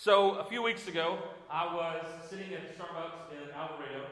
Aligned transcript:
So, 0.00 0.38
a 0.38 0.44
few 0.44 0.62
weeks 0.62 0.86
ago, 0.86 1.18
I 1.50 1.66
was 1.74 2.06
sitting 2.30 2.54
at 2.54 2.62
Starbucks 2.78 3.34
in 3.34 3.50
Alvarado. 3.50 4.06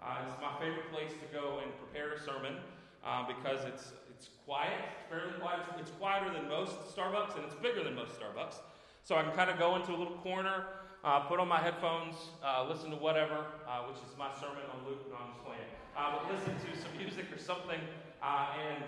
Uh, 0.00 0.24
it's 0.24 0.40
my 0.40 0.58
favorite 0.58 0.90
place 0.90 1.12
to 1.12 1.28
go 1.28 1.60
and 1.62 1.68
prepare 1.76 2.14
a 2.14 2.18
sermon 2.18 2.56
uh, 3.04 3.28
because 3.28 3.60
it's, 3.68 3.92
it's 4.08 4.30
quiet, 4.46 4.80
fairly 5.10 5.36
quiet. 5.38 5.60
It's, 5.68 5.90
it's 5.90 5.90
quieter 6.00 6.32
than 6.32 6.48
most 6.48 6.72
Starbucks, 6.88 7.36
and 7.36 7.44
it's 7.44 7.54
bigger 7.56 7.84
than 7.84 7.94
most 7.94 8.12
Starbucks. 8.18 8.64
So, 9.04 9.16
I 9.16 9.24
can 9.24 9.32
kind 9.32 9.50
of 9.50 9.58
go 9.58 9.76
into 9.76 9.92
a 9.92 9.98
little 10.00 10.16
corner, 10.24 10.64
uh, 11.04 11.20
put 11.28 11.38
on 11.38 11.48
my 11.48 11.60
headphones, 11.60 12.16
uh, 12.42 12.64
listen 12.66 12.88
to 12.88 12.96
whatever, 12.96 13.44
uh, 13.68 13.84
which 13.92 14.00
is 14.08 14.16
my 14.16 14.32
sermon 14.40 14.64
on 14.72 14.88
Luke, 14.88 15.04
no, 15.10 15.20
I'm 15.20 15.36
just 15.36 15.44
playing. 15.44 15.68
Uh, 15.92 16.16
but 16.16 16.32
listen 16.32 16.56
to 16.64 16.80
some 16.80 16.96
music 16.96 17.28
or 17.30 17.36
something 17.36 17.80
and 18.24 18.82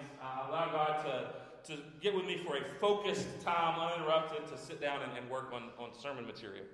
allow 0.48 0.72
God 0.72 1.04
to 1.04 1.47
to 1.64 1.76
get 2.00 2.14
with 2.14 2.24
me 2.24 2.38
for 2.38 2.56
a 2.56 2.64
focused 2.80 3.40
time, 3.40 3.80
uninterrupted, 3.80 4.46
to 4.48 4.58
sit 4.58 4.80
down 4.80 5.02
and, 5.02 5.16
and 5.16 5.28
work 5.30 5.52
on, 5.52 5.64
on 5.78 5.90
sermon 5.98 6.26
material. 6.26 6.64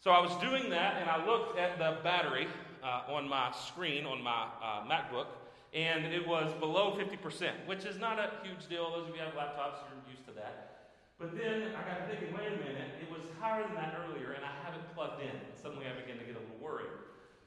So 0.00 0.10
I 0.10 0.20
was 0.20 0.36
doing 0.38 0.70
that, 0.70 1.00
and 1.00 1.10
I 1.10 1.24
looked 1.24 1.58
at 1.58 1.78
the 1.78 1.98
battery 2.04 2.46
uh, 2.82 3.12
on 3.12 3.28
my 3.28 3.50
screen 3.52 4.06
on 4.06 4.22
my 4.22 4.46
uh, 4.62 4.86
MacBook, 4.86 5.26
and 5.74 6.06
it 6.06 6.26
was 6.26 6.52
below 6.60 6.96
50%, 6.96 7.66
which 7.66 7.84
is 7.84 7.98
not 7.98 8.18
a 8.18 8.30
huge 8.42 8.68
deal. 8.68 8.90
Those 8.90 9.08
of 9.08 9.14
you 9.14 9.20
who 9.20 9.26
have 9.26 9.34
laptops, 9.34 9.82
you're 9.88 10.12
used 10.12 10.26
to 10.26 10.32
that. 10.38 10.94
But 11.18 11.34
then 11.34 11.72
I 11.72 11.80
got 11.88 12.06
thinking, 12.06 12.36
wait 12.36 12.52
a 12.52 12.60
minute, 12.60 13.00
it 13.00 13.10
was 13.10 13.24
higher 13.40 13.64
than 13.64 13.74
that 13.74 13.96
earlier, 14.04 14.36
and 14.36 14.44
I 14.44 14.52
haven't 14.62 14.84
plugged 14.94 15.22
in. 15.22 15.32
Suddenly 15.56 15.86
I 15.88 15.96
began 15.98 16.20
to 16.20 16.24
get 16.28 16.36
a 16.36 16.42
little 16.44 16.60
worried. 16.60 16.92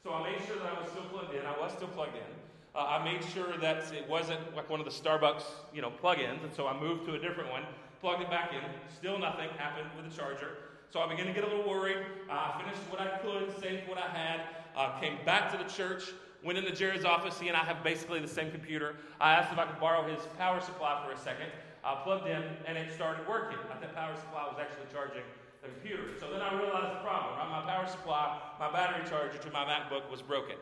So 0.02 0.12
I 0.12 0.23
made 0.26 0.41
sure 0.48 0.57
that 0.57 0.66
I 0.66 0.76
was 0.81 0.90
still 0.90 1.05
plugged 1.13 1.35
in. 1.35 1.45
I 1.45 1.54
was 1.54 1.71
still 1.73 1.93
plugged 1.93 2.18
in. 2.18 2.31
Uh, 2.76 2.86
I 2.86 3.04
made 3.04 3.23
sure 3.23 3.58
that 3.58 3.91
it 3.94 4.08
wasn't 4.08 4.55
like 4.55 4.70
one 4.70 4.80
of 4.80 4.86
the 4.86 4.91
Starbucks, 4.91 5.44
you 5.73 5.82
know, 5.82 5.90
plug-ins, 5.90 6.44
and 6.44 6.54
so 6.54 6.68
I 6.68 6.80
moved 6.80 7.05
to 7.05 7.16
a 7.16 7.20
different 7.20 7.50
one, 7.50 7.64
plugged 8.00 8.22
it 8.22 8.30
back 8.30 8.52
in. 8.54 8.62
Still 8.96 9.18
nothing 9.18 9.50
happened 9.58 9.90
with 9.96 10.10
the 10.10 10.16
charger. 10.16 10.58
So 10.91 11.00
I 11.00 11.10
began 11.10 11.26
to 11.26 11.34
get 11.34 11.44
a 11.44 11.48
little 11.48 11.68
worried. 11.68 11.98
Uh, 12.30 12.34
I 12.34 12.62
finished 12.62 12.82
what 12.90 13.02
I 13.02 13.18
could, 13.18 13.60
saved 13.60 13.88
what 13.88 13.98
I 13.98 14.08
had, 14.08 14.41
uh, 14.76 15.00
came 15.00 15.18
back 15.26 15.52
to 15.52 15.58
the 15.58 15.70
church, 15.70 16.12
went 16.43 16.58
into 16.58 16.71
Jared's 16.71 17.05
office. 17.05 17.40
He 17.40 17.48
and 17.48 17.58
I 17.58 17.63
have 17.63 17.84
basically 17.84 18.20
the 18.20 18.27
same 18.27 18.52
computer. 18.52 18.96
I 19.20 19.34
asked 19.34 19.52
if 19.52 19.60
I 19.60 19.65
could 19.65 19.80
borrow 19.80 20.08
his 20.08 20.26
power 20.38 20.62
supply 20.62 21.04
for 21.05 21.12
a 21.12 21.18
second. 21.18 21.48
I 21.84 21.96
plugged 22.04 22.27
in, 22.27 22.43
and 22.65 22.77
it 22.77 22.91
started 22.93 23.27
working. 23.27 23.58
I 23.71 23.80
That 23.80 23.96
power 23.96 24.15
supply 24.15 24.46
was 24.46 24.58
actually 24.60 24.88
charging 24.91 25.24
the 25.62 25.70
computer. 25.70 26.04
So 26.20 26.32
then 26.32 26.41
I 26.41 26.54
realized 26.54 26.96
the 26.96 27.04
problem. 27.04 27.38
Right? 27.38 27.49
My 27.49 27.71
power 27.71 27.88
supply, 27.88 28.40
my 28.60 28.71
battery 28.71 29.08
charger 29.10 29.38
to 29.38 29.52
my 29.52 29.65
MacBook 29.65 30.10
was 30.10 30.21
broken. 30.21 30.55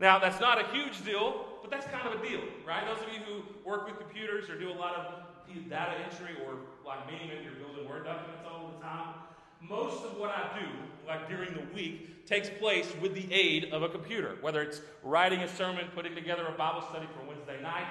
Now, 0.00 0.18
that's 0.18 0.40
not 0.40 0.58
a 0.58 0.66
huge 0.72 1.04
deal, 1.04 1.44
but 1.60 1.70
that's 1.70 1.86
kind 1.86 2.08
of 2.08 2.22
a 2.22 2.26
deal, 2.26 2.40
right? 2.66 2.82
Those 2.86 3.06
of 3.06 3.12
you 3.12 3.20
who 3.20 3.68
work 3.68 3.86
with 3.86 3.98
computers 3.98 4.48
or 4.48 4.58
do 4.58 4.70
a 4.70 4.72
lot 4.72 4.94
of 4.94 5.68
data 5.68 5.92
entry 6.04 6.36
or 6.46 6.54
like 6.86 7.06
me, 7.06 7.18
maybe 7.28 7.44
you're 7.44 7.52
building 7.54 7.86
Word 7.88 8.04
documents 8.04 8.42
all 8.50 8.72
the 8.74 8.82
time. 8.82 9.14
Most 9.60 10.04
of 10.04 10.16
what 10.16 10.30
I 10.30 10.58
do, 10.58 10.66
like 11.06 11.28
during 11.28 11.52
the 11.52 11.74
week, 11.74 12.24
takes 12.24 12.48
place 12.48 12.90
with 13.02 13.14
the 13.14 13.30
aid 13.32 13.72
of 13.72 13.82
a 13.82 13.88
computer, 13.90 14.38
whether 14.40 14.62
it's 14.62 14.80
writing 15.02 15.40
a 15.40 15.48
sermon, 15.48 15.86
putting 15.94 16.14
together 16.14 16.46
a 16.46 16.52
Bible 16.52 16.82
study 16.88 17.06
for 17.14 17.26
Wednesday 17.28 17.60
night, 17.60 17.86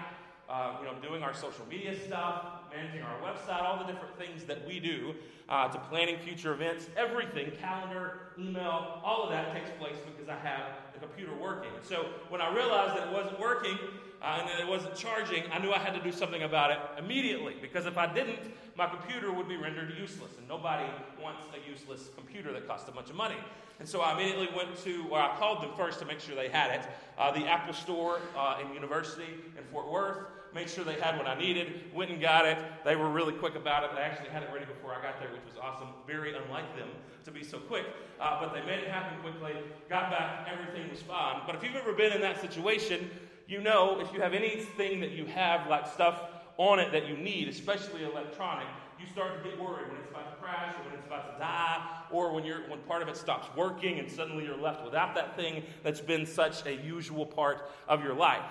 uh, 0.50 0.78
you 0.80 0.86
know, 0.86 0.96
doing 1.08 1.22
our 1.22 1.34
social 1.34 1.66
media 1.70 1.94
stuff, 2.08 2.44
managing 2.74 3.04
our 3.04 3.20
website, 3.22 3.62
all 3.62 3.78
the 3.78 3.92
different 3.92 4.18
things 4.18 4.44
that 4.46 4.66
we 4.66 4.80
do 4.80 5.14
uh, 5.48 5.68
to 5.68 5.78
planning 5.78 6.18
future 6.18 6.54
events, 6.54 6.88
everything, 6.98 7.52
calendar, 7.62 8.32
email, 8.40 9.00
all 9.04 9.24
of 9.24 9.30
that 9.30 9.54
takes 9.54 9.70
place 9.78 9.98
because 10.06 10.28
I 10.28 10.40
have 10.40 10.89
the 11.00 11.08
computer 11.08 11.34
working. 11.36 11.72
So 11.88 12.06
when 12.30 12.42
I 12.42 12.54
realized 12.54 12.98
that 12.98 13.08
it 13.08 13.14
wasn't 13.14 13.40
working 13.40 13.78
uh, 14.22 14.38
and 14.40 14.50
that 14.50 14.60
it 14.60 14.68
wasn't 14.68 14.96
charging, 14.96 15.44
I 15.52 15.60
knew 15.60 15.72
I 15.72 15.80
had 15.80 15.94
to 15.94 16.02
do 16.02 16.12
something 16.12 16.44
about 16.44 16.72
it 16.72 16.80
immediately 16.98 17.56
because 17.62 17.86
if 17.86 17.98
I 17.98 18.12
didn't, 18.12 18.40
my 18.76 18.88
computer 18.88 19.32
would 19.32 19.48
be 19.48 19.58
rendered 19.58 19.98
useless. 19.98 20.32
And 20.38 20.48
nobody 20.48 20.90
wants 21.22 21.44
a 21.54 21.70
useless 21.70 22.10
computer 22.16 22.52
that 22.54 22.68
costs 22.68 22.88
a 22.90 22.92
bunch 22.92 23.10
of 23.10 23.16
money. 23.16 23.38
And 23.80 23.88
so 23.88 24.02
I 24.02 24.14
immediately 24.14 24.50
went 24.56 24.78
to, 24.84 25.06
or 25.10 25.20
I 25.20 25.36
called 25.38 25.64
them 25.64 25.72
first 25.78 26.00
to 26.00 26.06
make 26.06 26.20
sure 26.20 26.36
they 26.36 26.50
had 26.50 26.72
it, 26.72 26.88
uh, 27.18 27.32
the 27.32 27.46
Apple 27.46 27.74
Store 27.74 28.20
uh, 28.38 28.58
in 28.62 28.74
University 28.74 29.28
in 29.58 29.64
Fort 29.72 29.90
Worth 29.90 30.18
made 30.54 30.70
sure 30.70 30.84
they 30.84 31.00
had 31.00 31.18
what 31.18 31.28
I 31.28 31.38
needed, 31.38 31.94
went 31.94 32.12
and 32.12 32.22
got 32.22 32.46
it. 32.46 32.58
They 32.84 32.96
were 32.96 33.10
really 33.10 33.34
quick 33.34 33.56
about 33.56 33.84
it. 33.84 33.92
They 33.96 34.02
actually 34.02 34.30
had 34.30 34.44
it 34.44 34.50
ready 34.54 34.66
before 34.66 34.94
I 34.94 35.02
got 35.02 35.20
there, 35.20 35.30
which 35.32 35.46
was 35.46 35.56
awesome. 35.62 35.88
Very 36.08 36.36
unlike 36.36 36.76
them 36.76 36.90
to 37.26 37.32
be 37.32 37.44
so 37.44 37.60
quick. 37.60 37.86
Uh, 38.20 38.40
but 38.42 38.54
they 38.54 38.62
made 38.62 38.80
it 38.80 38.90
happen 38.90 39.20
quickly, 39.22 39.54
got 39.90 40.10
back, 40.10 40.48
everything 40.52 40.90
was 40.90 41.02
fine. 41.02 41.42
But 41.46 41.56
if 41.56 41.64
you've 41.64 41.76
ever 41.76 41.94
been 41.94 42.14
in 42.14 42.22
that 42.22 42.42
situation, 42.42 43.10
you 43.48 43.62
know 43.62 44.00
if 44.00 44.14
you 44.14 44.22
have 44.22 44.34
anything 44.34 45.00
that 45.02 45.12
you 45.12 45.26
have, 45.26 45.68
like 45.68 45.88
stuff 45.88 46.22
on 46.58 46.80
it 46.80 46.92
that 46.92 47.08
you 47.08 47.16
need, 47.16 47.48
especially 47.48 48.04
electronic, 48.04 48.68
you 49.00 49.08
start 49.08 49.42
to 49.42 49.50
get 49.50 49.60
worried 49.60 49.88
when 49.88 49.98
it's 49.98 50.10
about 50.10 50.30
to 50.30 50.44
crash 50.44 50.76
or 50.76 50.84
when 50.90 50.94
it's 50.94 51.08
about 51.08 51.34
to 51.34 51.40
die 51.40 52.04
or 52.12 52.34
when, 52.34 52.44
you're, 52.44 52.70
when 52.70 52.80
part 52.82 53.02
of 53.02 53.08
it 53.08 53.16
stops 53.16 53.48
working 53.56 54.00
and 54.00 54.12
suddenly 54.12 54.44
you're 54.44 54.58
left 54.58 54.84
without 54.84 55.16
that 55.16 55.38
thing 55.38 55.64
that's 55.84 56.02
been 56.02 56.26
such 56.26 56.66
a 56.66 56.74
usual 56.74 57.26
part 57.26 57.70
of 57.88 58.04
your 58.04 58.14
life. 58.14 58.44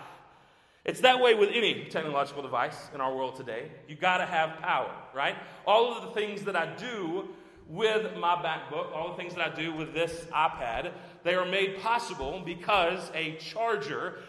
It's 0.84 1.00
that 1.00 1.20
way 1.20 1.34
with 1.34 1.50
any 1.52 1.86
technological 1.90 2.42
device 2.42 2.88
in 2.94 3.00
our 3.00 3.14
world 3.14 3.36
today. 3.36 3.70
You 3.88 3.96
got 3.96 4.18
to 4.18 4.26
have 4.26 4.58
power, 4.60 4.94
right? 5.14 5.36
All 5.66 5.94
of 5.94 6.02
the 6.02 6.10
things 6.10 6.42
that 6.42 6.56
I 6.56 6.74
do 6.76 7.28
with 7.68 8.16
my 8.16 8.36
MacBook, 8.36 8.94
all 8.94 9.10
the 9.10 9.16
things 9.16 9.34
that 9.34 9.52
I 9.52 9.54
do 9.54 9.74
with 9.74 9.92
this 9.92 10.26
iPad, 10.32 10.92
they 11.24 11.34
are 11.34 11.44
made 11.44 11.78
possible 11.80 12.40
because 12.44 13.10
a 13.14 13.36
charger 13.36 14.20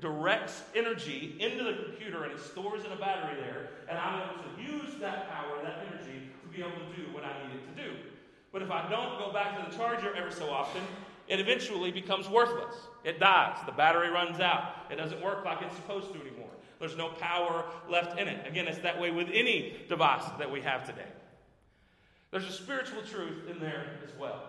directs 0.00 0.62
energy 0.74 1.36
into 1.40 1.64
the 1.64 1.84
computer 1.84 2.24
and 2.24 2.32
it 2.32 2.40
stores 2.40 2.84
in 2.84 2.92
a 2.92 2.96
battery 2.96 3.40
there, 3.40 3.70
and 3.88 3.98
I'm 3.98 4.22
able 4.22 4.42
to 4.42 4.62
use 4.62 4.94
that 5.00 5.28
power, 5.30 5.62
that 5.62 5.86
energy, 5.86 6.30
to 6.42 6.48
be 6.56 6.62
able 6.62 6.70
to 6.70 6.96
do 6.96 7.12
what 7.12 7.24
I 7.24 7.46
need 7.46 7.56
it 7.56 7.76
to 7.76 7.82
do. 7.82 7.96
But 8.52 8.62
if 8.62 8.70
I 8.70 8.88
don't 8.88 9.18
go 9.18 9.32
back 9.32 9.56
to 9.58 9.70
the 9.70 9.76
charger 9.76 10.14
ever 10.14 10.30
so 10.30 10.50
often, 10.50 10.82
it 11.30 11.38
eventually 11.38 11.92
becomes 11.92 12.28
worthless. 12.28 12.74
It 13.04 13.20
dies. 13.20 13.56
The 13.64 13.72
battery 13.72 14.10
runs 14.10 14.40
out. 14.40 14.74
It 14.90 14.96
doesn't 14.96 15.22
work 15.22 15.44
like 15.44 15.62
it's 15.62 15.76
supposed 15.76 16.12
to 16.12 16.20
anymore. 16.20 16.50
There's 16.80 16.96
no 16.96 17.10
power 17.10 17.64
left 17.88 18.18
in 18.18 18.26
it. 18.26 18.46
Again, 18.46 18.66
it's 18.66 18.78
that 18.78 19.00
way 19.00 19.12
with 19.12 19.28
any 19.32 19.76
device 19.88 20.24
that 20.38 20.50
we 20.50 20.60
have 20.62 20.84
today. 20.84 21.06
There's 22.32 22.46
a 22.46 22.52
spiritual 22.52 23.02
truth 23.02 23.48
in 23.48 23.60
there 23.60 23.86
as 24.04 24.10
well. 24.18 24.42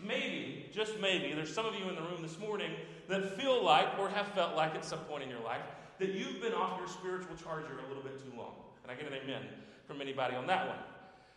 Maybe, 0.00 0.70
just 0.72 0.98
maybe, 1.00 1.34
there's 1.34 1.54
some 1.54 1.66
of 1.66 1.74
you 1.74 1.88
in 1.88 1.94
the 1.94 2.02
room 2.02 2.22
this 2.22 2.38
morning 2.38 2.70
that 3.08 3.38
feel 3.38 3.62
like 3.62 3.98
or 3.98 4.08
have 4.08 4.28
felt 4.28 4.56
like 4.56 4.74
at 4.74 4.84
some 4.84 5.00
point 5.00 5.22
in 5.22 5.28
your 5.28 5.40
life 5.40 5.62
that 5.98 6.10
you've 6.10 6.40
been 6.40 6.54
off 6.54 6.78
your 6.78 6.88
spiritual 6.88 7.36
charger 7.36 7.78
a 7.84 7.88
little 7.88 8.02
bit 8.02 8.18
too 8.18 8.36
long. 8.36 8.54
And 8.82 8.90
I 8.90 8.94
get 8.94 9.06
an 9.06 9.18
amen 9.22 9.42
from 9.86 10.00
anybody 10.00 10.34
on 10.34 10.46
that 10.46 10.66
one. 10.66 10.78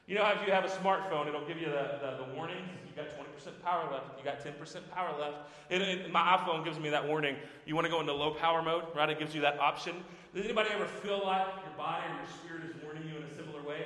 You 0.07 0.16
know 0.16 0.23
how 0.23 0.31
if 0.40 0.47
you 0.47 0.53
have 0.53 0.63
a 0.63 0.69
smartphone, 0.69 1.28
it'll 1.28 1.45
give 1.45 1.59
you 1.59 1.66
the, 1.66 2.00
the, 2.00 2.25
the 2.25 2.34
warning. 2.34 2.63
You've 2.85 2.95
got 2.95 3.07
20% 3.07 3.62
power 3.62 3.91
left. 3.91 4.18
You 4.18 4.23
got 4.23 4.40
10% 4.40 4.90
power 4.90 5.13
left. 5.19 5.35
And, 5.69 5.84
and 5.84 6.13
my 6.13 6.38
iPhone 6.38 6.63
gives 6.63 6.79
me 6.79 6.90
that 6.90 7.06
warning. 7.06 7.35
You 7.66 7.75
want 7.75 7.85
to 7.85 7.91
go 7.91 8.00
into 8.00 8.13
low 8.13 8.31
power 8.31 8.62
mode, 8.62 8.85
right? 8.95 9.09
It 9.09 9.19
gives 9.19 9.35
you 9.35 9.41
that 9.41 9.59
option. 9.59 9.95
Does 10.34 10.45
anybody 10.45 10.69
ever 10.72 10.85
feel 10.85 11.22
like 11.25 11.45
your 11.66 11.75
body 11.78 12.06
or 12.09 12.16
your 12.16 12.25
spirit 12.41 12.73
is 12.73 12.81
warning 12.81 13.03
you 13.03 13.18
in 13.18 13.23
a 13.23 13.35
similar 13.35 13.62
way? 13.68 13.85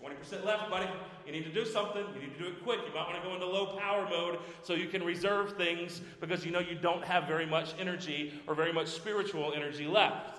20% 0.00 0.44
left, 0.44 0.70
buddy. 0.70 0.86
You 1.26 1.32
need 1.32 1.44
to 1.46 1.52
do 1.52 1.66
something. 1.66 2.04
You 2.14 2.20
need 2.20 2.38
to 2.38 2.44
do 2.44 2.48
it 2.48 2.62
quick. 2.62 2.80
You 2.86 2.94
might 2.94 3.08
want 3.08 3.20
to 3.20 3.28
go 3.28 3.34
into 3.34 3.46
low 3.46 3.76
power 3.76 4.08
mode 4.08 4.38
so 4.62 4.74
you 4.74 4.86
can 4.86 5.02
reserve 5.02 5.56
things 5.56 6.00
because 6.20 6.44
you 6.44 6.52
know 6.52 6.60
you 6.60 6.76
don't 6.76 7.02
have 7.02 7.24
very 7.24 7.46
much 7.46 7.74
energy 7.80 8.40
or 8.46 8.54
very 8.54 8.72
much 8.72 8.86
spiritual 8.86 9.52
energy 9.52 9.86
left. 9.86 10.35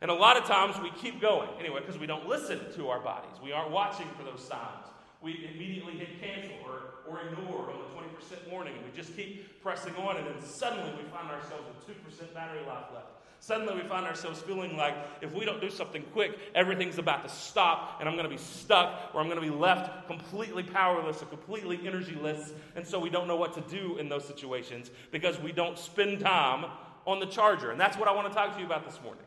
And 0.00 0.10
a 0.10 0.14
lot 0.14 0.36
of 0.36 0.44
times 0.44 0.76
we 0.80 0.90
keep 0.90 1.20
going 1.20 1.48
anyway 1.58 1.80
because 1.80 1.98
we 1.98 2.06
don't 2.06 2.28
listen 2.28 2.60
to 2.76 2.88
our 2.88 3.00
bodies. 3.00 3.34
We 3.42 3.52
aren't 3.52 3.72
watching 3.72 4.06
for 4.16 4.22
those 4.22 4.44
signs. 4.44 4.86
We 5.20 5.50
immediately 5.52 5.94
hit 5.94 6.20
cancel 6.20 6.54
or, 6.64 7.02
or 7.08 7.20
ignore 7.26 7.70
on 7.72 7.78
the 7.78 8.36
20% 8.38 8.52
warning 8.52 8.74
and 8.76 8.84
we 8.84 8.96
just 8.96 9.16
keep 9.16 9.60
pressing 9.60 9.96
on 9.96 10.16
and 10.16 10.26
then 10.26 10.40
suddenly 10.40 10.92
we 10.92 11.08
find 11.10 11.28
ourselves 11.28 11.64
with 11.66 11.96
2% 11.96 12.32
battery 12.32 12.60
life 12.68 12.84
left. 12.94 13.06
Suddenly 13.40 13.74
we 13.74 13.88
find 13.88 14.06
ourselves 14.06 14.40
feeling 14.40 14.76
like 14.76 14.94
if 15.20 15.32
we 15.32 15.44
don't 15.44 15.60
do 15.60 15.70
something 15.70 16.02
quick, 16.12 16.38
everything's 16.54 16.98
about 16.98 17.24
to 17.24 17.28
stop 17.28 17.96
and 17.98 18.08
I'm 18.08 18.14
going 18.14 18.28
to 18.28 18.30
be 18.30 18.40
stuck 18.40 19.10
or 19.12 19.20
I'm 19.20 19.28
going 19.28 19.40
to 19.40 19.46
be 19.46 19.54
left 19.54 20.06
completely 20.06 20.62
powerless 20.62 21.22
or 21.22 21.26
completely 21.26 21.78
energyless. 21.78 22.52
And 22.76 22.86
so 22.86 23.00
we 23.00 23.10
don't 23.10 23.26
know 23.26 23.36
what 23.36 23.52
to 23.54 23.60
do 23.62 23.96
in 23.98 24.08
those 24.08 24.24
situations 24.24 24.92
because 25.10 25.40
we 25.40 25.50
don't 25.50 25.78
spend 25.78 26.20
time 26.20 26.66
on 27.04 27.18
the 27.18 27.26
charger. 27.26 27.72
And 27.72 27.80
that's 27.80 27.96
what 27.96 28.06
I 28.06 28.12
want 28.12 28.28
to 28.28 28.34
talk 28.34 28.54
to 28.54 28.60
you 28.60 28.66
about 28.66 28.84
this 28.84 29.00
morning 29.02 29.24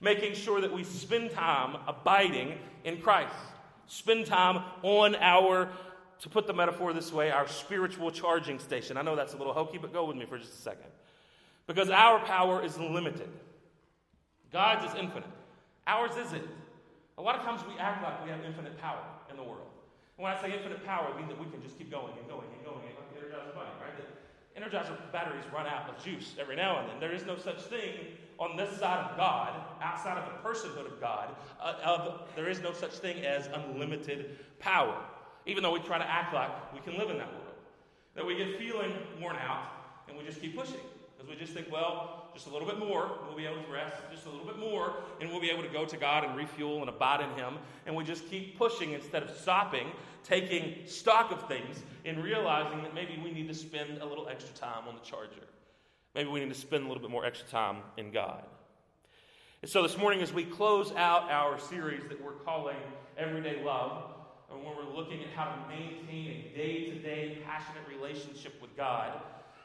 making 0.00 0.34
sure 0.34 0.60
that 0.60 0.72
we 0.72 0.84
spend 0.84 1.30
time 1.30 1.76
abiding 1.86 2.58
in 2.84 3.00
Christ. 3.00 3.34
Spend 3.86 4.26
time 4.26 4.62
on 4.82 5.14
our, 5.16 5.68
to 6.20 6.28
put 6.28 6.46
the 6.46 6.52
metaphor 6.52 6.92
this 6.92 7.12
way, 7.12 7.30
our 7.30 7.46
spiritual 7.46 8.10
charging 8.10 8.58
station. 8.58 8.96
I 8.96 9.02
know 9.02 9.16
that's 9.16 9.34
a 9.34 9.36
little 9.36 9.52
hokey, 9.52 9.78
but 9.78 9.92
go 9.92 10.04
with 10.04 10.16
me 10.16 10.26
for 10.26 10.38
just 10.38 10.52
a 10.52 10.62
second. 10.62 10.90
Because 11.66 11.90
our 11.90 12.20
power 12.20 12.64
is 12.64 12.78
limited, 12.78 13.28
God's 14.52 14.90
is 14.90 14.98
infinite. 14.98 15.28
Ours 15.86 16.16
isn't. 16.26 16.48
A 17.18 17.22
lot 17.22 17.36
of 17.36 17.42
times 17.42 17.60
we 17.66 17.78
act 17.78 18.02
like 18.02 18.24
we 18.24 18.30
have 18.30 18.44
infinite 18.44 18.78
power 18.80 19.02
in 19.30 19.36
the 19.36 19.42
world. 19.42 19.70
And 20.18 20.24
when 20.24 20.32
I 20.32 20.40
say 20.40 20.52
infinite 20.52 20.84
power, 20.84 21.08
I 21.12 21.18
mean 21.18 21.28
that 21.28 21.38
we 21.38 21.46
can 21.50 21.62
just 21.62 21.78
keep 21.78 21.90
going 21.90 22.12
and 22.18 22.28
going 22.28 22.46
and 22.52 22.64
going, 22.64 22.82
the 23.14 23.20
Energizer 23.20 23.54
Bunny, 23.54 23.70
right? 23.80 23.96
The 23.96 24.60
Energizer 24.60 24.96
batteries 25.12 25.44
run 25.52 25.66
out 25.66 25.88
of 25.88 26.02
juice 26.02 26.34
every 26.38 26.56
now 26.56 26.80
and 26.80 26.88
then. 26.88 27.00
There 27.00 27.12
is 27.12 27.24
no 27.26 27.36
such 27.36 27.60
thing 27.62 28.16
on 28.38 28.56
this 28.56 28.78
side 28.78 29.10
of 29.10 29.16
God, 29.16 29.54
outside 29.80 30.18
of 30.18 30.24
the 30.24 30.48
personhood 30.48 30.86
of 30.86 31.00
God, 31.00 31.34
uh, 31.60 31.74
of, 31.84 32.28
there 32.34 32.48
is 32.48 32.60
no 32.60 32.72
such 32.72 32.92
thing 32.92 33.24
as 33.24 33.48
unlimited 33.48 34.38
power. 34.58 34.96
even 35.46 35.62
though 35.62 35.72
we 35.72 35.78
try 35.80 35.96
to 35.96 36.10
act 36.10 36.34
like 36.34 36.50
we 36.74 36.80
can 36.80 36.98
live 36.98 37.08
in 37.08 37.18
that 37.18 37.32
world. 37.32 37.54
That 38.14 38.26
we 38.26 38.36
get 38.36 38.58
feeling 38.58 38.92
worn 39.20 39.36
out 39.36 39.68
and 40.08 40.18
we 40.18 40.24
just 40.24 40.40
keep 40.40 40.56
pushing. 40.56 40.80
Because 41.16 41.30
we 41.30 41.36
just 41.36 41.54
think, 41.54 41.70
well, 41.72 42.30
just 42.34 42.46
a 42.46 42.50
little 42.50 42.68
bit 42.68 42.78
more, 42.78 43.10
we'll 43.26 43.36
be 43.36 43.46
able 43.46 43.62
to 43.62 43.72
rest, 43.72 43.96
just 44.10 44.26
a 44.26 44.30
little 44.30 44.44
bit 44.44 44.58
more, 44.58 44.94
and 45.20 45.30
we'll 45.30 45.40
be 45.40 45.50
able 45.50 45.62
to 45.62 45.68
go 45.68 45.86
to 45.86 45.96
God 45.96 46.24
and 46.24 46.36
refuel 46.36 46.80
and 46.80 46.88
abide 46.88 47.20
in 47.22 47.30
Him. 47.30 47.54
And 47.86 47.96
we 47.96 48.04
just 48.04 48.28
keep 48.28 48.58
pushing 48.58 48.92
instead 48.92 49.22
of 49.22 49.30
stopping, 49.30 49.86
taking 50.24 50.86
stock 50.86 51.32
of 51.32 51.48
things, 51.48 51.82
and 52.04 52.22
realizing 52.22 52.82
that 52.82 52.94
maybe 52.94 53.18
we 53.22 53.32
need 53.32 53.48
to 53.48 53.54
spend 53.54 53.98
a 54.02 54.04
little 54.04 54.28
extra 54.28 54.54
time 54.54 54.86
on 54.86 54.94
the 54.94 55.00
charger. 55.00 55.46
Maybe 56.16 56.30
we 56.30 56.40
need 56.40 56.48
to 56.48 56.54
spend 56.54 56.84
a 56.84 56.88
little 56.88 57.02
bit 57.02 57.10
more 57.10 57.26
extra 57.26 57.46
time 57.46 57.76
in 57.98 58.10
God. 58.10 58.42
And 59.60 59.70
so 59.70 59.82
this 59.82 59.98
morning, 59.98 60.22
as 60.22 60.32
we 60.32 60.44
close 60.44 60.90
out 60.92 61.30
our 61.30 61.58
series 61.58 62.04
that 62.08 62.24
we're 62.24 62.32
calling 62.32 62.78
Everyday 63.18 63.62
Love, 63.62 64.14
and 64.50 64.64
when 64.64 64.74
we're 64.76 64.96
looking 64.96 65.20
at 65.22 65.28
how 65.36 65.44
to 65.44 65.68
maintain 65.68 66.30
a 66.30 66.56
day 66.56 66.86
to 66.86 66.98
day 67.00 67.38
passionate 67.44 67.82
relationship 67.86 68.54
with 68.62 68.74
God, 68.78 69.12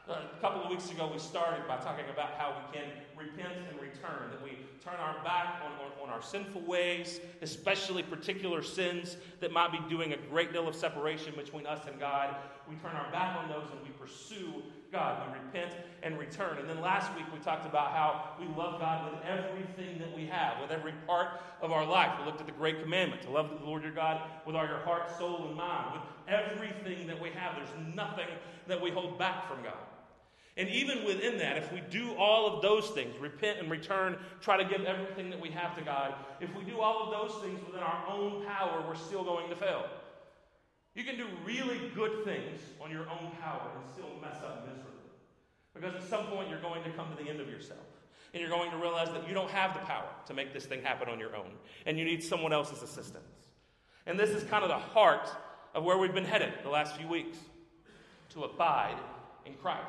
uh, 0.06 0.16
a 0.36 0.40
couple 0.42 0.62
of 0.62 0.68
weeks 0.68 0.90
ago, 0.90 1.08
we 1.10 1.18
started 1.18 1.66
by 1.66 1.78
talking 1.78 2.04
about 2.12 2.34
how 2.36 2.54
we 2.54 2.78
can 2.78 2.88
repent 3.16 3.54
and 3.70 3.80
return, 3.80 4.28
that 4.30 4.42
we 4.44 4.58
turn 4.84 4.96
our 4.96 5.24
back 5.24 5.62
on, 5.64 5.72
on, 5.86 5.92
on, 6.02 6.10
our 6.10 6.20
sinful 6.20 6.60
ways, 6.62 7.20
especially 7.40 8.02
particular 8.02 8.62
sins 8.62 9.16
that 9.40 9.52
might 9.52 9.72
be 9.72 9.78
doing 9.88 10.12
a 10.12 10.18
great 10.28 10.52
deal 10.52 10.68
of 10.68 10.74
separation 10.74 11.32
between 11.34 11.66
us 11.66 11.86
and 11.86 11.98
God. 11.98 12.36
We 12.68 12.74
turn 12.76 12.94
our 12.94 13.10
back 13.10 13.38
on 13.38 13.48
those 13.48 13.70
and 13.70 13.80
we 13.82 13.90
pursue 13.98 14.62
God. 14.92 15.26
We 15.26 15.38
repent 15.38 15.74
and 16.02 16.18
return. 16.18 16.58
And 16.58 16.68
then 16.68 16.80
last 16.80 17.14
week, 17.16 17.24
we 17.32 17.38
talked 17.38 17.66
about 17.66 17.92
how 17.92 18.34
we 18.38 18.46
love 18.54 18.78
God 18.78 19.10
with 19.10 19.20
everything 19.24 19.98
that 19.98 20.14
we 20.14 20.26
have, 20.26 20.60
with 20.60 20.70
every 20.70 20.92
part 21.06 21.40
of 21.62 21.72
our 21.72 21.86
life. 21.86 22.12
We 22.18 22.26
looked 22.26 22.40
at 22.40 22.46
the 22.46 22.52
great 22.52 22.82
commandment 22.82 23.22
to 23.22 23.30
love 23.30 23.50
the 23.58 23.64
Lord 23.64 23.82
your 23.82 23.92
God 23.92 24.20
with 24.46 24.54
all 24.54 24.66
your 24.66 24.80
heart, 24.80 25.16
soul, 25.18 25.46
and 25.48 25.56
mind, 25.56 25.94
with 25.94 26.02
everything 26.28 27.06
that 27.06 27.20
we 27.20 27.30
have. 27.30 27.56
There's 27.56 27.94
nothing 27.96 28.28
that 28.66 28.80
we 28.80 28.90
hold 28.90 29.18
back 29.18 29.48
from 29.48 29.62
God. 29.62 29.78
And 30.58 30.68
even 30.68 31.04
within 31.06 31.38
that, 31.38 31.56
if 31.56 31.72
we 31.72 31.80
do 31.90 32.14
all 32.16 32.54
of 32.54 32.60
those 32.60 32.90
things, 32.90 33.16
repent 33.18 33.58
and 33.58 33.70
return, 33.70 34.18
try 34.42 34.62
to 34.62 34.64
give 34.64 34.84
everything 34.84 35.30
that 35.30 35.40
we 35.40 35.48
have 35.50 35.74
to 35.78 35.82
God, 35.82 36.14
if 36.40 36.54
we 36.54 36.62
do 36.64 36.80
all 36.80 37.04
of 37.04 37.10
those 37.10 37.42
things 37.42 37.58
within 37.66 37.80
our 37.80 38.06
own 38.06 38.44
power, 38.44 38.84
we're 38.86 38.94
still 38.94 39.24
going 39.24 39.48
to 39.48 39.56
fail. 39.56 39.86
You 40.94 41.04
can 41.04 41.16
do 41.16 41.26
really 41.44 41.90
good 41.94 42.24
things 42.24 42.60
on 42.82 42.90
your 42.90 43.02
own 43.02 43.30
power 43.40 43.70
and 43.76 43.92
still 43.92 44.10
mess 44.20 44.36
up 44.42 44.66
miserably. 44.66 44.90
Because 45.74 45.94
at 45.94 46.08
some 46.08 46.26
point, 46.26 46.50
you're 46.50 46.60
going 46.60 46.84
to 46.84 46.90
come 46.90 47.06
to 47.16 47.22
the 47.22 47.30
end 47.30 47.40
of 47.40 47.48
yourself. 47.48 47.80
And 48.34 48.40
you're 48.40 48.50
going 48.50 48.70
to 48.70 48.76
realize 48.76 49.08
that 49.08 49.26
you 49.26 49.34
don't 49.34 49.50
have 49.50 49.74
the 49.74 49.80
power 49.80 50.08
to 50.26 50.34
make 50.34 50.52
this 50.52 50.66
thing 50.66 50.82
happen 50.82 51.08
on 51.08 51.18
your 51.18 51.34
own. 51.34 51.50
And 51.86 51.98
you 51.98 52.04
need 52.04 52.22
someone 52.22 52.52
else's 52.52 52.82
assistance. 52.82 53.24
And 54.06 54.18
this 54.18 54.30
is 54.30 54.44
kind 54.44 54.64
of 54.64 54.68
the 54.68 54.78
heart 54.78 55.30
of 55.74 55.84
where 55.84 55.96
we've 55.96 56.14
been 56.14 56.24
headed 56.24 56.52
the 56.62 56.70
last 56.70 56.96
few 56.96 57.08
weeks 57.08 57.38
to 58.30 58.44
abide 58.44 58.98
in 59.46 59.54
Christ 59.54 59.86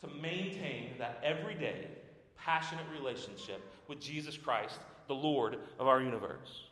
to 0.00 0.08
maintain 0.20 0.90
that 0.98 1.20
everyday, 1.22 1.88
passionate 2.36 2.84
relationship 2.96 3.60
with 3.88 4.00
Jesus 4.00 4.36
Christ, 4.36 4.78
the 5.08 5.14
Lord 5.14 5.58
of 5.78 5.86
our 5.86 6.00
universe. 6.00 6.67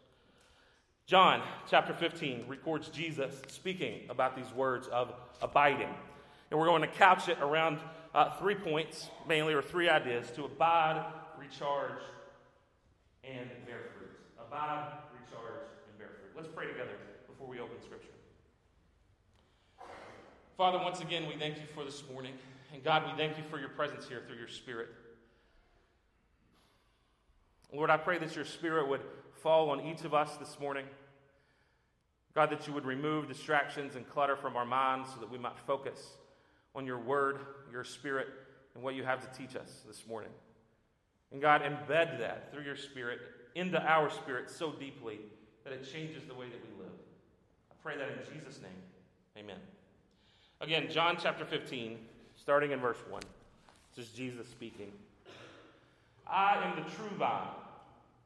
John 1.07 1.41
chapter 1.71 1.95
15 1.95 2.47
records 2.49 2.89
Jesus 2.89 3.41
speaking 3.47 4.01
about 4.11 4.35
these 4.35 4.53
words 4.53 4.89
of 4.89 5.13
abiding. 5.41 5.95
And 6.51 6.59
we're 6.59 6.67
going 6.67 6.83
to 6.83 6.89
couch 6.89 7.29
it 7.29 7.39
around 7.41 7.79
uh, 8.13 8.37
three 8.39 8.57
points, 8.57 9.09
mainly, 9.29 9.55
or 9.55 9.63
three 9.63 9.89
ideas 9.89 10.29
to 10.33 10.45
abide, 10.45 11.05
recharge, 11.39 12.03
and 13.23 13.49
bear 13.67 13.83
fruit. 13.97 14.11
Abide, 14.49 14.95
recharge, 15.13 15.61
and 15.89 15.97
bear 15.97 16.09
fruit. 16.09 16.33
Let's 16.35 16.49
pray 16.53 16.67
together 16.67 16.97
before 17.29 17.47
we 17.47 17.61
open 17.61 17.77
Scripture. 17.85 18.09
Father, 20.57 20.79
once 20.79 21.01
again, 21.03 21.29
we 21.29 21.37
thank 21.37 21.57
you 21.57 21.67
for 21.73 21.85
this 21.85 22.03
morning. 22.13 22.33
And 22.75 22.83
God, 22.83 23.05
we 23.07 23.17
thank 23.17 23.39
you 23.39 23.45
for 23.49 23.61
your 23.61 23.69
presence 23.69 24.09
here 24.09 24.25
through 24.27 24.39
your 24.39 24.49
Spirit. 24.49 24.89
Lord, 27.73 27.91
I 27.91 27.97
pray 27.97 28.19
that 28.19 28.35
your 28.35 28.45
Spirit 28.45 28.89
would 28.89 29.03
fall 29.47 29.71
on 29.71 29.81
each 29.87 30.03
of 30.03 30.13
us 30.13 30.37
this 30.39 30.59
morning. 30.59 30.85
God, 32.35 32.51
that 32.51 32.67
you 32.67 32.73
would 32.73 32.85
remove 32.85 33.29
distractions 33.29 33.95
and 33.95 34.05
clutter 34.11 34.35
from 34.35 34.57
our 34.57 34.65
minds 34.65 35.09
so 35.15 35.21
that 35.21 35.31
we 35.31 35.39
might 35.39 35.57
focus 35.69 36.17
on 36.75 36.85
your 36.85 36.99
word, 36.99 37.39
your 37.71 37.85
spirit, 37.85 38.27
and 38.75 38.83
what 38.83 38.97
you 38.97 39.05
have 39.05 39.21
to 39.21 39.39
teach 39.39 39.55
us 39.55 39.83
this 39.87 40.05
morning. 40.09 40.33
And 41.31 41.41
God, 41.41 41.63
embed 41.63 42.19
that 42.19 42.53
through 42.53 42.65
your 42.65 42.75
spirit 42.75 43.21
into 43.55 43.81
our 43.81 44.11
spirit 44.11 44.51
so 44.51 44.73
deeply 44.73 45.21
that 45.63 45.73
it 45.73 45.89
changes 45.93 46.25
the 46.27 46.35
way 46.35 46.47
that 46.47 46.61
we 46.65 46.83
live. 46.83 46.93
I 47.71 47.75
pray 47.85 47.97
that 47.97 48.09
in 48.09 48.35
Jesus' 48.35 48.61
name. 48.61 48.83
Amen. 49.39 49.61
Again, 50.61 50.89
John 50.91 51.19
chapter 51.23 51.45
15, 51.45 51.99
starting 52.35 52.73
in 52.73 52.81
verse 52.81 52.99
1. 53.09 53.23
This 53.95 54.07
is 54.07 54.13
Jesus 54.13 54.49
speaking. 54.49 54.91
I 56.27 56.61
am 56.65 56.83
the 56.83 56.91
true 56.97 57.17
vine, 57.17 57.47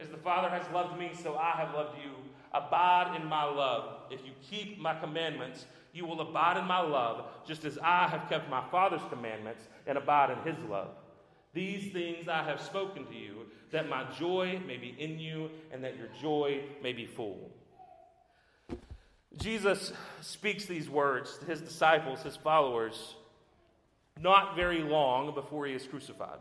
As 0.00 0.08
the 0.08 0.16
Father 0.16 0.48
has 0.48 0.62
loved 0.72 0.98
me, 0.98 1.10
so 1.22 1.36
I 1.36 1.52
have 1.52 1.74
loved 1.74 1.98
you. 1.98 2.10
Abide 2.52 3.20
in 3.20 3.26
my 3.26 3.44
love. 3.44 4.00
If 4.10 4.24
you 4.24 4.32
keep 4.50 4.78
my 4.78 4.98
commandments, 4.98 5.66
you 5.92 6.06
will 6.06 6.20
abide 6.20 6.56
in 6.56 6.64
my 6.64 6.80
love, 6.80 7.26
just 7.46 7.64
as 7.64 7.78
I 7.82 8.08
have 8.08 8.28
kept 8.28 8.48
my 8.48 8.62
Father's 8.70 9.02
commandments 9.10 9.62
and 9.86 9.98
abide 9.98 10.30
in 10.30 10.54
his 10.54 10.62
love. 10.64 10.88
These 11.52 11.92
things 11.92 12.28
I 12.28 12.42
have 12.44 12.60
spoken 12.60 13.06
to 13.06 13.14
you, 13.14 13.46
that 13.72 13.88
my 13.88 14.04
joy 14.18 14.60
may 14.66 14.76
be 14.76 14.94
in 14.98 15.18
you 15.18 15.50
and 15.72 15.82
that 15.84 15.96
your 15.96 16.08
joy 16.20 16.62
may 16.82 16.92
be 16.92 17.06
full. 17.06 17.50
Jesus 19.36 19.92
speaks 20.20 20.64
these 20.64 20.88
words 20.88 21.38
to 21.38 21.44
his 21.44 21.60
disciples, 21.60 22.22
his 22.22 22.36
followers, 22.36 23.14
not 24.18 24.56
very 24.56 24.82
long 24.82 25.34
before 25.34 25.66
he 25.66 25.72
is 25.72 25.86
crucified. 25.86 26.38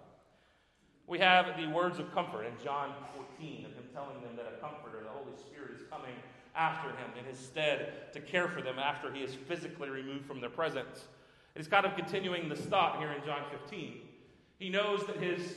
We 1.10 1.18
have 1.18 1.58
the 1.58 1.66
words 1.66 1.98
of 1.98 2.14
comfort 2.14 2.44
in 2.44 2.54
John 2.64 2.94
14 3.16 3.66
of 3.66 3.74
him 3.74 3.84
telling 3.96 4.22
them 4.22 4.36
that 4.36 4.46
a 4.46 4.62
comforter, 4.62 5.02
the 5.02 5.10
Holy 5.10 5.36
Spirit, 5.36 5.72
is 5.76 5.82
coming 5.90 6.14
after 6.56 6.90
him 6.90 7.10
in 7.18 7.26
his 7.26 7.40
stead 7.40 8.14
to 8.14 8.20
care 8.20 8.48
for 8.48 8.62
them 8.62 8.78
after 8.78 9.12
he 9.12 9.22
is 9.22 9.34
physically 9.34 9.90
removed 9.90 10.28
from 10.28 10.40
their 10.40 10.52
presence. 10.52 11.06
It's 11.56 11.68
kind 11.68 11.88
of 11.88 11.96
continuing 11.96 12.48
the 12.48 12.56
thought 12.56 13.00
here 13.00 13.12
in 13.12 13.26
John 13.26 13.42
15. 13.50 14.02
He 14.60 14.70
knows 14.70 15.04
that 15.08 15.16
his 15.18 15.56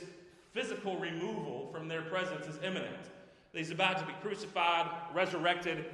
physical 0.53 0.97
removal 0.97 1.69
from 1.71 1.87
their 1.87 2.01
presence 2.01 2.47
is 2.47 2.57
imminent. 2.63 3.11
He's 3.53 3.69
about 3.69 3.99
to 3.99 4.05
be 4.07 4.13
crucified, 4.23 4.89
resurrected, 5.13 5.85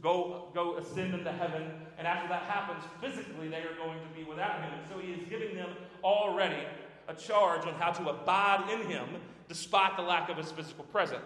go, 0.00 0.48
go 0.54 0.78
ascend 0.78 1.12
into 1.12 1.30
heaven, 1.30 1.72
and 1.98 2.06
after 2.06 2.28
that 2.28 2.44
happens, 2.44 2.82
physically 3.02 3.48
they 3.48 3.58
are 3.58 3.76
going 3.76 3.98
to 4.00 4.18
be 4.18 4.24
without 4.24 4.62
him. 4.62 4.72
And 4.72 4.82
so 4.88 4.98
he 4.98 5.12
is 5.12 5.28
giving 5.28 5.54
them 5.54 5.68
already 6.02 6.64
a 7.08 7.14
charge 7.14 7.66
on 7.66 7.74
how 7.74 7.90
to 7.92 8.08
abide 8.08 8.68
in 8.70 8.86
him 8.88 9.06
despite 9.48 9.96
the 9.96 10.02
lack 10.02 10.28
of 10.28 10.36
his 10.36 10.50
physical 10.50 10.84
presence. 10.84 11.22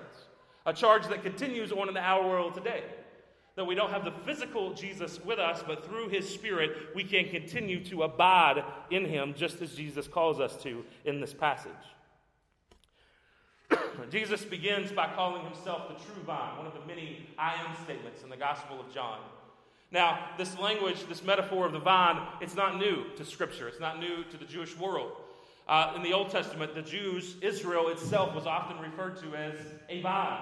A 0.66 0.72
charge 0.72 1.06
that 1.08 1.22
continues 1.22 1.72
on 1.72 1.88
in 1.88 1.96
our 1.96 2.26
world 2.26 2.54
today. 2.54 2.82
That 3.56 3.64
we 3.64 3.74
don't 3.74 3.90
have 3.90 4.04
the 4.04 4.12
physical 4.24 4.74
Jesus 4.74 5.18
with 5.24 5.38
us, 5.38 5.64
but 5.66 5.84
through 5.84 6.08
his 6.08 6.28
spirit, 6.28 6.94
we 6.94 7.02
can 7.02 7.28
continue 7.28 7.82
to 7.84 8.04
abide 8.04 8.62
in 8.90 9.04
him 9.04 9.34
just 9.36 9.60
as 9.62 9.74
Jesus 9.74 10.06
calls 10.06 10.38
us 10.40 10.56
to 10.62 10.84
in 11.04 11.20
this 11.20 11.34
passage. 11.34 11.72
Jesus 14.10 14.44
begins 14.44 14.92
by 14.92 15.08
calling 15.14 15.44
himself 15.44 15.88
the 15.88 15.94
true 16.04 16.22
vine, 16.24 16.56
one 16.56 16.66
of 16.66 16.74
the 16.74 16.86
many 16.86 17.26
I 17.36 17.54
am 17.54 17.74
statements 17.84 18.22
in 18.22 18.30
the 18.30 18.36
Gospel 18.36 18.80
of 18.80 18.92
John. 18.94 19.18
Now, 19.90 20.18
this 20.36 20.58
language, 20.58 21.06
this 21.08 21.24
metaphor 21.24 21.66
of 21.66 21.72
the 21.72 21.78
vine, 21.78 22.20
it's 22.40 22.54
not 22.54 22.78
new 22.78 23.04
to 23.16 23.24
Scripture. 23.24 23.68
It's 23.68 23.80
not 23.80 23.98
new 23.98 24.22
to 24.24 24.36
the 24.36 24.44
Jewish 24.44 24.76
world. 24.76 25.12
Uh, 25.68 25.92
in 25.96 26.02
the 26.02 26.14
Old 26.14 26.30
Testament, 26.30 26.74
the 26.74 26.82
Jews, 26.82 27.36
Israel 27.42 27.88
itself, 27.88 28.34
was 28.34 28.46
often 28.46 28.78
referred 28.78 29.20
to 29.20 29.34
as 29.34 29.54
a 29.90 30.00
vine. 30.00 30.40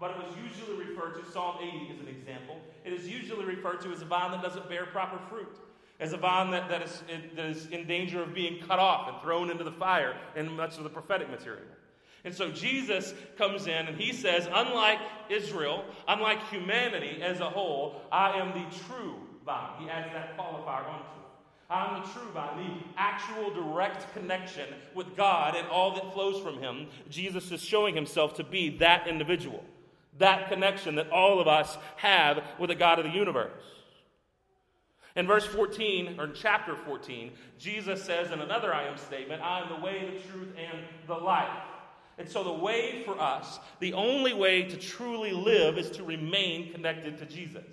But 0.00 0.10
it 0.10 0.16
was 0.16 0.34
usually 0.36 0.84
referred 0.84 1.14
to, 1.22 1.30
Psalm 1.30 1.58
80 1.62 1.94
is 1.94 2.00
an 2.00 2.08
example, 2.08 2.60
it 2.84 2.92
is 2.92 3.08
usually 3.08 3.44
referred 3.44 3.80
to 3.82 3.92
as 3.92 4.02
a 4.02 4.04
vine 4.04 4.32
that 4.32 4.42
doesn't 4.42 4.68
bear 4.68 4.86
proper 4.86 5.18
fruit, 5.28 5.56
as 6.00 6.12
a 6.12 6.16
vine 6.16 6.50
that, 6.50 6.68
that, 6.68 6.82
is, 6.82 7.02
that 7.36 7.46
is 7.46 7.66
in 7.66 7.86
danger 7.86 8.20
of 8.20 8.34
being 8.34 8.60
cut 8.66 8.80
off 8.80 9.08
and 9.08 9.22
thrown 9.22 9.48
into 9.48 9.62
the 9.62 9.72
fire 9.72 10.16
in 10.34 10.50
much 10.56 10.76
of 10.76 10.82
the 10.82 10.90
prophetic 10.90 11.30
material. 11.30 11.62
And 12.24 12.34
so 12.34 12.50
Jesus 12.50 13.14
comes 13.38 13.66
in 13.66 13.86
and 13.86 14.00
he 14.00 14.12
says, 14.12 14.48
unlike 14.52 14.98
Israel, 15.30 15.84
unlike 16.08 16.44
humanity 16.48 17.22
as 17.22 17.38
a 17.38 17.48
whole, 17.48 18.02
I 18.10 18.38
am 18.38 18.48
the 18.48 18.76
true 18.86 19.16
vine. 19.44 19.82
He 19.82 19.88
adds 19.88 20.12
that 20.14 20.36
qualifier 20.36 20.88
onto 20.88 21.20
it. 21.20 21.23
I'm 21.74 22.02
the 22.02 22.08
true 22.08 22.30
vine, 22.32 22.56
the 22.56 23.00
actual 23.00 23.52
direct 23.52 24.12
connection 24.14 24.68
with 24.94 25.16
God 25.16 25.56
and 25.56 25.66
all 25.68 25.94
that 25.94 26.12
flows 26.12 26.40
from 26.40 26.58
him. 26.58 26.86
Jesus 27.10 27.50
is 27.50 27.60
showing 27.60 27.94
himself 27.94 28.34
to 28.34 28.44
be 28.44 28.78
that 28.78 29.08
individual, 29.08 29.64
that 30.18 30.48
connection 30.48 30.94
that 30.94 31.10
all 31.10 31.40
of 31.40 31.48
us 31.48 31.76
have 31.96 32.44
with 32.60 32.70
the 32.70 32.76
God 32.76 33.00
of 33.00 33.04
the 33.04 33.10
universe. 33.10 33.50
In 35.16 35.26
verse 35.26 35.46
14, 35.46 36.18
or 36.18 36.26
in 36.26 36.34
chapter 36.34 36.76
14, 36.76 37.32
Jesus 37.58 38.02
says 38.02 38.30
in 38.30 38.40
another 38.40 38.72
I 38.72 38.84
am 38.84 38.96
statement, 38.96 39.42
I 39.42 39.60
am 39.60 39.68
the 39.68 39.84
way, 39.84 40.12
the 40.12 40.28
truth, 40.28 40.48
and 40.56 40.78
the 41.06 41.14
life. 41.14 41.48
And 42.18 42.28
so, 42.28 42.44
the 42.44 42.52
way 42.52 43.02
for 43.04 43.20
us, 43.20 43.58
the 43.80 43.92
only 43.92 44.32
way 44.32 44.62
to 44.62 44.76
truly 44.76 45.32
live 45.32 45.78
is 45.78 45.90
to 45.92 46.04
remain 46.04 46.72
connected 46.72 47.18
to 47.18 47.26
Jesus, 47.26 47.64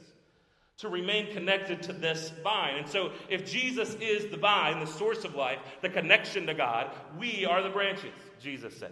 to 0.81 0.89
remain 0.89 1.31
connected 1.31 1.83
to 1.83 1.93
this 1.93 2.31
vine. 2.43 2.75
And 2.75 2.88
so, 2.88 3.11
if 3.29 3.50
Jesus 3.50 3.95
is 4.01 4.31
the 4.31 4.38
vine, 4.38 4.79
the 4.79 4.88
source 4.88 5.23
of 5.23 5.35
life, 5.35 5.59
the 5.81 5.89
connection 5.89 6.47
to 6.47 6.55
God, 6.55 6.89
we 7.19 7.45
are 7.45 7.61
the 7.61 7.69
branches, 7.69 8.13
Jesus 8.41 8.75
says. 8.77 8.91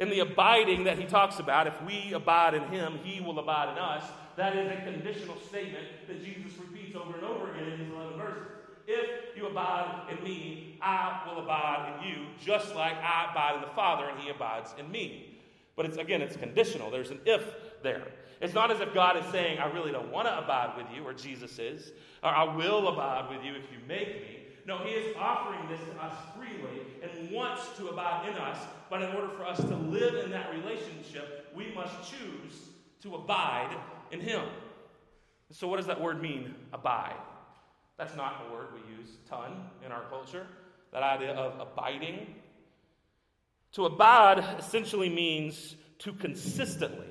In 0.00 0.10
the 0.10 0.18
abiding 0.18 0.84
that 0.84 0.98
he 0.98 1.04
talks 1.04 1.38
about, 1.38 1.68
if 1.68 1.80
we 1.82 2.12
abide 2.12 2.54
in 2.54 2.64
him, 2.64 2.98
he 3.04 3.20
will 3.20 3.38
abide 3.38 3.70
in 3.70 3.78
us. 3.78 4.02
That 4.34 4.56
is 4.56 4.68
a 4.68 4.82
conditional 4.82 5.36
statement 5.48 5.86
that 6.08 6.24
Jesus 6.24 6.58
repeats 6.58 6.96
over 6.96 7.14
and 7.14 7.24
over 7.24 7.52
again 7.52 7.72
in 7.72 7.78
these 7.78 7.92
11 7.92 8.18
verses. 8.18 8.42
If 8.88 9.36
you 9.36 9.46
abide 9.46 10.08
in 10.10 10.24
me, 10.24 10.76
I 10.82 11.22
will 11.24 11.40
abide 11.40 12.00
in 12.02 12.08
you, 12.08 12.26
just 12.44 12.74
like 12.74 12.96
I 12.96 13.28
abide 13.30 13.56
in 13.56 13.60
the 13.60 13.74
Father 13.76 14.08
and 14.08 14.18
he 14.18 14.30
abides 14.30 14.74
in 14.76 14.90
me. 14.90 15.38
But 15.76 15.86
it's 15.86 15.98
again, 15.98 16.20
it's 16.20 16.36
conditional. 16.36 16.90
There's 16.90 17.10
an 17.10 17.20
if 17.24 17.44
there. 17.84 18.08
It's 18.40 18.54
not 18.54 18.70
as 18.70 18.80
if 18.80 18.94
God 18.94 19.16
is 19.18 19.24
saying, 19.30 19.58
I 19.58 19.70
really 19.70 19.92
don't 19.92 20.10
want 20.10 20.26
to 20.26 20.38
abide 20.38 20.76
with 20.76 20.86
you, 20.94 21.06
or 21.06 21.12
Jesus 21.12 21.58
is, 21.58 21.92
or 22.22 22.30
I 22.30 22.44
will 22.44 22.88
abide 22.88 23.28
with 23.28 23.44
you 23.44 23.52
if 23.52 23.70
you 23.70 23.78
make 23.86 24.22
me. 24.22 24.36
No, 24.66 24.78
he 24.78 24.90
is 24.90 25.14
offering 25.18 25.68
this 25.68 25.80
to 25.80 26.02
us 26.02 26.14
freely 26.36 26.80
and 27.02 27.30
wants 27.30 27.68
to 27.76 27.88
abide 27.88 28.28
in 28.28 28.36
us. 28.36 28.58
But 28.88 29.02
in 29.02 29.14
order 29.14 29.28
for 29.28 29.44
us 29.44 29.58
to 29.58 29.76
live 29.76 30.24
in 30.24 30.30
that 30.30 30.50
relationship, 30.50 31.52
we 31.54 31.72
must 31.74 31.94
choose 32.10 32.68
to 33.02 33.14
abide 33.14 33.76
in 34.10 34.20
him. 34.20 34.42
So, 35.50 35.66
what 35.68 35.78
does 35.78 35.86
that 35.86 36.00
word 36.00 36.22
mean, 36.22 36.54
abide? 36.72 37.16
That's 37.98 38.16
not 38.16 38.46
a 38.48 38.52
word 38.52 38.68
we 38.72 38.80
use 38.96 39.10
ton 39.28 39.52
in 39.84 39.92
our 39.92 40.04
culture. 40.04 40.46
That 40.92 41.02
idea 41.02 41.32
of 41.32 41.60
abiding. 41.60 42.34
To 43.72 43.84
abide 43.84 44.44
essentially 44.58 45.08
means 45.08 45.76
to 45.98 46.12
consistently 46.12 47.06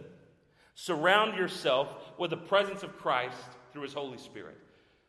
surround 0.80 1.38
yourself 1.38 1.94
with 2.18 2.30
the 2.30 2.38
presence 2.38 2.84
of 2.84 2.98
Christ 2.98 3.36
through 3.74 3.82
his 3.82 3.94
Holy 3.94 4.18
Spirit. 4.18 4.58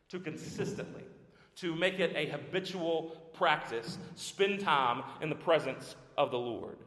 To 0.09 0.19
consistently, 0.19 1.03
to 1.57 1.73
make 1.73 1.99
it 1.99 2.13
a 2.15 2.25
habitual 2.25 3.15
practice, 3.33 3.97
spend 4.15 4.59
time 4.59 5.03
in 5.21 5.29
the 5.29 5.35
presence 5.35 5.95
of 6.17 6.31
the 6.31 6.37
Lord. 6.37 6.77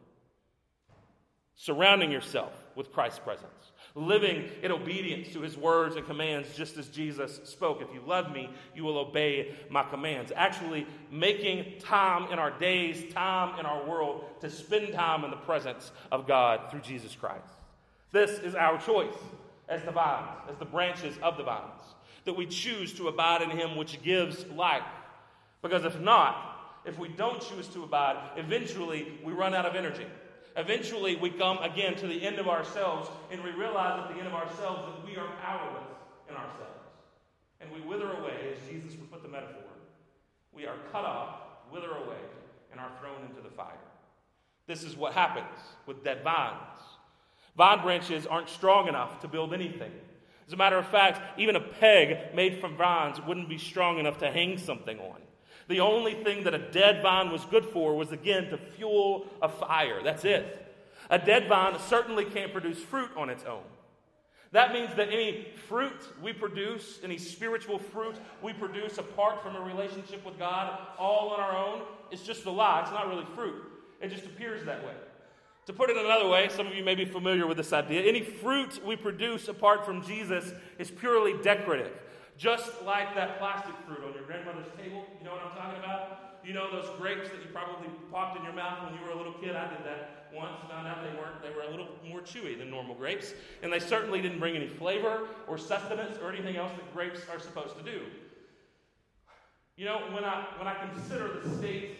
Surrounding 1.55 2.11
yourself 2.11 2.53
with 2.75 2.93
Christ's 2.93 3.21
presence 3.21 3.73
living 3.95 4.51
in 4.63 4.73
obedience 4.73 5.29
to 5.33 5.41
his 5.41 5.57
words 5.57 5.95
and 5.95 6.05
commands, 6.05 6.55
just 6.57 6.77
as 6.77 6.89
Jesus 6.89 7.41
spoke. 7.45 7.81
If 7.81 7.95
you 7.95 8.03
love 8.05 8.33
me, 8.33 8.51
you 8.75 8.83
will 8.83 8.99
obey 8.99 9.55
my 9.71 9.85
commands. 9.85 10.33
Actually, 10.35 10.87
making 11.11 11.79
time 11.79 12.33
in 12.33 12.39
our 12.39 12.51
days, 12.51 13.13
time 13.13 13.59
in 13.61 13.67
our 13.67 13.87
world 13.87 14.25
to 14.41 14.51
spend 14.51 14.93
time 14.93 15.25
in 15.25 15.31
the 15.31 15.37
presence 15.37 15.93
of 16.11 16.27
God 16.27 16.71
through 16.71 16.81
Jesus 16.81 17.15
Christ. 17.15 17.47
This 18.15 18.39
is 18.39 18.55
our 18.55 18.79
choice 18.79 19.19
as 19.69 19.83
the 19.83 19.91
vines, 19.91 20.39
as 20.49 20.57
the 20.59 20.65
branches 20.65 21.17
of 21.21 21.37
the 21.37 21.43
vines, 21.43 21.83
that 22.25 22.37
we 22.37 22.47
choose 22.47 22.93
to 22.93 23.09
abide 23.09 23.43
in 23.43 23.51
him, 23.51 23.77
which 23.77 24.01
gives 24.05 24.47
life. 24.55 24.85
Because 25.63 25.85
if 25.85 25.99
not, 25.99 26.79
if 26.85 26.97
we 26.97 27.09
don't 27.09 27.43
choose 27.43 27.67
to 27.69 27.83
abide, 27.83 28.17
eventually 28.37 29.19
we 29.25 29.33
run 29.33 29.53
out 29.53 29.67
of 29.67 29.75
energy. 29.75 30.07
Eventually, 30.57 31.17
we 31.17 31.29
come 31.29 31.59
again 31.59 31.97
to 31.97 32.07
the 32.07 32.25
end 32.25 32.39
of 32.39 32.47
ourselves, 32.47 33.11
and 33.33 33.43
we 33.43 33.51
realize 33.51 34.05
at 34.05 34.15
the 34.15 34.21
end 34.21 34.29
of 34.29 34.35
ourselves 34.35 34.83
that 34.87 35.05
we 35.05 35.17
are 35.17 35.27
powerless 35.43 35.83
in 36.29 36.37
ourselves. 36.37 36.87
And 37.61 37.69
we 37.73 37.81
wither 37.81 38.13
away, 38.13 38.53
as 38.53 38.71
Jesus 38.71 38.97
would 39.01 39.11
put 39.11 39.25
the 39.25 39.29
metaphor. 39.29 39.65
We 40.53 40.67
are 40.67 40.77
cut 40.93 41.05
off, 41.05 41.35
wither 41.73 41.91
away, 41.91 42.23
and 42.71 42.79
are 42.79 42.93
thrown 43.01 43.29
into 43.29 43.43
the 43.43 43.53
fire. 43.57 43.75
This 44.69 44.85
is 44.85 44.97
what 44.97 45.15
happens 45.15 45.59
with 45.85 46.05
dead 46.05 46.23
vines. 46.23 46.94
Vine 47.57 47.83
branches 47.83 48.27
aren't 48.27 48.49
strong 48.49 48.89
enough 48.89 49.21
to 49.21 49.29
build 49.29 49.55
anything. 49.55 49.93
As 50.47 50.53
a 50.53 50.57
matter 50.57 50.77
of 50.77 50.87
fact, 50.89 51.39
even 51.39 51.57
a 51.57 51.61
peg 51.61 52.35
made 52.35 52.61
from 52.61 52.77
vines 52.77 53.21
wouldn't 53.21 53.49
be 53.49 53.59
strong 53.59 53.99
enough 53.99 54.19
to 54.19 54.31
hang 54.31 54.59
something 54.59 54.99
on. 54.99 55.21
The 55.69 55.81
only 55.81 56.15
thing 56.15 56.45
that 56.45 56.53
a 56.53 56.59
dead 56.59 57.03
vine 57.03 57.31
was 57.31 57.45
good 57.47 57.65
for 57.65 57.97
was, 57.97 58.13
again, 58.13 58.51
to 58.51 58.59
fuel 58.59 59.27
a 59.41 59.49
fire. 59.49 60.03
That's 60.03 60.25
it. 60.25 60.61
A 61.09 61.19
dead 61.19 61.49
vine 61.49 61.79
certainly 61.89 62.25
can't 62.25 62.53
produce 62.53 62.79
fruit 62.79 63.11
on 63.17 63.31
its 63.31 63.45
own. 63.45 63.63
That 64.53 64.73
means 64.73 64.95
that 64.95 65.09
any 65.09 65.49
fruit 65.69 66.01
we 66.23 66.33
produce, 66.33 67.01
any 67.03 67.19
spiritual 67.19 67.79
fruit 67.79 68.17
we 68.41 68.53
produce 68.53 68.99
apart 68.99 69.43
from 69.43 69.57
a 69.57 69.61
relationship 69.61 70.25
with 70.25 70.39
God, 70.39 70.79
all 70.99 71.31
on 71.31 71.41
our 71.41 71.57
own, 71.57 71.83
is 72.13 72.23
just 72.23 72.45
a 72.45 72.51
lie. 72.51 72.83
It's 72.83 72.93
not 72.93 73.09
really 73.09 73.27
fruit, 73.35 73.63
it 74.01 74.11
just 74.11 74.27
appears 74.27 74.65
that 74.67 74.85
way. 74.85 74.93
To 75.67 75.73
put 75.73 75.89
it 75.89 75.97
another 75.97 76.29
way, 76.29 76.49
some 76.51 76.67
of 76.67 76.75
you 76.75 76.85
may 76.85 76.95
be 76.95 77.07
familiar 77.07 77.47
with 77.47 77.57
this 77.57 77.73
idea. 77.73 78.03
Any 78.03 78.23
fruit 78.23 78.85
we 78.85 78.97
produce 78.97 79.49
apart 79.49 79.85
from 79.87 80.03
Jesus 80.03 80.53
is 80.79 80.91
purely 80.91 81.35
decorative. 81.43 81.93
Just 82.37 82.83
like 82.83 83.15
that 83.15 83.39
plastic 83.39 83.75
fruit 83.87 84.05
on 84.07 84.13
your 84.13 84.25
grandmother's 84.25 84.67
table, 84.77 85.07
you 85.19 85.25
know 85.25 85.33
what 85.33 85.43
I'm 85.43 85.57
talking 85.57 85.79
about? 85.79 86.39
You 86.45 86.53
know 86.53 86.71
those 86.71 86.91
grapes 86.99 87.31
that 87.31 87.39
you 87.39 87.49
probably 87.53 87.89
popped 88.11 88.37
in 88.37 88.45
your 88.45 88.53
mouth 88.53 88.85
when 88.85 89.01
you 89.01 89.07
were 89.07 89.13
a 89.13 89.17
little 89.17 89.33
kid? 89.35 89.57
I 89.57 89.69
did 89.69 89.87
that 89.87 90.29
once, 90.35 90.61
found 90.69 90.87
out 90.87 90.99
they 91.03 91.17
weren't, 91.17 91.41
they 91.43 91.51
were 91.51 91.63
a 91.63 91.71
little 91.71 91.89
more 92.07 92.21
chewy 92.21 92.59
than 92.59 92.69
normal 92.71 92.95
grapes. 92.95 93.33
And 93.63 93.73
they 93.73 93.79
certainly 93.79 94.21
didn't 94.21 94.41
bring 94.41 94.57
any 94.57 94.67
flavor 94.67 95.29
or 95.47 95.57
sustenance 95.57 96.19
or 96.19 96.31
anything 96.31 96.57
else 96.57 96.73
that 96.73 96.93
grapes 96.93 97.21
are 97.31 97.39
supposed 97.39 97.79
to 97.79 97.83
do. 97.83 98.03
You 99.77 99.87
know, 99.87 100.03
when 100.13 100.25
I, 100.25 100.45
when 100.59 100.69
I 100.69 100.75
consider 100.75 101.41
the 101.43 101.57
state 101.57 101.97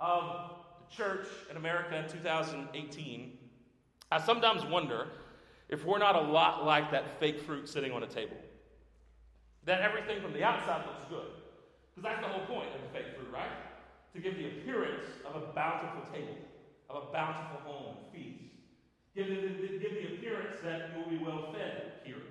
of 0.00 0.55
church 0.94 1.26
in 1.50 1.56
America 1.56 1.96
in 1.96 2.08
2018, 2.08 3.38
I 4.10 4.20
sometimes 4.20 4.64
wonder 4.64 5.08
if 5.68 5.84
we're 5.84 5.98
not 5.98 6.14
a 6.14 6.20
lot 6.20 6.64
like 6.64 6.90
that 6.92 7.18
fake 7.18 7.40
fruit 7.40 7.68
sitting 7.68 7.92
on 7.92 8.02
a 8.02 8.06
table. 8.06 8.36
That 9.64 9.80
everything 9.80 10.20
from 10.20 10.32
the 10.32 10.44
outside 10.44 10.86
looks 10.86 11.04
good. 11.08 11.26
Because 11.94 12.10
that's 12.10 12.20
the 12.20 12.32
whole 12.32 12.46
point 12.46 12.68
of 12.74 12.82
a 12.82 12.92
fake 12.92 13.16
fruit, 13.16 13.32
right? 13.32 13.50
To 14.14 14.20
give 14.20 14.36
the 14.36 14.46
appearance 14.46 15.04
of 15.24 15.42
a 15.42 15.46
bountiful 15.54 16.02
table, 16.12 16.36
of 16.88 17.08
a 17.08 17.12
bountiful 17.12 17.58
home 17.64 17.96
feast. 18.12 18.44
Give 19.14 19.28
the, 19.28 19.34
give 19.78 19.94
the 19.94 20.14
appearance 20.14 20.56
that 20.62 20.90
you 20.92 21.02
will 21.02 21.10
be 21.10 21.24
well 21.24 21.52
fed 21.52 21.92
here. 22.04 22.22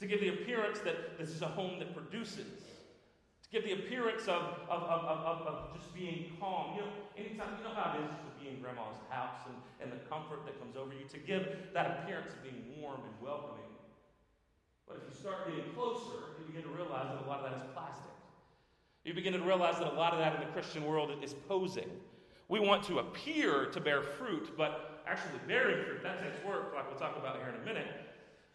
To 0.00 0.06
give 0.06 0.20
the 0.20 0.28
appearance 0.28 0.78
that 0.80 1.18
this 1.18 1.30
is 1.30 1.42
a 1.42 1.46
home 1.46 1.78
that 1.78 1.94
produces. 1.94 2.65
To 3.46 3.60
give 3.60 3.64
the 3.64 3.74
appearance 3.86 4.22
of, 4.26 4.42
of, 4.68 4.82
of, 4.82 5.46
of, 5.46 5.74
just 5.74 5.94
being 5.94 6.32
calm. 6.40 6.74
You 6.74 6.82
know, 6.82 6.92
anytime, 7.16 7.58
you 7.58 7.64
know 7.64 7.74
how 7.74 7.94
it 7.94 8.02
is 8.02 8.10
to 8.10 8.30
be 8.42 8.50
in 8.50 8.60
grandma's 8.60 8.98
house 9.08 9.46
and, 9.46 9.56
and 9.78 9.88
the 9.94 10.02
comfort 10.10 10.44
that 10.46 10.58
comes 10.58 10.76
over 10.76 10.92
you. 10.92 11.06
To 11.08 11.18
give 11.18 11.72
that 11.72 12.02
appearance 12.02 12.34
of 12.34 12.42
being 12.42 12.74
warm 12.80 13.00
and 13.06 13.14
welcoming. 13.22 13.70
But 14.88 15.02
if 15.02 15.14
you 15.14 15.20
start 15.20 15.46
getting 15.46 15.72
closer, 15.74 16.38
you 16.38 16.46
begin 16.46 16.62
to 16.62 16.74
realize 16.74 17.06
that 17.10 17.24
a 17.24 17.28
lot 17.28 17.40
of 17.40 17.50
that 17.50 17.58
is 17.58 17.66
plastic. 17.74 18.10
You 19.04 19.14
begin 19.14 19.32
to 19.34 19.40
realize 19.40 19.78
that 19.78 19.92
a 19.92 19.94
lot 19.94 20.12
of 20.12 20.18
that 20.18 20.34
in 20.34 20.40
the 20.40 20.52
Christian 20.52 20.84
world 20.84 21.10
is 21.22 21.34
posing. 21.46 21.90
We 22.48 22.60
want 22.60 22.82
to 22.84 22.98
appear 22.98 23.66
to 23.66 23.80
bear 23.80 24.02
fruit, 24.02 24.56
but 24.56 25.02
actually 25.06 25.38
bearing 25.46 25.84
fruit, 25.84 26.02
that 26.02 26.20
takes 26.20 26.44
work, 26.44 26.72
like 26.74 26.88
we'll 26.88 26.98
talk 26.98 27.16
about 27.16 27.36
here 27.36 27.48
in 27.48 27.60
a 27.60 27.64
minute. 27.64 27.86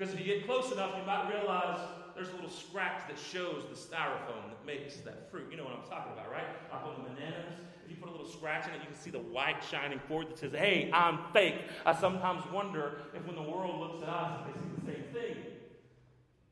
Because 0.01 0.15
if 0.15 0.19
you 0.19 0.25
get 0.25 0.47
close 0.47 0.71
enough, 0.71 0.95
you 0.99 1.05
might 1.05 1.29
realize 1.31 1.77
there's 2.15 2.29
a 2.29 2.33
little 2.33 2.49
scratch 2.49 3.07
that 3.07 3.19
shows 3.19 3.65
the 3.69 3.75
styrofoam 3.75 4.49
that 4.49 4.65
makes 4.65 4.95
that 5.01 5.29
fruit. 5.29 5.45
You 5.51 5.57
know 5.57 5.63
what 5.63 5.73
I'm 5.73 5.87
talking 5.87 6.11
about, 6.13 6.31
right? 6.31 6.47
Like 6.71 6.83
on 6.83 7.03
the 7.03 7.09
bananas, 7.11 7.53
if 7.85 7.91
you 7.91 7.97
put 7.97 8.09
a 8.09 8.11
little 8.11 8.27
scratch 8.27 8.67
in 8.67 8.73
it, 8.73 8.79
you 8.79 8.87
can 8.87 8.95
see 8.95 9.11
the 9.11 9.19
white 9.19 9.63
shining 9.63 9.99
forward 10.07 10.31
that 10.31 10.39
says, 10.39 10.53
hey, 10.53 10.89
I'm 10.91 11.19
fake. 11.33 11.53
I 11.85 11.93
sometimes 11.93 12.43
wonder 12.51 12.93
if 13.13 13.23
when 13.27 13.35
the 13.35 13.43
world 13.43 13.79
looks 13.79 14.01
at 14.01 14.09
us, 14.09 14.39
they 14.47 14.53
see 14.53 14.69
the 14.75 14.91
same 14.91 15.13
thing. 15.13 15.43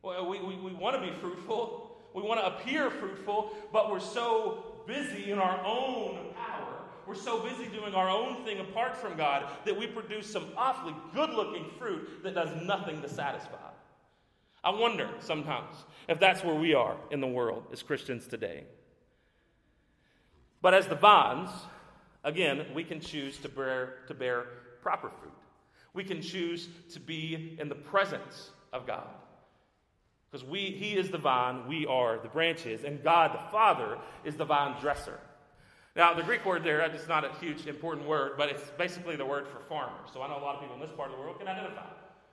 Well, 0.04 0.30
we, 0.30 0.40
we, 0.42 0.56
we 0.56 0.74
want 0.76 0.98
to 0.98 1.02
be 1.02 1.18
fruitful. 1.20 1.98
We 2.14 2.22
want 2.22 2.40
to 2.42 2.46
appear 2.46 2.92
fruitful, 2.92 3.56
but 3.74 3.90
we're 3.90 4.00
so 4.00 4.84
busy 4.86 5.32
in 5.32 5.40
our 5.40 5.60
own. 5.66 6.29
We're 7.10 7.16
so 7.16 7.40
busy 7.40 7.66
doing 7.66 7.96
our 7.96 8.08
own 8.08 8.46
thing 8.46 8.60
apart 8.60 8.96
from 8.96 9.18
God 9.18 9.44
that 9.66 9.76
we 9.76 9.88
produce 9.88 10.32
some 10.32 10.46
awfully 10.56 10.94
good 11.12 11.32
looking 11.32 11.66
fruit 11.80 12.22
that 12.22 12.36
does 12.36 12.50
nothing 12.62 13.02
to 13.02 13.10
satisfy. 13.10 13.58
I 14.64 14.70
wonder 14.70 15.10
sometimes 15.20 15.76
if 16.08 16.20
that's 16.20 16.44
where 16.44 16.54
we 16.54 16.76
are 16.76 16.96
in 17.10 17.20
the 17.20 17.26
world 17.26 17.66
as 17.74 17.82
Christians 17.82 18.28
today. 18.28 18.66
But 20.62 20.76
as 20.76 20.86
the 20.86 20.94
vines, 20.94 21.50
again, 22.24 22.68
we 22.76 22.84
can 22.84 23.00
choose 23.00 23.40
to 23.40 23.50
bear, 23.50 24.04
to 24.08 24.14
bear 24.14 24.46
proper 24.84 25.10
fruit. 25.10 25.34
We 25.96 26.04
can 26.04 26.22
choose 26.22 26.70
to 26.94 27.00
be 27.00 27.58
in 27.60 27.70
the 27.70 27.76
presence 27.76 28.52
of 28.72 28.86
God. 28.86 29.10
Because 30.30 30.46
we, 30.46 30.60
He 30.60 30.96
is 30.96 31.10
the 31.10 31.18
vine, 31.18 31.68
we 31.68 31.88
are 31.88 32.20
the 32.20 32.30
branches, 32.30 32.84
and 32.84 33.04
God 33.04 33.34
the 33.34 33.52
Father 33.52 33.98
is 34.24 34.36
the 34.36 34.46
vine 34.46 34.80
dresser. 34.80 35.20
Now, 36.00 36.14
the 36.14 36.24
Greek 36.24 36.46
word 36.46 36.64
there 36.64 36.80
is 36.96 37.10
not 37.10 37.26
a 37.26 37.34
huge 37.42 37.68
important 37.68 38.08
word, 38.08 38.38
but 38.38 38.48
it's 38.48 38.72
basically 38.78 39.18
the 39.18 39.26
word 39.26 39.46
for 39.50 39.60
farmer. 39.68 40.00
So 40.14 40.22
I 40.22 40.30
know 40.30 40.38
a 40.38 40.40
lot 40.40 40.56
of 40.56 40.62
people 40.62 40.76
in 40.76 40.80
this 40.80 40.96
part 40.96 41.12
of 41.12 41.18
the 41.18 41.22
world 41.22 41.38
can 41.40 41.50
identify. 41.50 41.84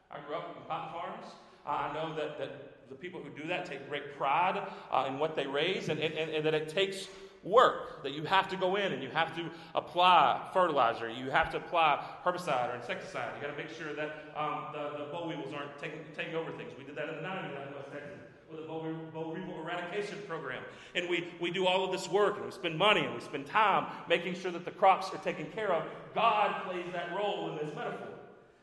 I 0.08 0.20
grew 0.20 0.36
up 0.36 0.56
in 0.56 0.62
cotton 0.68 0.92
farms. 0.92 1.26
Uh, 1.66 1.70
I 1.70 1.92
know 1.92 2.14
that, 2.14 2.38
that 2.38 2.88
the 2.88 2.94
people 2.94 3.20
who 3.20 3.28
do 3.30 3.48
that 3.48 3.66
take 3.66 3.88
great 3.88 4.16
pride 4.16 4.62
uh, 4.92 5.06
in 5.08 5.18
what 5.18 5.34
they 5.34 5.48
raise, 5.48 5.88
and, 5.88 5.98
and, 5.98 6.14
and 6.14 6.46
that 6.46 6.54
it 6.54 6.68
takes 6.68 7.08
work 7.42 8.04
that 8.04 8.12
you 8.12 8.22
have 8.22 8.48
to 8.50 8.56
go 8.56 8.76
in 8.76 8.92
and 8.92 9.02
you 9.02 9.10
have 9.10 9.34
to 9.34 9.50
apply 9.74 10.48
fertilizer, 10.52 11.10
you 11.10 11.32
have 11.32 11.50
to 11.50 11.56
apply 11.56 12.04
herbicide 12.24 12.72
or 12.72 12.76
insecticide. 12.76 13.32
You 13.34 13.48
got 13.48 13.56
to 13.56 13.60
make 13.60 13.76
sure 13.76 13.96
that 13.96 14.32
um, 14.36 14.66
the, 14.74 15.06
the 15.06 15.10
boll 15.10 15.26
weevils 15.26 15.52
aren't 15.52 15.76
taking, 15.80 16.04
taking 16.16 16.36
over 16.36 16.52
things. 16.52 16.70
We 16.78 16.84
did 16.84 16.94
that 16.94 17.08
in 17.08 17.16
the 17.16 17.22
90s 17.22 17.66
in 17.66 17.74
West 17.74 17.90
Texas 17.92 18.35
with 18.50 18.66
the 18.66 18.72
weevil 18.72 19.60
eradication 19.62 20.18
program. 20.26 20.62
And 20.94 21.08
we, 21.08 21.28
we 21.40 21.50
do 21.50 21.66
all 21.66 21.84
of 21.84 21.92
this 21.92 22.08
work 22.08 22.36
and 22.36 22.44
we 22.44 22.52
spend 22.52 22.78
money 22.78 23.04
and 23.04 23.14
we 23.14 23.20
spend 23.20 23.46
time 23.46 23.86
making 24.08 24.34
sure 24.34 24.50
that 24.50 24.64
the 24.64 24.70
crops 24.70 25.12
are 25.12 25.18
taken 25.18 25.46
care 25.46 25.72
of. 25.72 25.84
God 26.14 26.64
plays 26.64 26.86
that 26.92 27.14
role 27.16 27.50
in 27.50 27.56
this 27.56 27.74
metaphor. 27.74 28.08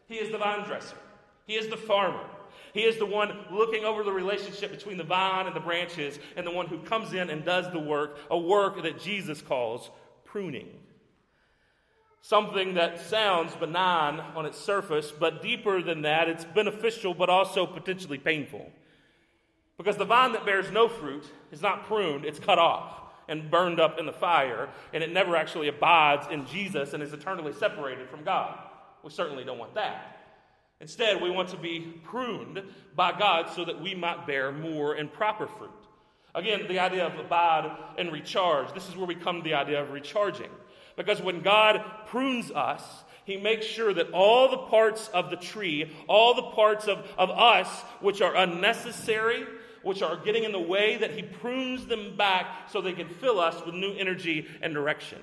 He 0.07 0.15
is 0.15 0.31
the 0.31 0.37
vine 0.37 0.65
dresser, 0.65 0.97
He 1.45 1.55
is 1.55 1.67
the 1.67 1.77
farmer. 1.77 2.25
He 2.73 2.81
is 2.81 2.97
the 2.97 3.05
one 3.05 3.31
looking 3.51 3.85
over 3.85 4.03
the 4.03 4.11
relationship 4.11 4.71
between 4.71 4.97
the 4.97 5.03
vine 5.03 5.45
and 5.45 5.55
the 5.55 5.59
branches, 5.59 6.17
and 6.35 6.45
the 6.45 6.51
one 6.51 6.65
who 6.65 6.79
comes 6.79 7.13
in 7.13 7.29
and 7.29 7.45
does 7.45 7.71
the 7.71 7.79
work, 7.79 8.17
a 8.31 8.37
work 8.37 8.81
that 8.81 8.99
Jesus 8.99 9.43
calls 9.43 9.91
pruning. 10.25 10.69
Something 12.21 12.73
that 12.75 12.99
sounds 12.99 13.55
benign 13.55 14.19
on 14.19 14.47
its 14.47 14.57
surface, 14.57 15.11
but 15.11 15.43
deeper 15.43 15.83
than 15.83 16.01
that, 16.01 16.27
it's 16.27 16.45
beneficial 16.45 17.13
but 17.13 17.29
also 17.29 17.67
potentially 17.67 18.17
painful. 18.17 18.71
Because 19.77 19.97
the 19.97 20.05
vine 20.05 20.33
that 20.33 20.45
bears 20.45 20.71
no 20.71 20.87
fruit 20.87 21.25
is 21.51 21.61
not 21.61 21.85
pruned, 21.85 22.25
it's 22.25 22.39
cut 22.39 22.59
off 22.59 23.01
and 23.27 23.49
burned 23.49 23.79
up 23.79 23.99
in 23.99 24.05
the 24.05 24.13
fire, 24.13 24.69
and 24.93 25.03
it 25.03 25.11
never 25.11 25.35
actually 25.35 25.67
abides 25.67 26.27
in 26.29 26.45
Jesus 26.45 26.93
and 26.93 27.01
is 27.01 27.13
eternally 27.13 27.53
separated 27.53 28.09
from 28.09 28.23
God. 28.23 28.57
We 29.03 29.09
certainly 29.09 29.43
don't 29.43 29.57
want 29.57 29.75
that. 29.75 30.19
Instead, 30.79 31.21
we 31.21 31.29
want 31.29 31.49
to 31.49 31.57
be 31.57 31.79
pruned 32.03 32.61
by 32.95 33.17
God 33.17 33.49
so 33.55 33.63
that 33.65 33.81
we 33.81 33.95
might 33.95 34.27
bear 34.27 34.51
more 34.51 34.93
and 34.95 35.11
proper 35.11 35.47
fruit. 35.47 35.71
Again, 36.35 36.65
the 36.67 36.79
idea 36.79 37.05
of 37.05 37.17
abide 37.17 37.71
and 37.97 38.11
recharge. 38.11 38.73
This 38.73 38.89
is 38.89 38.97
where 38.97 39.05
we 39.05 39.15
come 39.15 39.37
to 39.37 39.43
the 39.43 39.53
idea 39.53 39.81
of 39.81 39.91
recharging. 39.91 40.49
Because 40.97 41.21
when 41.21 41.41
God 41.41 41.81
prunes 42.07 42.51
us, 42.51 42.83
He 43.23 43.37
makes 43.37 43.65
sure 43.65 43.93
that 43.93 44.11
all 44.11 44.49
the 44.49 44.57
parts 44.57 45.09
of 45.09 45.29
the 45.29 45.37
tree, 45.37 45.91
all 46.07 46.33
the 46.33 46.51
parts 46.51 46.87
of, 46.87 47.07
of 47.17 47.29
us 47.29 47.69
which 48.01 48.21
are 48.21 48.35
unnecessary, 48.35 49.45
which 49.83 50.01
are 50.01 50.17
getting 50.17 50.43
in 50.43 50.51
the 50.51 50.59
way, 50.59 50.97
that 50.97 51.11
He 51.11 51.21
prunes 51.21 51.85
them 51.85 52.15
back 52.17 52.69
so 52.69 52.81
they 52.81 52.93
can 52.93 53.07
fill 53.07 53.39
us 53.39 53.63
with 53.65 53.75
new 53.75 53.93
energy 53.93 54.47
and 54.61 54.73
direction. 54.73 55.19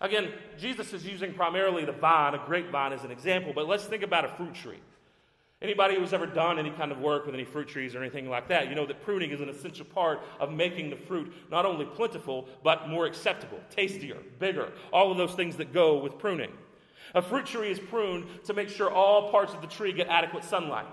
Again, 0.00 0.32
Jesus 0.58 0.92
is 0.92 1.06
using 1.06 1.32
primarily 1.32 1.84
the 1.84 1.92
vine, 1.92 2.34
a 2.34 2.38
grapevine, 2.46 2.92
as 2.92 3.04
an 3.04 3.10
example, 3.10 3.52
but 3.54 3.66
let's 3.66 3.84
think 3.84 4.02
about 4.02 4.24
a 4.24 4.28
fruit 4.28 4.54
tree. 4.54 4.80
Anybody 5.62 5.94
who's 5.94 6.12
ever 6.12 6.26
done 6.26 6.58
any 6.58 6.70
kind 6.70 6.92
of 6.92 6.98
work 6.98 7.24
with 7.24 7.34
any 7.34 7.44
fruit 7.44 7.68
trees 7.68 7.94
or 7.94 8.02
anything 8.02 8.28
like 8.28 8.48
that, 8.48 8.68
you 8.68 8.74
know 8.74 8.84
that 8.84 9.02
pruning 9.02 9.30
is 9.30 9.40
an 9.40 9.48
essential 9.48 9.86
part 9.86 10.20
of 10.38 10.52
making 10.52 10.90
the 10.90 10.96
fruit 10.96 11.32
not 11.50 11.64
only 11.64 11.86
plentiful, 11.86 12.46
but 12.62 12.88
more 12.88 13.06
acceptable, 13.06 13.58
tastier, 13.70 14.18
bigger, 14.38 14.72
all 14.92 15.10
of 15.10 15.16
those 15.16 15.32
things 15.32 15.56
that 15.56 15.72
go 15.72 15.96
with 15.96 16.18
pruning. 16.18 16.52
A 17.14 17.22
fruit 17.22 17.46
tree 17.46 17.70
is 17.70 17.78
pruned 17.78 18.26
to 18.44 18.52
make 18.52 18.68
sure 18.68 18.90
all 18.90 19.30
parts 19.30 19.54
of 19.54 19.62
the 19.62 19.66
tree 19.66 19.92
get 19.92 20.08
adequate 20.08 20.44
sunlight, 20.44 20.86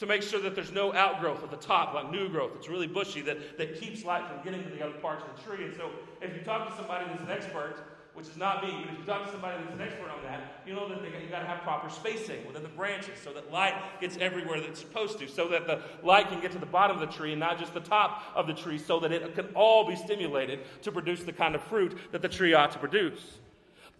to 0.00 0.06
make 0.06 0.22
sure 0.22 0.40
that 0.40 0.54
there's 0.54 0.72
no 0.72 0.94
outgrowth 0.94 1.44
at 1.44 1.50
the 1.50 1.58
top, 1.58 1.92
like 1.94 2.10
new 2.10 2.26
growth 2.30 2.52
that's 2.54 2.70
really 2.70 2.86
bushy, 2.86 3.20
that, 3.20 3.58
that 3.58 3.78
keeps 3.78 4.02
light 4.02 4.26
from 4.26 4.42
getting 4.42 4.64
to 4.64 4.70
the 4.70 4.82
other 4.82 4.94
parts 4.94 5.22
of 5.22 5.36
the 5.36 5.42
tree. 5.48 5.66
And 5.66 5.76
so, 5.76 5.90
if 6.22 6.34
you 6.34 6.40
talk 6.40 6.70
to 6.70 6.74
somebody 6.74 7.04
that's 7.06 7.20
an 7.20 7.30
expert, 7.30 7.84
which 8.14 8.26
is 8.26 8.38
not 8.38 8.64
me, 8.64 8.72
but 8.82 8.92
if 8.94 8.98
you 8.98 9.04
talk 9.04 9.26
to 9.26 9.30
somebody 9.30 9.62
that's 9.62 9.74
an 9.74 9.80
expert 9.82 10.10
on 10.10 10.22
that, 10.24 10.62
you 10.66 10.72
know 10.72 10.88
that 10.88 11.02
they, 11.02 11.08
you 11.08 11.28
got 11.30 11.40
to 11.40 11.46
have 11.46 11.60
proper 11.60 11.90
spacing 11.90 12.46
within 12.46 12.62
the 12.62 12.68
branches 12.70 13.20
so 13.22 13.30
that 13.34 13.52
light 13.52 13.74
gets 14.00 14.16
everywhere 14.16 14.58
that 14.58 14.70
it's 14.70 14.80
supposed 14.80 15.18
to, 15.18 15.28
so 15.28 15.48
that 15.48 15.66
the 15.66 15.82
light 16.02 16.30
can 16.30 16.40
get 16.40 16.50
to 16.52 16.58
the 16.58 16.66
bottom 16.66 16.98
of 16.98 17.06
the 17.06 17.14
tree 17.14 17.32
and 17.32 17.40
not 17.40 17.58
just 17.58 17.74
the 17.74 17.80
top 17.80 18.22
of 18.34 18.46
the 18.46 18.54
tree, 18.54 18.78
so 18.78 19.00
that 19.00 19.12
it 19.12 19.34
can 19.34 19.48
all 19.54 19.86
be 19.86 19.96
stimulated 19.96 20.60
to 20.80 20.90
produce 20.90 21.24
the 21.24 21.32
kind 21.32 21.54
of 21.54 21.62
fruit 21.64 21.94
that 22.10 22.22
the 22.22 22.28
tree 22.28 22.54
ought 22.54 22.70
to 22.70 22.78
produce. 22.78 23.38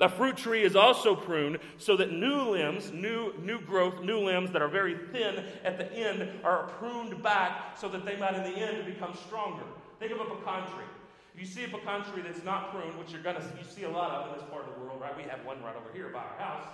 The 0.00 0.08
fruit 0.08 0.38
tree 0.38 0.64
is 0.64 0.76
also 0.76 1.14
pruned 1.14 1.58
so 1.76 1.94
that 1.98 2.10
new 2.10 2.52
limbs, 2.52 2.90
new, 2.90 3.34
new 3.42 3.60
growth, 3.60 4.02
new 4.02 4.18
limbs 4.18 4.50
that 4.52 4.62
are 4.62 4.68
very 4.68 4.96
thin 5.12 5.44
at 5.62 5.76
the 5.76 5.92
end 5.92 6.26
are 6.42 6.68
pruned 6.78 7.22
back 7.22 7.76
so 7.76 7.86
that 7.90 8.06
they 8.06 8.16
might 8.16 8.34
in 8.34 8.42
the 8.42 8.58
end 8.58 8.86
become 8.86 9.14
stronger. 9.26 9.62
Think 9.98 10.12
of 10.12 10.20
a 10.20 10.24
pecan 10.24 10.66
tree. 10.72 10.86
If 11.34 11.40
you 11.40 11.46
see 11.46 11.64
a 11.64 11.68
pecan 11.68 12.10
tree 12.10 12.22
that's 12.22 12.42
not 12.42 12.72
pruned, 12.72 12.98
which 12.98 13.12
you're 13.12 13.22
gonna 13.22 13.44
you 13.58 13.64
see 13.70 13.84
a 13.84 13.90
lot 13.90 14.10
of 14.12 14.28
in 14.28 14.40
this 14.40 14.50
part 14.50 14.66
of 14.66 14.74
the 14.74 14.80
world, 14.80 15.02
right? 15.02 15.14
We 15.14 15.24
have 15.24 15.44
one 15.44 15.62
right 15.62 15.76
over 15.76 15.92
here 15.92 16.08
by 16.08 16.20
our 16.20 16.38
house. 16.38 16.64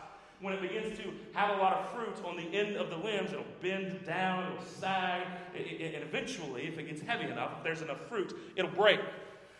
When 0.40 0.54
it 0.54 0.62
begins 0.62 0.96
to 0.98 1.12
have 1.32 1.58
a 1.58 1.60
lot 1.60 1.72
of 1.72 1.92
fruit 1.94 2.24
on 2.24 2.36
the 2.36 2.56
end 2.56 2.76
of 2.76 2.90
the 2.90 2.96
limbs, 2.96 3.32
it'll 3.32 3.44
bend 3.60 4.06
down, 4.06 4.52
it'll 4.52 4.64
sag, 4.64 5.26
and 5.56 6.04
eventually, 6.04 6.68
if 6.68 6.78
it 6.78 6.84
gets 6.84 7.00
heavy 7.00 7.24
enough, 7.24 7.54
if 7.58 7.64
there's 7.64 7.82
enough 7.82 8.06
fruit, 8.08 8.38
it'll 8.54 8.70
break. 8.70 9.00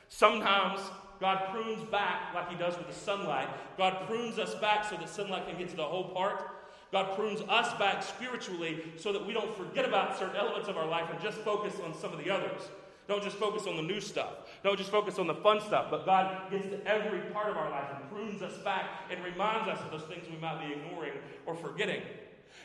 Sometimes 0.09 0.81
God 1.21 1.49
prunes 1.51 1.83
back 1.91 2.35
like 2.35 2.51
He 2.51 2.57
does 2.57 2.77
with 2.77 2.89
the 2.89 2.95
sunlight. 2.95 3.49
God 3.79 4.07
prunes 4.07 4.39
us 4.39 4.55
back 4.57 4.85
so 4.85 4.97
that 4.97 5.09
sunlight 5.09 5.47
can 5.49 5.59
get 5.59 5.69
to 5.71 5.77
the 5.77 5.85
whole 5.85 6.11
part. 6.11 6.51
God 6.93 7.17
prunes 7.17 7.41
us 7.49 7.77
back 7.79 8.03
spiritually 8.03 8.83
so 8.97 9.13
that 9.13 9.27
we 9.27 9.33
don't 9.33 9.57
forget 9.57 9.85
about 9.85 10.19
certain 10.19 10.37
elements 10.37 10.69
of 10.69 10.77
our 10.77 10.87
life 10.87 11.11
and 11.11 11.21
just 11.21 11.39
focus 11.39 11.75
on 11.85 11.95
some 11.99 12.13
of 12.13 12.19
the 12.19 12.31
others. 12.31 12.63
Don't 13.09 13.23
just 13.23 13.37
focus 13.37 13.67
on 13.67 13.77
the 13.77 13.83
new 13.83 14.01
stuff. 14.01 14.33
Don't 14.65 14.77
just 14.77 14.91
focus 14.91 15.19
on 15.19 15.27
the 15.27 15.35
fun 15.35 15.61
stuff. 15.61 15.87
But 15.91 16.07
God 16.07 16.51
gets 16.51 16.69
to 16.69 16.85
every 16.87 17.21
part 17.31 17.51
of 17.51 17.57
our 17.57 17.71
life 17.71 17.89
and 17.95 18.11
prunes 18.11 18.43
us 18.43 18.57
back 18.59 18.85
and 19.11 19.23
reminds 19.23 19.69
us 19.69 19.79
of 19.81 19.93
those 19.93 20.09
things 20.09 20.27
we 20.29 20.37
might 20.39 20.67
be 20.67 20.73
ignoring 20.73 21.13
or 21.45 21.55
forgetting. 21.55 22.03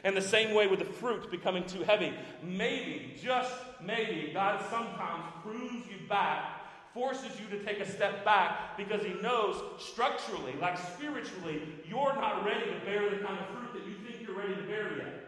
And 0.03 0.17
the 0.17 0.21
same 0.21 0.55
way 0.55 0.67
with 0.67 0.79
the 0.79 0.85
fruit 0.85 1.29
becoming 1.29 1.65
too 1.65 1.83
heavy. 1.83 2.13
Maybe, 2.43 3.15
just 3.21 3.53
maybe, 3.83 4.31
God 4.33 4.63
sometimes 4.69 5.25
prunes 5.43 5.85
you 5.87 6.07
back 6.07 6.60
forces 6.93 7.31
you 7.39 7.57
to 7.57 7.63
take 7.63 7.79
a 7.79 7.89
step 7.89 8.25
back 8.25 8.77
because 8.77 9.01
he 9.03 9.13
knows 9.21 9.61
structurally, 9.79 10.53
like 10.61 10.77
spiritually, 10.77 11.61
you're 11.87 12.13
not 12.15 12.45
ready 12.45 12.65
to 12.65 12.85
bear 12.85 13.09
the 13.09 13.17
kind 13.17 13.39
of 13.39 13.47
fruit 13.47 13.73
that 13.73 13.87
you 13.87 13.95
think 14.05 14.27
you're 14.27 14.37
ready 14.37 14.55
to 14.55 14.63
bear 14.63 14.97
yet. 14.97 15.27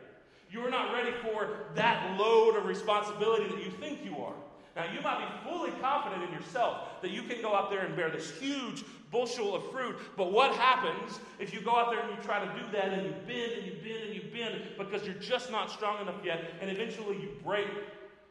You're 0.52 0.70
not 0.70 0.94
ready 0.94 1.12
for 1.24 1.50
that 1.76 2.20
load 2.20 2.56
of 2.58 2.66
responsibility 2.66 3.48
that 3.48 3.64
you 3.64 3.72
think 3.72 4.06
you 4.06 4.18
are. 4.20 4.36
Now, 4.76 4.86
you 4.92 5.02
might 5.02 5.20
be 5.20 5.50
fully 5.50 5.72
confident 5.82 6.24
in 6.24 6.34
yourself 6.34 7.02
that 7.02 7.12
you 7.12 7.24
can 7.24 7.42
go 7.42 7.56
out 7.56 7.70
there 7.70 7.86
and 7.86 7.96
bear 7.96 8.10
this 8.10 8.32
huge 8.40 8.84
bushel 9.12 9.56
of 9.56 9.70
fruit, 9.72 9.96
but 10.18 10.32
what 10.32 10.52
happens 10.56 11.20
if 11.40 11.54
you 11.54 11.62
go 11.62 11.76
out 11.76 11.92
there 11.92 12.00
and 12.00 12.10
you 12.10 12.24
try 12.24 12.44
to 12.44 12.60
do 12.60 12.66
that 12.72 12.86
and 12.86 13.06
you 13.06 13.14
bend 13.28 13.52
and 13.52 13.66
you 13.68 13.74
bend 13.84 14.04
and 14.06 14.16
you 14.16 14.24
bend 14.34 14.64
because 14.78 15.06
you're 15.06 15.16
just 15.16 15.52
not 15.52 15.70
strong 15.70 16.02
enough 16.02 16.16
yet, 16.24 16.54
and 16.60 16.72
eventually 16.72 17.18
you 17.18 17.30
break? 17.44 17.68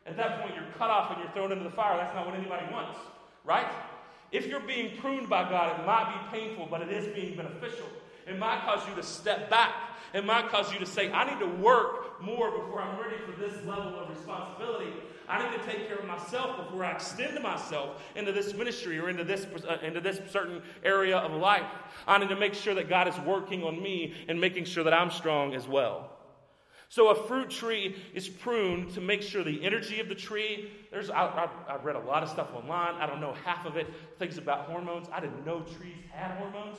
At 0.05 0.17
that 0.17 0.43
point, 0.43 0.57
you're 0.57 0.67
cut 0.77 0.91
off 0.91 1.13
and 1.13 1.23
you're 1.23 1.31
thrown 1.33 1.53
into 1.53 1.63
the 1.63 1.71
fire. 1.71 1.97
That's 1.97 2.15
not 2.15 2.27
what 2.27 2.35
anybody 2.35 2.67
wants, 2.73 2.99
right? 3.45 3.67
If 4.31 4.47
you're 4.47 4.61
being 4.61 4.97
pruned 4.99 5.29
by 5.29 5.49
God, 5.49 5.79
it 5.79 5.87
might 5.87 6.31
be 6.31 6.39
painful, 6.39 6.69
but 6.71 6.81
it 6.81 6.91
is 6.91 7.15
being 7.15 7.37
beneficial. 7.37 7.87
It 8.27 8.39
might 8.39 8.63
cause 8.63 8.87
you 8.89 8.95
to 8.95 9.03
step 9.03 9.51
back. 9.51 9.75
It 10.15 10.25
might 10.25 10.49
cause 10.49 10.73
you 10.73 10.79
to 10.79 10.87
say, 10.87 11.11
I 11.11 11.29
need 11.29 11.41
to 11.41 11.63
work 11.63 12.23
more 12.23 12.51
before 12.51 12.81
I'm 12.81 12.99
ready 12.99 13.17
for 13.27 13.33
this 13.41 13.55
level 13.67 13.99
of 13.99 14.11
responsibility. 14.11 14.93
I 15.29 15.43
need 15.43 15.59
to 15.59 15.67
take 15.67 15.89
care 15.89 15.97
of 15.97 16.07
myself 16.07 16.57
before 16.57 16.85
I 16.85 16.93
extend 16.93 17.43
myself 17.43 18.03
into 18.15 18.33
this 18.33 18.55
ministry 18.55 18.99
or 18.99 19.09
into 19.09 19.25
this, 19.25 19.47
uh, 19.47 19.79
into 19.83 20.01
this 20.01 20.21
certain 20.31 20.63
area 20.85 21.17
of 21.17 21.33
life. 21.33 21.71
I 22.07 22.19
need 22.19 22.29
to 22.29 22.37
make 22.37 22.55
sure 22.55 22.75
that 22.75 22.89
God 22.89 23.09
is 23.09 23.19
working 23.21 23.65
on 23.65 23.83
me 23.83 24.15
and 24.29 24.41
making 24.41 24.65
sure 24.65 24.85
that 24.85 24.93
I'm 24.93 25.11
strong 25.11 25.55
as 25.55 25.67
well. 25.67 26.12
So 26.93 27.09
a 27.09 27.15
fruit 27.27 27.49
tree 27.49 27.97
is 28.13 28.29
pruned 28.29 28.93
to 28.93 29.01
make 29.01 29.23
sure 29.23 29.43
the 29.43 29.65
energy 29.65 29.99
of 30.01 30.11
the 30.11 30.15
tree. 30.15 30.71
There's 30.91 31.09
I, 31.09 31.49
have 31.67 31.87
read 31.87 31.97
a 31.97 32.01
lot 32.01 32.23
of 32.23 32.29
stuff 32.29 32.49
online. 32.55 32.97
I 32.97 33.07
don't 33.07 33.19
know 33.19 33.33
half 33.47 33.65
of 33.65 33.79
it. 33.79 33.87
Things 34.19 34.37
about 34.37 34.67
hormones. 34.67 35.09
I 35.11 35.19
didn't 35.19 35.47
know 35.47 35.61
trees 35.61 35.97
had 36.13 36.33
hormones. 36.33 36.77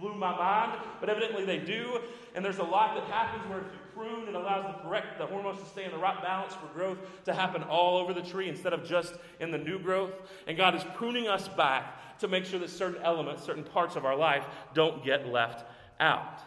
blew 0.00 0.16
my 0.16 0.36
mind, 0.36 0.80
but 0.98 1.08
evidently 1.08 1.44
they 1.44 1.58
do. 1.58 2.00
And 2.34 2.44
there's 2.44 2.58
a 2.58 2.64
lot 2.64 2.96
that 2.96 3.04
happens 3.04 3.48
where 3.48 3.60
if 3.60 3.66
you 3.66 3.78
prune, 3.94 4.26
it 4.26 4.34
allows 4.34 4.64
the 4.64 4.82
correct 4.82 5.16
the 5.16 5.26
hormones 5.26 5.60
to 5.60 5.66
stay 5.66 5.84
in 5.84 5.92
the 5.92 5.98
right 5.98 6.20
balance 6.20 6.52
for 6.52 6.66
growth 6.74 6.98
to 7.26 7.32
happen 7.32 7.62
all 7.62 7.98
over 7.98 8.12
the 8.12 8.22
tree 8.22 8.48
instead 8.48 8.72
of 8.72 8.84
just 8.84 9.14
in 9.38 9.52
the 9.52 9.58
new 9.58 9.78
growth. 9.78 10.10
And 10.48 10.56
God 10.56 10.74
is 10.74 10.82
pruning 10.96 11.28
us 11.28 11.46
back 11.46 12.18
to 12.18 12.26
make 12.26 12.46
sure 12.46 12.58
that 12.58 12.70
certain 12.70 13.00
elements, 13.00 13.44
certain 13.44 13.62
parts 13.62 13.94
of 13.94 14.04
our 14.04 14.16
life 14.16 14.44
don't 14.74 15.04
get 15.04 15.28
left 15.28 15.64
out. 16.00 16.40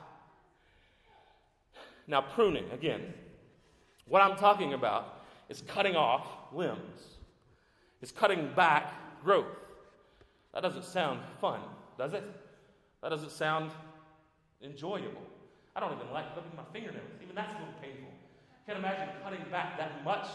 Now, 2.09 2.21
pruning, 2.21 2.65
again, 2.71 3.13
what 4.07 4.23
I'm 4.23 4.35
talking 4.35 4.73
about 4.73 5.21
is 5.47 5.61
cutting 5.67 5.95
off 5.95 6.25
limbs, 6.51 7.19
is 8.01 8.11
cutting 8.11 8.49
back 8.55 8.91
growth. 9.23 9.45
That 10.55 10.63
doesn't 10.63 10.85
sound 10.85 11.19
fun, 11.39 11.59
does 11.99 12.15
it? 12.15 12.23
That 13.03 13.09
doesn't 13.09 13.29
sound 13.29 13.69
enjoyable. 14.63 15.21
I 15.75 15.79
don't 15.81 15.93
even 15.93 16.11
like 16.11 16.33
clipping 16.33 16.51
my 16.57 16.63
fingernails. 16.73 17.11
Even 17.21 17.35
that's 17.35 17.53
a 17.53 17.59
little 17.59 17.75
painful. 17.79 18.09
Can't 18.65 18.79
imagine 18.79 19.09
cutting 19.23 19.45
back 19.51 19.77
that 19.77 20.03
much 20.03 20.25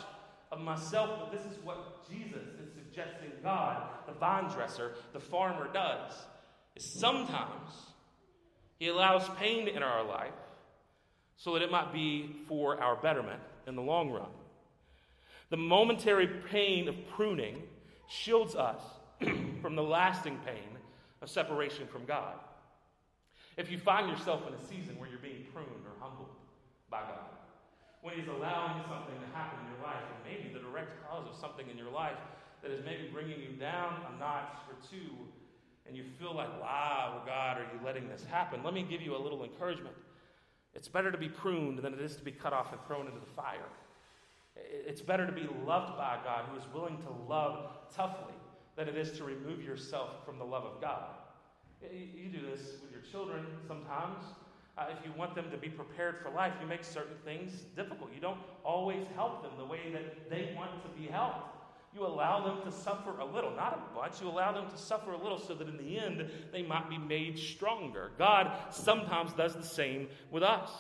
of 0.53 0.61
myself, 0.61 1.11
but 1.19 1.33
this 1.33 1.45
is 1.45 1.59
what 1.65 2.09
Jesus 2.09 2.47
is 2.63 2.73
suggesting 2.73 3.33
God, 3.43 3.83
the 4.07 4.13
vine 4.13 4.49
dresser, 4.49 4.93
the 5.13 5.19
farmer, 5.19 5.69
does. 5.73 6.13
Is 6.77 6.85
sometimes 6.85 7.73
he 8.79 8.87
allows 8.87 9.29
pain 9.41 9.67
in 9.67 9.83
our 9.83 10.05
life 10.05 10.35
so 11.37 11.55
that 11.55 11.63
it 11.63 11.71
might 11.71 11.93
be 11.93 12.37
for 12.49 12.81
our 12.81 12.97
betterment 12.97 13.41
in 13.67 13.77
the 13.77 13.83
long 13.83 14.11
run. 14.11 14.31
The 15.51 15.57
momentary 15.57 16.27
pain 16.51 16.89
of 16.89 16.95
pruning 17.15 17.63
shields 18.09 18.55
us 18.55 18.81
from 19.63 19.77
the 19.77 19.83
lasting 19.83 20.39
pain 20.45 20.79
of 21.23 21.31
separation 21.31 21.87
from 21.87 22.05
God. 22.05 22.35
If 23.57 23.71
you 23.71 23.79
find 23.79 24.11
yourself 24.11 24.43
in 24.49 24.55
a 24.55 24.63
season 24.67 24.99
where 24.99 25.09
you're 25.09 25.19
being 25.19 25.47
pruned 25.53 25.87
or 25.87 25.95
humbled 26.01 26.35
by 26.91 27.03
God, 27.03 27.31
when 28.03 28.15
He's 28.15 28.29
allowing 28.29 28.83
something 28.89 29.15
to 29.15 29.37
happen 29.37 29.59
in 29.65 29.73
your 29.73 29.87
life, 29.87 30.03
and 30.03 30.21
maybe 30.27 30.53
the 30.53 30.61
direct 30.61 30.91
cause 31.09 31.27
of 31.29 31.37
something 31.37 31.69
in 31.71 31.79
your 31.79 31.91
life 31.91 32.19
that 32.63 32.71
is 32.71 32.85
maybe 32.85 33.09
bringing 33.13 33.41
you 33.41 33.57
down 33.61 34.01
a 34.13 34.19
notch 34.19 34.59
or 34.69 34.77
two, 34.91 35.13
and 35.87 35.97
you 35.97 36.05
feel 36.19 36.35
like, 36.35 36.49
wow, 36.61 37.23
God, 37.27 37.59
are 37.59 37.67
you 37.73 37.81
letting 37.85 38.09
this 38.09 38.25
happen? 38.25 38.63
Let 38.63 38.75
me 38.75 38.83
give 38.83 39.01
you 39.01 39.17
a 39.17 39.21
little 39.21 39.45
encouragement. 39.45 39.95
It's 40.75 40.89
better 40.89 41.11
to 41.13 41.19
be 41.19 41.29
pruned 41.29 41.79
than 41.79 41.95
it 41.95 42.01
is 42.01 42.17
to 42.17 42.25
be 42.25 42.33
cut 42.33 42.53
off 42.53 42.73
and 42.73 42.81
thrown 42.87 43.07
into 43.07 43.21
the 43.21 43.33
fire. 43.37 43.69
It's 44.57 45.01
better 45.01 45.27
to 45.27 45.33
be 45.33 45.49
loved 45.65 45.97
by 45.97 46.19
God 46.25 46.45
who 46.51 46.59
is 46.59 46.65
willing 46.73 46.99
to 46.99 47.11
love 47.29 47.71
toughly 47.95 48.35
than 48.77 48.89
it 48.89 48.97
is 48.97 49.13
to 49.19 49.25
remove 49.25 49.63
yourself 49.63 50.25
from 50.25 50.39
the 50.39 50.45
love 50.45 50.65
of 50.65 50.81
God. 50.81 51.05
You 51.83 52.29
do 52.29 52.47
this 52.47 52.81
with 52.83 52.91
your 52.91 53.03
children 53.11 53.47
sometimes. 53.67 54.25
Uh, 54.77 54.87
if 54.91 55.05
you 55.05 55.13
want 55.17 55.35
them 55.35 55.51
to 55.51 55.57
be 55.57 55.69
prepared 55.69 56.17
for 56.21 56.31
life, 56.31 56.53
you 56.61 56.67
make 56.67 56.83
certain 56.83 57.17
things 57.25 57.53
difficult. 57.77 58.11
You 58.13 58.21
don't 58.21 58.41
always 58.65 59.07
help 59.15 59.43
them 59.43 59.53
the 59.57 59.65
way 59.65 59.93
that 59.93 60.29
they 60.29 60.53
want 60.57 60.83
to 60.83 61.01
be 61.01 61.07
helped. 61.07 61.47
You 61.95 62.05
allow 62.05 62.45
them 62.45 62.63
to 62.65 62.73
suffer 62.77 63.19
a 63.21 63.25
little, 63.25 63.55
not 63.55 63.75
a 63.75 63.95
bunch. 63.97 64.21
You 64.21 64.29
allow 64.29 64.53
them 64.53 64.69
to 64.69 64.77
suffer 64.77 65.13
a 65.13 65.23
little 65.23 65.39
so 65.39 65.55
that 65.55 65.69
in 65.69 65.77
the 65.77 65.99
end 65.99 66.29
they 66.53 66.63
might 66.63 66.91
be 66.91 66.99
made 66.99 67.39
stronger. 67.39 68.11
God 68.19 68.51
sometimes 68.71 69.33
does 69.33 69.55
the 69.55 69.63
same 69.63 70.09
with 70.31 70.43
us. 70.43 70.71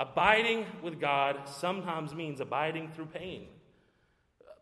Abiding 0.00 0.64
with 0.82 1.00
God 1.00 1.46
sometimes 1.46 2.14
means 2.14 2.40
abiding 2.40 2.88
through 2.88 3.06
pain 3.06 3.48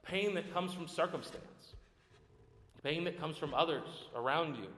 pain 0.06 0.34
that 0.34 0.52
comes 0.52 0.72
from 0.72 0.86
circumstance, 0.86 1.74
pain 2.82 3.04
that 3.04 3.18
comes 3.18 3.36
from 3.36 3.52
others 3.54 4.08
around 4.14 4.56
you, 4.56 4.68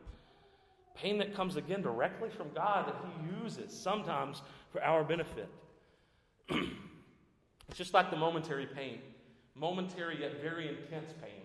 pain 0.95 1.19
that 1.19 1.35
comes 1.35 1.57
again 1.57 1.83
directly 1.83 2.31
from 2.31 2.49
God 2.55 2.87
that 2.87 2.97
He 3.05 3.45
uses 3.45 3.79
sometimes 3.79 4.43
for 4.73 4.83
our 4.83 5.05
benefit. 5.05 5.49
it's 6.49 7.77
just 7.77 7.95
like 7.95 8.11
the 8.11 8.17
momentary 8.17 8.67
pain, 8.67 9.01
momentary 9.59 10.21
yet 10.21 10.41
very 10.41 10.69
intense 10.69 11.13
pain 11.23 11.43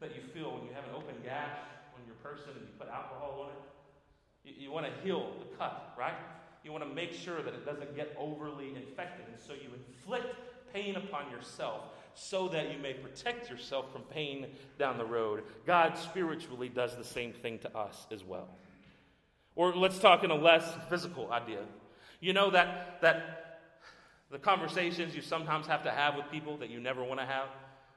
that 0.00 0.14
you 0.14 0.22
feel 0.22 0.52
when 0.52 0.64
you 0.64 0.74
have 0.74 0.84
an 0.84 0.94
open 0.94 1.14
gash 1.24 1.56
on 1.94 2.04
your 2.06 2.16
person 2.16 2.50
and 2.56 2.60
you 2.60 2.72
put 2.78 2.88
alcohol 2.88 3.46
on 3.46 3.50
it. 3.50 4.54
You, 4.56 4.66
you 4.66 4.70
want 4.70 4.86
to 4.86 4.92
heal 5.02 5.32
the 5.38 5.56
cut, 5.56 5.94
right? 5.98 6.14
You 6.62 6.72
want 6.72 6.84
to 6.86 6.94
make 6.94 7.12
sure 7.12 7.42
that 7.42 7.54
it 7.54 7.64
doesn't 7.64 7.96
get 7.96 8.14
overly 8.18 8.74
infected. 8.74 9.26
And 9.28 9.38
so 9.38 9.52
you 9.54 9.70
inflict 9.88 10.34
pain 10.72 10.96
upon 10.96 11.30
yourself 11.30 11.82
so 12.14 12.48
that 12.48 12.72
you 12.72 12.78
may 12.78 12.94
protect 12.94 13.50
yourself 13.50 13.92
from 13.92 14.02
pain 14.02 14.46
down 14.78 14.98
the 14.98 15.04
road. 15.04 15.42
God 15.66 15.96
spiritually 15.96 16.68
does 16.68 16.96
the 16.96 17.04
same 17.04 17.32
thing 17.32 17.58
to 17.60 17.76
us 17.76 18.06
as 18.10 18.24
well. 18.24 18.48
Or 19.56 19.74
let's 19.74 19.98
talk 19.98 20.24
in 20.24 20.30
a 20.30 20.34
less 20.34 20.64
physical 20.88 21.30
idea. 21.32 21.60
You 22.20 22.32
know 22.32 22.50
that, 22.50 22.98
that 23.02 23.43
the 24.34 24.40
conversations 24.40 25.14
you 25.14 25.22
sometimes 25.22 25.64
have 25.68 25.84
to 25.84 25.92
have 25.92 26.16
with 26.16 26.28
people 26.28 26.56
that 26.56 26.68
you 26.68 26.80
never 26.80 27.04
want 27.04 27.20
to 27.20 27.24
have, 27.24 27.46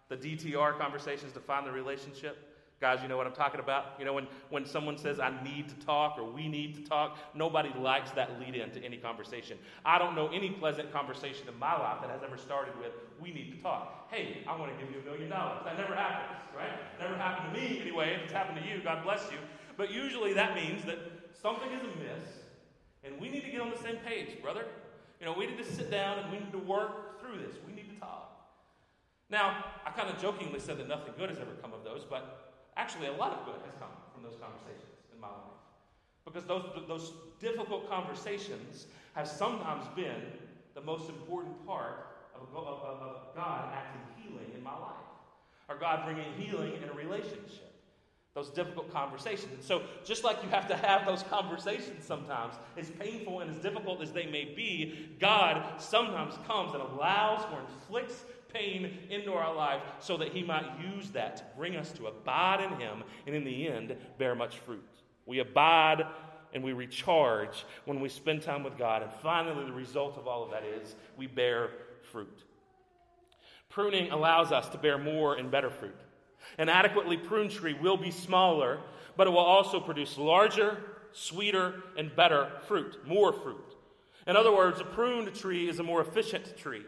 the 0.08 0.16
DTR 0.16 0.78
conversations 0.78 1.34
to 1.34 1.40
find 1.40 1.66
the 1.66 1.72
relationship. 1.72 2.38
Guys, 2.80 3.00
you 3.02 3.08
know 3.08 3.18
what 3.18 3.26
I'm 3.26 3.34
talking 3.34 3.60
about? 3.60 3.96
You 3.98 4.06
know, 4.06 4.14
when, 4.14 4.28
when 4.52 4.64
someone 4.64 5.00
says, 5.00 5.20
I 5.20 5.34
need 5.44 5.68
to 5.70 5.76
talk 5.84 6.20
or 6.20 6.32
we 6.32 6.48
need 6.48 6.76
to 6.76 6.88
talk, 6.88 7.18
nobody 7.34 7.70
likes 7.80 8.12
that 8.12 8.40
lead 8.40 8.54
in 8.54 8.70
to 8.70 8.86
any 8.86 8.98
conversation. 8.98 9.58
I 9.84 9.98
don't 9.98 10.14
know 10.14 10.28
any 10.28 10.52
pleasant 10.52 10.94
conversation 10.94 11.48
in 11.48 11.58
my 11.58 11.74
life 11.74 12.02
that 12.02 12.12
has 12.12 12.22
ever 12.24 12.38
started 12.38 12.78
with, 12.78 12.92
we 13.20 13.34
need 13.34 13.58
to 13.58 13.58
talk. 13.64 14.08
Hey, 14.12 14.44
I 14.48 14.56
want 14.56 14.72
to 14.72 14.86
give 14.86 14.94
you 14.94 15.02
a 15.02 15.06
million 15.06 15.32
dollars. 15.32 15.64
That 15.66 15.76
never 15.76 15.96
happens, 15.96 16.38
right? 16.56 16.70
Never 17.00 17.18
happened 17.18 17.56
to 17.56 17.60
me 17.60 17.82
anyway. 17.82 18.14
If 18.14 18.26
it's 18.26 18.34
happened 18.34 18.60
to 18.60 18.64
you, 18.64 18.84
God 18.84 19.04
bless 19.04 19.24
you. 19.32 19.40
But 19.76 19.90
usually 19.90 20.34
that 20.34 20.54
means 20.54 20.86
that 20.86 21.00
something 21.42 21.72
is 21.72 21.82
amiss 21.82 22.30
and 23.04 23.20
we 23.20 23.30
need 23.30 23.44
to 23.44 23.50
get 23.50 23.62
on 23.62 23.72
the 23.72 23.78
same 23.80 23.96
page, 24.06 24.40
brother. 24.40 24.66
You 25.20 25.26
know, 25.26 25.34
we 25.38 25.48
need 25.48 25.58
to 25.58 25.66
sit 25.66 25.90
down 25.90 26.20
and 26.20 26.32
we 26.32 26.40
need 26.40 26.52
to 26.52 26.60
work 26.60 27.20
through 27.20 27.40
this. 27.40 27.56
We 27.66 27.74
need 27.74 27.90
to 27.94 28.00
talk. 28.00 28.24
Now, 29.30 29.66
I 29.86 29.92
kind 29.92 30.10
of 30.10 30.22
jokingly 30.22 30.60
said 30.60 30.78
that 30.78 30.88
nothing 30.88 31.14
good 31.18 31.30
has 31.30 31.40
ever 31.40 31.52
come 31.62 31.74
of 31.74 31.84
those, 31.84 32.06
but 32.10 32.48
Actually, 32.78 33.08
a 33.08 33.14
lot 33.14 33.34
of 33.34 33.44
good 33.44 33.60
has 33.66 33.74
come 33.80 33.90
from 34.14 34.22
those 34.22 34.38
conversations 34.40 35.02
in 35.12 35.20
my 35.20 35.28
life. 35.28 35.66
Because 36.24 36.46
those, 36.46 36.64
those 36.88 37.12
difficult 37.40 37.90
conversations 37.90 38.86
have 39.16 39.28
sometimes 39.28 39.86
been 39.96 40.22
the 40.76 40.82
most 40.82 41.10
important 41.10 41.66
part 41.66 42.06
of, 42.36 42.56
of, 42.56 42.66
of 42.66 43.36
God 43.36 43.74
acting 43.74 44.02
healing 44.22 44.52
in 44.56 44.62
my 44.62 44.78
life, 44.78 45.10
or 45.68 45.76
God 45.76 46.06
bringing 46.06 46.32
healing 46.38 46.74
in 46.84 46.88
a 46.88 46.94
relationship. 46.94 47.77
Those 48.38 48.52
difficult 48.52 48.94
conversations. 48.94 49.52
And 49.52 49.64
so, 49.64 49.82
just 50.06 50.24
like 50.24 50.44
you 50.44 50.50
have 50.50 50.68
to 50.68 50.76
have 50.76 51.08
those 51.08 51.24
conversations 51.24 52.06
sometimes, 52.06 52.54
as 52.78 52.92
painful 52.92 53.40
and 53.40 53.50
as 53.50 53.58
difficult 53.58 54.00
as 54.00 54.12
they 54.12 54.28
may 54.28 54.46
be, 54.46 55.10
God 55.20 55.82
sometimes 55.82 56.36
comes 56.46 56.76
and 56.76 56.84
allows 56.84 57.44
or 57.52 57.62
inflicts 57.62 58.26
pain 58.54 58.96
into 59.10 59.34
our 59.34 59.56
life 59.56 59.82
so 60.00 60.18
that 60.18 60.34
He 60.34 60.44
might 60.44 60.68
use 60.80 61.10
that 61.10 61.38
to 61.38 61.44
bring 61.58 61.78
us 61.78 61.92
to 61.94 62.06
abide 62.06 62.62
in 62.62 62.80
Him 62.80 63.04
and 63.26 63.36
in 63.36 63.44
the 63.44 63.70
end 63.70 63.98
bear 64.20 64.36
much 64.36 64.60
fruit. 64.60 64.88
We 65.26 65.40
abide 65.40 66.06
and 66.54 66.64
we 66.64 66.74
recharge 66.74 67.66
when 67.86 68.00
we 68.00 68.08
spend 68.08 68.44
time 68.44 68.64
with 68.64 68.78
God. 68.78 69.02
And 69.02 69.12
finally, 69.14 69.66
the 69.66 69.74
result 69.74 70.16
of 70.16 70.28
all 70.28 70.44
of 70.44 70.52
that 70.52 70.64
is 70.64 70.96
we 71.18 71.26
bear 71.26 71.72
fruit. 72.12 72.44
Pruning 73.68 74.12
allows 74.12 74.52
us 74.52 74.70
to 74.70 74.78
bear 74.78 75.00
more 75.00 75.34
and 75.34 75.50
better 75.50 75.72
fruit. 75.72 75.98
An 76.58 76.70
adequately 76.70 77.18
pruned 77.18 77.52
tree 77.52 77.74
will 77.74 77.98
be 77.98 78.12
smaller, 78.12 78.80
but 79.16 79.28
it 79.28 79.32
will 79.32 79.40
also 79.40 79.80
produce 79.80 80.18
larger, 80.18 80.78
sweeter, 81.12 81.84
and 81.98 82.16
better 82.16 82.52
fruit, 82.68 82.98
more 83.06 83.34
fruit. 83.34 83.76
In 84.28 84.36
other 84.36 84.56
words, 84.56 84.80
a 84.80 84.84
pruned 84.84 85.34
tree 85.36 85.70
is 85.70 85.80
a 85.80 85.84
more 85.84 86.02
efficient 86.02 86.58
tree. 86.58 86.84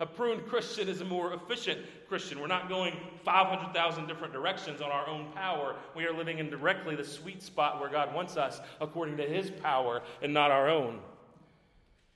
A 0.00 0.06
pruned 0.06 0.46
Christian 0.46 0.88
is 0.88 1.02
a 1.02 1.04
more 1.04 1.34
efficient 1.34 1.78
Christian. 2.08 2.40
We're 2.40 2.46
not 2.46 2.70
going 2.70 2.96
500,000 3.22 4.06
different 4.06 4.32
directions 4.32 4.80
on 4.80 4.90
our 4.90 5.06
own 5.06 5.30
power. 5.32 5.76
We 5.94 6.06
are 6.06 6.12
living 6.12 6.38
in 6.38 6.48
directly 6.48 6.96
the 6.96 7.04
sweet 7.04 7.42
spot 7.42 7.78
where 7.80 7.90
God 7.90 8.14
wants 8.14 8.38
us 8.38 8.60
according 8.80 9.18
to 9.18 9.24
His 9.24 9.50
power 9.50 10.00
and 10.22 10.32
not 10.32 10.50
our 10.50 10.70
own. 10.70 11.00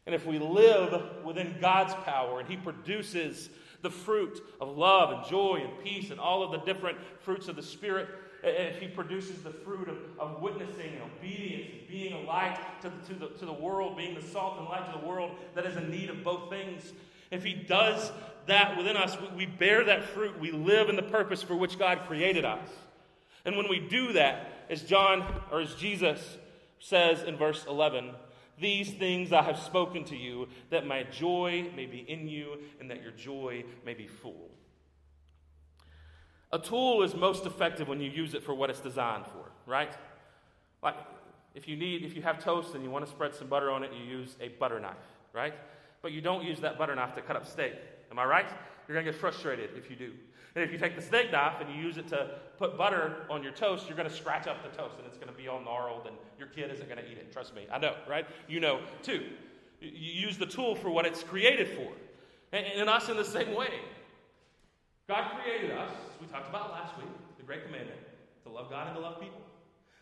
And 0.06 0.14
if 0.14 0.26
we 0.26 0.38
live 0.38 1.24
within 1.24 1.56
God's 1.60 1.94
power 2.06 2.40
and 2.40 2.48
He 2.48 2.56
produces 2.56 3.50
the 3.84 3.90
fruit 3.90 4.42
of 4.60 4.76
love 4.76 5.12
and 5.12 5.24
joy 5.24 5.60
and 5.62 5.84
peace 5.84 6.10
and 6.10 6.18
all 6.18 6.42
of 6.42 6.50
the 6.50 6.58
different 6.66 6.98
fruits 7.20 7.46
of 7.46 7.54
the 7.54 7.62
Spirit, 7.62 8.08
if 8.42 8.80
He 8.80 8.88
produces 8.88 9.42
the 9.42 9.50
fruit 9.50 9.88
of, 9.88 9.98
of 10.18 10.42
witnessing 10.42 10.92
and 10.94 11.02
obedience 11.02 11.70
and 11.70 11.88
being 11.88 12.12
a 12.14 12.20
light 12.26 12.58
to 12.82 12.90
the, 12.90 13.14
to, 13.14 13.20
the, 13.20 13.28
to 13.38 13.46
the 13.46 13.52
world, 13.52 13.96
being 13.96 14.14
the 14.14 14.22
salt 14.22 14.58
and 14.58 14.66
light 14.68 14.92
to 14.92 14.98
the 14.98 15.06
world 15.06 15.30
that 15.54 15.64
is 15.64 15.76
in 15.76 15.90
need 15.90 16.10
of 16.10 16.24
both 16.24 16.50
things, 16.50 16.92
if 17.30 17.44
He 17.44 17.54
does 17.54 18.10
that 18.46 18.76
within 18.76 18.96
us, 18.96 19.16
we 19.36 19.46
bear 19.46 19.84
that 19.84 20.04
fruit. 20.04 20.38
We 20.38 20.50
live 20.50 20.88
in 20.88 20.96
the 20.96 21.02
purpose 21.02 21.42
for 21.42 21.54
which 21.54 21.78
God 21.78 22.00
created 22.06 22.44
us. 22.44 22.68
And 23.44 23.56
when 23.56 23.68
we 23.68 23.78
do 23.78 24.12
that, 24.14 24.66
as 24.70 24.82
John 24.82 25.24
or 25.52 25.60
as 25.60 25.74
Jesus 25.74 26.38
says 26.80 27.22
in 27.22 27.36
verse 27.36 27.64
11, 27.68 28.10
these 28.58 28.90
things 28.92 29.32
I 29.32 29.42
have 29.42 29.58
spoken 29.58 30.04
to 30.04 30.16
you, 30.16 30.48
that 30.70 30.86
my 30.86 31.02
joy 31.04 31.70
may 31.74 31.86
be 31.86 31.98
in 31.98 32.28
you 32.28 32.58
and 32.80 32.90
that 32.90 33.02
your 33.02 33.12
joy 33.12 33.64
may 33.84 33.94
be 33.94 34.06
full. 34.06 34.50
A 36.52 36.58
tool 36.58 37.02
is 37.02 37.14
most 37.14 37.46
effective 37.46 37.88
when 37.88 38.00
you 38.00 38.10
use 38.10 38.34
it 38.34 38.44
for 38.44 38.54
what 38.54 38.70
it's 38.70 38.80
designed 38.80 39.26
for, 39.26 39.50
right? 39.66 39.92
Like 40.82 40.96
if 41.54 41.66
you 41.66 41.76
need, 41.76 42.04
if 42.04 42.14
you 42.14 42.22
have 42.22 42.42
toast 42.42 42.74
and 42.74 42.84
you 42.84 42.90
want 42.90 43.04
to 43.04 43.10
spread 43.10 43.34
some 43.34 43.48
butter 43.48 43.70
on 43.70 43.82
it, 43.82 43.90
you 43.92 44.04
use 44.04 44.36
a 44.40 44.48
butter 44.48 44.78
knife, 44.78 44.94
right? 45.32 45.54
But 46.02 46.12
you 46.12 46.20
don't 46.20 46.44
use 46.44 46.60
that 46.60 46.78
butter 46.78 46.94
knife 46.94 47.14
to 47.14 47.22
cut 47.22 47.36
up 47.36 47.46
steak. 47.46 47.74
Am 48.10 48.18
I 48.18 48.24
right? 48.24 48.46
You're 48.86 48.94
going 48.94 49.06
to 49.06 49.10
get 49.10 49.20
frustrated 49.20 49.70
if 49.76 49.90
you 49.90 49.96
do. 49.96 50.12
If 50.54 50.70
you 50.70 50.78
take 50.78 50.94
the 50.94 51.02
steak 51.02 51.32
knife 51.32 51.60
and 51.60 51.74
you 51.74 51.82
use 51.82 51.96
it 51.96 52.06
to 52.08 52.30
put 52.58 52.78
butter 52.78 53.26
on 53.28 53.42
your 53.42 53.52
toast, 53.52 53.88
you're 53.88 53.96
going 53.96 54.08
to 54.08 54.14
scratch 54.14 54.46
up 54.46 54.62
the 54.62 54.76
toast 54.76 54.96
and 54.98 55.06
it's 55.06 55.16
going 55.16 55.28
to 55.28 55.34
be 55.34 55.48
all 55.48 55.60
gnarled 55.60 56.06
and 56.06 56.16
your 56.38 56.46
kid 56.46 56.70
isn't 56.70 56.88
going 56.88 57.02
to 57.02 57.10
eat 57.10 57.18
it. 57.18 57.32
Trust 57.32 57.54
me. 57.56 57.66
I 57.72 57.78
know, 57.78 57.94
right? 58.08 58.24
You 58.48 58.60
know 58.60 58.80
too. 59.02 59.24
You 59.80 59.90
use 59.90 60.38
the 60.38 60.46
tool 60.46 60.76
for 60.76 60.90
what 60.90 61.06
it's 61.06 61.24
created 61.24 61.68
for. 61.68 61.90
And, 62.52 62.64
and 62.66 62.88
us 62.88 63.08
in 63.08 63.16
the 63.16 63.24
same 63.24 63.54
way. 63.54 63.70
God 65.08 65.32
created 65.42 65.72
us, 65.72 65.90
as 65.90 66.20
we 66.20 66.26
talked 66.28 66.48
about 66.48 66.70
last 66.70 66.96
week, 66.96 67.08
the 67.36 67.42
great 67.42 67.66
commandment 67.66 67.98
to 68.44 68.48
love 68.48 68.70
God 68.70 68.86
and 68.86 68.96
to 68.96 69.02
love 69.02 69.20
people, 69.20 69.40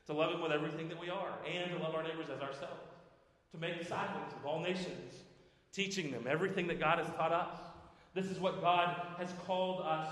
to 0.06 0.12
love 0.12 0.32
Him 0.32 0.42
with 0.42 0.52
everything 0.52 0.88
that 0.90 1.00
we 1.00 1.08
are, 1.08 1.30
and 1.50 1.70
to 1.72 1.78
love 1.82 1.94
our 1.94 2.02
neighbors 2.02 2.26
as 2.32 2.40
ourselves, 2.40 2.86
to 3.52 3.58
make 3.58 3.80
disciples 3.80 4.32
of 4.38 4.46
all 4.46 4.60
nations, 4.60 5.14
teaching 5.72 6.12
them 6.12 6.26
everything 6.28 6.68
that 6.68 6.78
God 6.78 6.98
has 6.98 7.08
taught 7.16 7.32
us. 7.32 7.58
This 8.14 8.26
is 8.26 8.38
what 8.38 8.60
God 8.60 8.94
has 9.18 9.30
called 9.46 9.82
us 9.84 10.08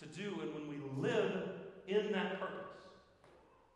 to 0.00 0.06
do, 0.06 0.40
and 0.40 0.54
when 0.54 0.68
we 0.68 0.76
live 0.96 1.48
in 1.86 2.12
that 2.12 2.40
purpose, 2.40 2.56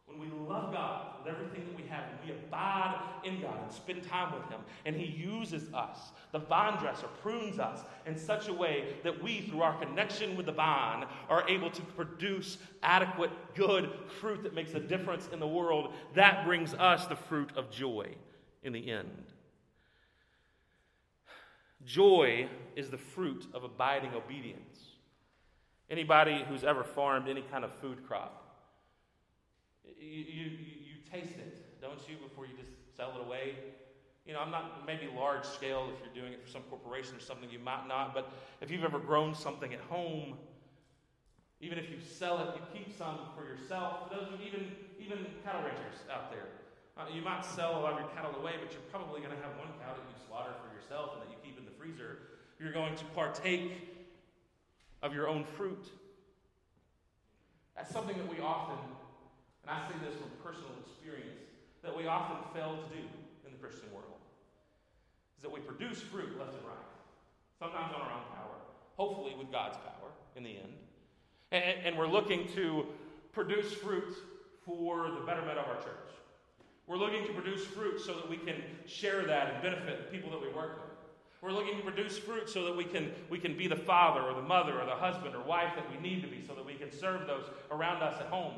when 0.07 0.19
we 0.19 0.27
love 0.47 0.73
God 0.73 1.07
with 1.19 1.35
everything 1.35 1.65
that 1.67 1.77
we 1.77 1.89
have, 1.89 2.05
we 2.25 2.33
abide 2.33 3.01
in 3.25 3.41
God 3.41 3.57
and 3.63 3.73
spend 3.73 4.03
time 4.03 4.33
with 4.33 4.49
Him, 4.49 4.61
and 4.85 4.95
He 4.95 5.07
uses 5.07 5.73
us, 5.73 6.13
the 6.33 6.39
vine 6.39 6.79
dresser 6.79 7.09
prunes 7.23 7.59
us 7.59 7.81
in 8.07 8.17
such 8.17 8.49
a 8.49 8.53
way 8.53 8.95
that 9.03 9.23
we, 9.23 9.43
through 9.43 9.63
our 9.63 9.79
connection 9.79 10.37
with 10.37 10.47
the 10.47 10.53
vine, 10.53 11.05
are 11.29 11.49
able 11.49 11.71
to 11.71 11.83
produce 11.83 12.59
adequate, 12.83 13.31
good 13.55 13.91
fruit 14.21 14.43
that 14.43 14.55
makes 14.55 14.75
a 14.75 14.81
difference 14.81 15.29
in 15.33 15.41
the 15.41 15.49
world. 15.49 15.93
That 16.15 16.45
brings 16.45 16.75
us 16.75 17.07
the 17.07 17.17
fruit 17.17 17.51
of 17.57 17.71
joy 17.71 18.15
in 18.63 18.73
the 18.73 18.91
end. 18.91 19.25
Joy 21.85 22.49
is 22.77 22.89
the 22.89 22.99
fruit 22.99 23.47
of 23.53 23.65
abiding 23.65 24.15
obedience. 24.15 24.94
Anybody 25.91 26.45
who's 26.49 26.65
ever 26.65 26.83
farmed 26.83 27.29
any 27.29 27.43
kind 27.43 27.65
of 27.65 27.73
food 27.75 28.07
crop 28.07 28.45
you, 30.05 30.25
you, 30.29 30.45
you 30.85 30.95
taste 31.11 31.37
it, 31.39 31.81
don't 31.81 32.01
you, 32.09 32.17
before 32.17 32.47
you 32.47 32.53
just 32.57 32.71
sell 32.97 33.13
it 33.19 33.25
away? 33.25 33.55
You 34.27 34.33
know, 34.33 34.41
I'm 34.41 34.51
not 34.51 34.87
maybe 34.87 35.09
large 35.15 35.45
scale 35.45 35.91
if 35.93 36.01
you're 36.01 36.15
doing 36.15 36.33
it 36.33 36.43
for 36.43 36.51
some 36.51 36.63
corporation 36.71 37.17
or 37.17 37.21
something, 37.21 37.51
you 37.51 37.59
might 37.59 37.87
not, 37.89 38.15
but 38.15 38.33
if 38.61 38.71
you've 38.71 38.85
ever 38.85 38.99
grown 38.99 39.35
something 39.35 39.73
at 39.73 39.81
home, 39.81 40.37
even 41.61 41.79
if 41.79 41.91
you 41.91 41.97
sell 42.01 42.41
it, 42.41 42.57
you 42.57 42.63
keep 42.73 42.97
some 42.97 43.19
for 43.37 43.45
yourself. 43.45 44.09
For 44.09 44.17
Those 44.17 44.29
even 44.45 44.73
even 45.01 45.25
cattle 45.45 45.61
ranchers 45.61 46.01
out 46.13 46.33
there, 46.33 46.49
uh, 46.97 47.05
you 47.13 47.21
might 47.21 47.45
sell 47.45 47.79
a 47.79 47.81
lot 47.81 47.93
of 47.93 48.01
your 48.01 48.09
cattle 48.17 48.33
away, 48.41 48.53
but 48.61 48.73
you're 48.73 48.89
probably 48.89 49.21
going 49.21 49.33
to 49.33 49.41
have 49.45 49.53
one 49.61 49.69
cow 49.81 49.93
that 49.93 50.05
you 50.09 50.17
slaughter 50.29 50.53
for 50.61 50.73
yourself 50.73 51.13
and 51.15 51.23
that 51.23 51.29
you 51.29 51.37
keep 51.45 51.59
in 51.59 51.65
the 51.65 51.77
freezer. 51.77 52.41
You're 52.59 52.73
going 52.73 52.97
to 52.97 53.05
partake 53.17 53.94
of 55.05 55.15
your 55.15 55.29
own 55.29 55.45
fruit. 55.45 55.87
That's 57.77 57.93
something 57.93 58.17
that 58.17 58.29
we 58.29 58.41
often 58.41 58.79
and 59.67 59.73
I 59.73 59.89
say 59.89 59.97
this 60.05 60.15
from 60.21 60.29
personal 60.45 60.77
experience, 60.85 61.41
that 61.83 61.97
we 61.97 62.07
often 62.07 62.37
fail 62.53 62.77
to 62.77 62.95
do 62.95 63.01
in 63.47 63.53
the 63.53 63.59
Christian 63.59 63.89
world, 63.93 64.21
is 65.37 65.43
that 65.43 65.51
we 65.51 65.61
produce 65.61 66.01
fruit 66.01 66.39
left 66.39 66.53
and 66.53 66.65
right, 66.69 66.93
sometimes 67.59 67.95
on 67.95 68.03
our 68.03 68.13
own 68.13 68.29
power, 68.37 68.61
hopefully 68.97 69.35
with 69.39 69.51
God's 69.51 69.79
power 69.79 70.13
in 70.37 70.43
the 70.43 70.51
end. 70.51 70.73
And, 71.51 71.65
and 71.85 71.99
we're 71.99 72.09
looking 72.09 72.47
to 72.55 72.87
produce 73.33 73.73
fruit 73.73 74.15
for 74.67 75.11
the 75.11 75.25
betterment 75.25 75.59
of 75.59 75.67
our 75.67 75.77
church. 75.77 76.13
We're 76.87 76.99
looking 76.99 77.27
to 77.27 77.33
produce 77.33 77.65
fruit 77.65 78.01
so 78.01 78.15
that 78.17 78.29
we 78.29 78.37
can 78.37 78.57
share 78.87 79.25
that 79.25 79.55
and 79.55 79.63
benefit 79.63 80.05
the 80.05 80.17
people 80.17 80.31
that 80.31 80.43
we 80.43 80.49
work 80.49 80.85
with. 80.85 80.94
We're 81.45 81.53
looking 81.53 81.77
to 81.77 81.83
produce 81.83 82.17
fruit 82.17 82.49
so 82.49 82.65
that 82.65 82.75
we 82.75 82.85
can, 82.85 83.13
we 83.29 83.39
can 83.39 83.55
be 83.55 83.67
the 83.67 83.77
father 83.77 84.23
or 84.23 84.33
the 84.33 84.41
mother 84.41 84.81
or 84.81 84.87
the 84.87 84.95
husband 84.95 85.35
or 85.35 85.43
wife 85.43 85.75
that 85.77 85.85
we 85.91 86.01
need 86.01 86.23
to 86.23 86.27
be 86.27 86.43
so 86.47 86.55
that 86.55 86.65
we 86.65 86.73
can 86.73 86.91
serve 86.91 87.27
those 87.27 87.45
around 87.71 88.03
us 88.03 88.19
at 88.19 88.29
home. 88.29 88.55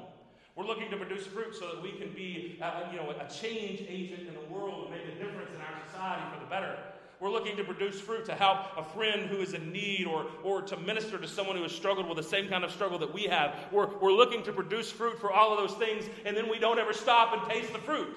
We're 0.54 0.66
looking 0.66 0.88
to 0.92 0.96
produce 0.96 1.26
fruit 1.26 1.56
so 1.56 1.66
that 1.74 1.82
we 1.82 1.90
can 1.98 2.12
be, 2.12 2.60
uh, 2.62 2.82
you 2.92 2.98
know, 2.98 3.10
a 3.10 3.28
change 3.28 3.82
agent 3.88 4.28
in 4.28 4.34
the 4.34 4.54
world 4.54 4.84
and 4.84 4.90
make 4.92 5.02
a 5.02 5.18
difference 5.18 5.50
in 5.52 5.60
our 5.60 5.84
society 5.90 6.22
for 6.32 6.38
the 6.38 6.48
better. 6.48 6.78
We're 7.18 7.30
looking 7.30 7.56
to 7.56 7.64
produce 7.64 8.00
fruit 8.00 8.24
to 8.26 8.36
help 8.36 8.58
a 8.76 8.84
friend 8.84 9.28
who 9.28 9.38
is 9.38 9.54
in 9.54 9.72
need 9.72 10.06
or, 10.06 10.26
or 10.44 10.62
to 10.62 10.76
minister 10.76 11.18
to 11.18 11.26
someone 11.26 11.56
who 11.56 11.64
has 11.64 11.72
struggled 11.72 12.06
with 12.06 12.18
the 12.18 12.22
same 12.22 12.46
kind 12.48 12.62
of 12.62 12.70
struggle 12.70 13.00
that 13.00 13.12
we 13.12 13.24
have. 13.24 13.52
We're, 13.72 13.88
we're 13.98 14.12
looking 14.12 14.44
to 14.44 14.52
produce 14.52 14.92
fruit 14.92 15.18
for 15.18 15.32
all 15.32 15.52
of 15.52 15.58
those 15.58 15.76
things, 15.76 16.04
and 16.24 16.36
then 16.36 16.48
we 16.48 16.60
don't 16.60 16.78
ever 16.78 16.92
stop 16.92 17.32
and 17.32 17.50
taste 17.50 17.72
the 17.72 17.80
fruit. 17.80 18.16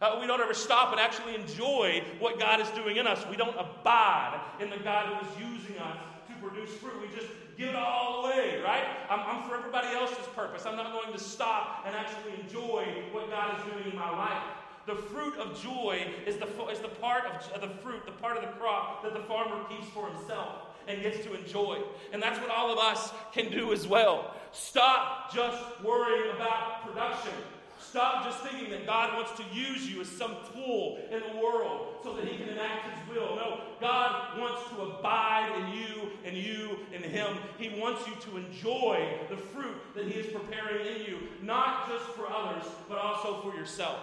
Uh, 0.00 0.16
we 0.18 0.26
don't 0.26 0.40
ever 0.40 0.54
stop 0.54 0.92
and 0.92 1.00
actually 1.00 1.34
enjoy 1.34 2.02
what 2.18 2.38
God 2.38 2.58
is 2.60 2.68
doing 2.70 2.96
in 2.96 3.06
us. 3.06 3.22
We 3.28 3.36
don't 3.36 3.56
abide 3.58 4.40
in 4.58 4.70
the 4.70 4.78
God 4.78 5.06
who 5.06 5.28
is 5.28 5.52
using 5.52 5.78
us 5.78 5.98
to 6.28 6.34
produce 6.48 6.70
fruit. 6.76 6.94
We 7.02 7.14
just 7.14 7.28
give 7.58 7.68
it 7.68 7.76
all 7.76 8.24
away, 8.24 8.62
right? 8.64 8.84
I'm, 9.10 9.20
I'm 9.20 9.48
for 9.48 9.54
everybody 9.56 9.88
else's 9.88 10.26
purpose. 10.34 10.64
I'm 10.64 10.76
not 10.76 10.92
going 10.92 11.12
to 11.12 11.18
stop 11.18 11.84
and 11.86 11.94
actually 11.94 12.40
enjoy 12.40 12.86
what 13.12 13.28
God 13.28 13.58
is 13.58 13.72
doing 13.72 13.92
in 13.92 13.94
my 13.94 14.10
life. 14.10 14.42
The 14.86 14.94
fruit 14.94 15.36
of 15.36 15.62
joy 15.62 16.06
is 16.26 16.38
the, 16.38 16.46
is 16.70 16.78
the 16.78 16.88
part 16.88 17.26
of 17.26 17.60
the 17.60 17.68
fruit, 17.68 18.06
the 18.06 18.12
part 18.12 18.38
of 18.38 18.42
the 18.42 18.58
crop 18.58 19.02
that 19.04 19.12
the 19.12 19.20
farmer 19.20 19.62
keeps 19.68 19.86
for 19.88 20.10
himself 20.10 20.62
and 20.88 21.02
gets 21.02 21.22
to 21.26 21.34
enjoy. 21.34 21.78
And 22.14 22.22
that's 22.22 22.40
what 22.40 22.50
all 22.50 22.72
of 22.72 22.78
us 22.78 23.12
can 23.32 23.52
do 23.52 23.74
as 23.74 23.86
well. 23.86 24.34
Stop 24.52 25.32
just 25.34 25.62
worrying 25.84 26.34
about 26.34 26.86
production. 26.86 27.34
Stop 27.80 28.24
just 28.24 28.40
thinking 28.44 28.70
that 28.70 28.86
God 28.86 29.14
wants 29.14 29.32
to 29.38 29.44
use 29.52 29.88
you 29.88 30.00
as 30.00 30.08
some 30.08 30.36
tool 30.52 30.98
in 31.10 31.20
the 31.20 31.42
world 31.42 31.96
so 32.02 32.14
that 32.14 32.24
He 32.24 32.36
can 32.36 32.48
enact 32.50 32.96
His 32.96 33.16
will. 33.16 33.36
No, 33.36 33.60
God 33.80 34.38
wants 34.38 34.68
to 34.70 34.82
abide 34.82 35.50
in 35.58 35.78
you 35.78 36.10
and 36.24 36.36
you 36.36 36.78
in 36.92 37.02
Him. 37.02 37.36
He 37.58 37.80
wants 37.80 38.06
you 38.06 38.14
to 38.30 38.36
enjoy 38.36 39.18
the 39.28 39.36
fruit 39.36 39.76
that 39.94 40.06
He 40.06 40.20
is 40.20 40.26
preparing 40.26 40.86
in 40.86 41.02
you, 41.06 41.18
not 41.42 41.88
just 41.88 42.04
for 42.10 42.30
others, 42.30 42.64
but 42.88 42.98
also 42.98 43.40
for 43.42 43.56
yourself. 43.56 43.98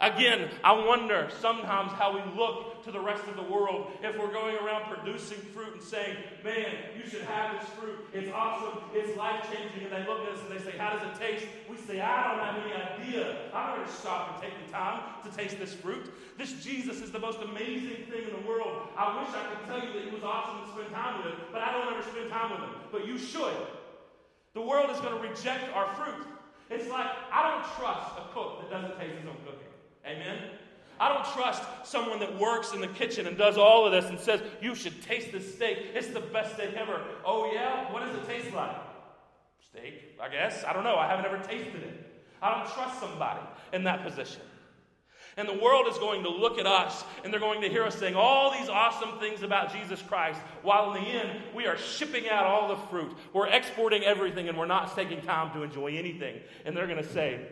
Again, 0.00 0.48
I 0.62 0.72
wonder 0.86 1.28
sometimes 1.40 1.90
how 1.90 2.14
we 2.14 2.22
look 2.38 2.84
to 2.84 2.92
the 2.92 3.00
rest 3.00 3.24
of 3.26 3.34
the 3.34 3.42
world 3.42 3.90
if 4.00 4.16
we're 4.16 4.32
going 4.32 4.54
around 4.58 4.84
producing 4.94 5.38
fruit 5.50 5.74
and 5.74 5.82
saying, 5.82 6.16
Man, 6.44 6.70
you 6.96 7.10
should 7.10 7.22
have 7.22 7.58
this 7.58 7.68
fruit. 7.70 8.06
It's 8.14 8.30
awesome. 8.32 8.78
It's 8.94 9.16
life 9.18 9.42
changing. 9.50 9.90
And 9.90 9.92
they 9.92 10.08
look 10.08 10.22
at 10.22 10.34
us 10.34 10.40
and 10.46 10.54
they 10.54 10.62
say, 10.62 10.78
How 10.78 10.94
does 10.94 11.02
it 11.02 11.18
taste? 11.18 11.46
We 11.68 11.76
say, 11.76 12.00
I 12.00 12.30
don't 12.30 12.38
have 12.38 12.62
any 12.62 12.74
idea. 12.78 13.50
I'm 13.52 13.74
going 13.74 13.88
to 13.88 13.92
stop 13.92 14.34
and 14.34 14.42
take 14.42 14.54
the 14.64 14.72
time 14.72 15.02
to 15.24 15.36
taste 15.36 15.58
this 15.58 15.74
fruit. 15.74 16.14
This 16.38 16.52
Jesus 16.62 17.02
is 17.02 17.10
the 17.10 17.18
most 17.18 17.40
amazing 17.40 18.06
thing 18.06 18.22
in 18.22 18.30
the 18.30 18.48
world. 18.48 18.86
I 18.96 19.18
wish 19.18 19.34
I 19.34 19.42
could 19.50 19.66
tell 19.66 19.84
you 19.84 19.92
that 19.98 20.04
he 20.08 20.14
was 20.14 20.22
awesome 20.22 20.62
to 20.62 20.78
spend 20.78 20.94
time 20.94 21.24
with 21.24 21.34
him, 21.34 21.40
but 21.50 21.60
I 21.60 21.72
don't 21.72 21.92
ever 21.92 22.06
spend 22.06 22.30
time 22.30 22.52
with 22.52 22.60
him. 22.60 22.70
But 22.92 23.04
you 23.04 23.18
should. 23.18 23.66
The 24.54 24.62
world 24.62 24.90
is 24.90 25.00
going 25.00 25.20
to 25.20 25.28
reject 25.28 25.74
our 25.74 25.92
fruit. 25.96 26.24
It's 26.70 26.88
like 26.88 27.10
I 27.32 27.50
don't 27.50 27.66
trust 27.74 28.14
a 28.14 28.32
cook 28.32 28.62
that 28.62 28.70
doesn't 28.70 28.96
taste 28.96 29.18
his 29.18 29.26
own 29.26 29.36
cooking. 29.44 29.67
Amen? 30.08 30.38
I 31.00 31.12
don't 31.12 31.24
trust 31.32 31.62
someone 31.84 32.18
that 32.20 32.38
works 32.38 32.72
in 32.72 32.80
the 32.80 32.88
kitchen 32.88 33.26
and 33.26 33.38
does 33.38 33.56
all 33.56 33.86
of 33.86 33.92
this 33.92 34.10
and 34.10 34.18
says, 34.18 34.40
You 34.60 34.74
should 34.74 35.00
taste 35.02 35.30
this 35.30 35.54
steak. 35.54 35.78
It's 35.94 36.08
the 36.08 36.20
best 36.20 36.54
steak 36.54 36.74
ever. 36.74 37.00
Oh, 37.24 37.50
yeah? 37.52 37.92
What 37.92 38.04
does 38.04 38.16
it 38.16 38.26
taste 38.26 38.54
like? 38.54 38.76
Steak, 39.70 40.16
I 40.20 40.28
guess. 40.28 40.64
I 40.64 40.72
don't 40.72 40.84
know. 40.84 40.96
I 40.96 41.06
haven't 41.06 41.26
ever 41.26 41.38
tasted 41.38 41.82
it. 41.82 42.04
I 42.42 42.54
don't 42.54 42.72
trust 42.72 43.00
somebody 43.00 43.40
in 43.72 43.84
that 43.84 44.04
position. 44.04 44.42
And 45.36 45.48
the 45.48 45.58
world 45.62 45.86
is 45.86 45.96
going 45.98 46.24
to 46.24 46.28
look 46.28 46.58
at 46.58 46.66
us 46.66 47.04
and 47.22 47.32
they're 47.32 47.38
going 47.38 47.60
to 47.60 47.68
hear 47.68 47.84
us 47.84 47.94
saying 47.94 48.16
all 48.16 48.50
these 48.58 48.68
awesome 48.68 49.20
things 49.20 49.42
about 49.42 49.72
Jesus 49.72 50.02
Christ, 50.02 50.40
while 50.62 50.92
in 50.94 51.04
the 51.04 51.08
end, 51.08 51.30
we 51.54 51.66
are 51.66 51.76
shipping 51.78 52.28
out 52.28 52.44
all 52.44 52.66
the 52.66 52.76
fruit. 52.88 53.16
We're 53.32 53.46
exporting 53.46 54.02
everything 54.02 54.48
and 54.48 54.58
we're 54.58 54.66
not 54.66 54.96
taking 54.96 55.20
time 55.20 55.52
to 55.52 55.62
enjoy 55.62 55.96
anything. 55.96 56.40
And 56.64 56.76
they're 56.76 56.88
going 56.88 57.02
to 57.02 57.12
say, 57.12 57.46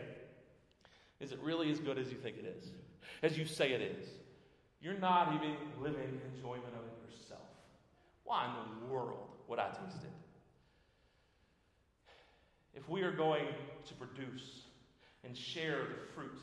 is 1.19 1.31
it 1.31 1.39
really 1.41 1.71
as 1.71 1.79
good 1.79 1.97
as 1.97 2.11
you 2.11 2.17
think 2.17 2.37
it 2.37 2.45
is? 2.45 2.69
As 3.23 3.37
you 3.37 3.45
say 3.45 3.71
it 3.71 3.81
is? 3.81 4.07
You're 4.81 4.99
not 4.99 5.33
even 5.33 5.55
living 5.81 6.21
enjoyment 6.33 6.73
of 6.75 6.85
it 6.85 7.11
yourself. 7.11 7.41
Why 8.23 8.45
in 8.45 8.87
the 8.87 8.93
world 8.93 9.29
would 9.47 9.59
I 9.59 9.69
taste 9.69 10.03
it? 10.03 10.11
If 12.75 12.87
we 12.87 13.01
are 13.01 13.11
going 13.11 13.47
to 13.85 13.93
produce 13.95 14.61
and 15.23 15.35
share 15.35 15.79
the 15.79 16.13
fruit 16.13 16.37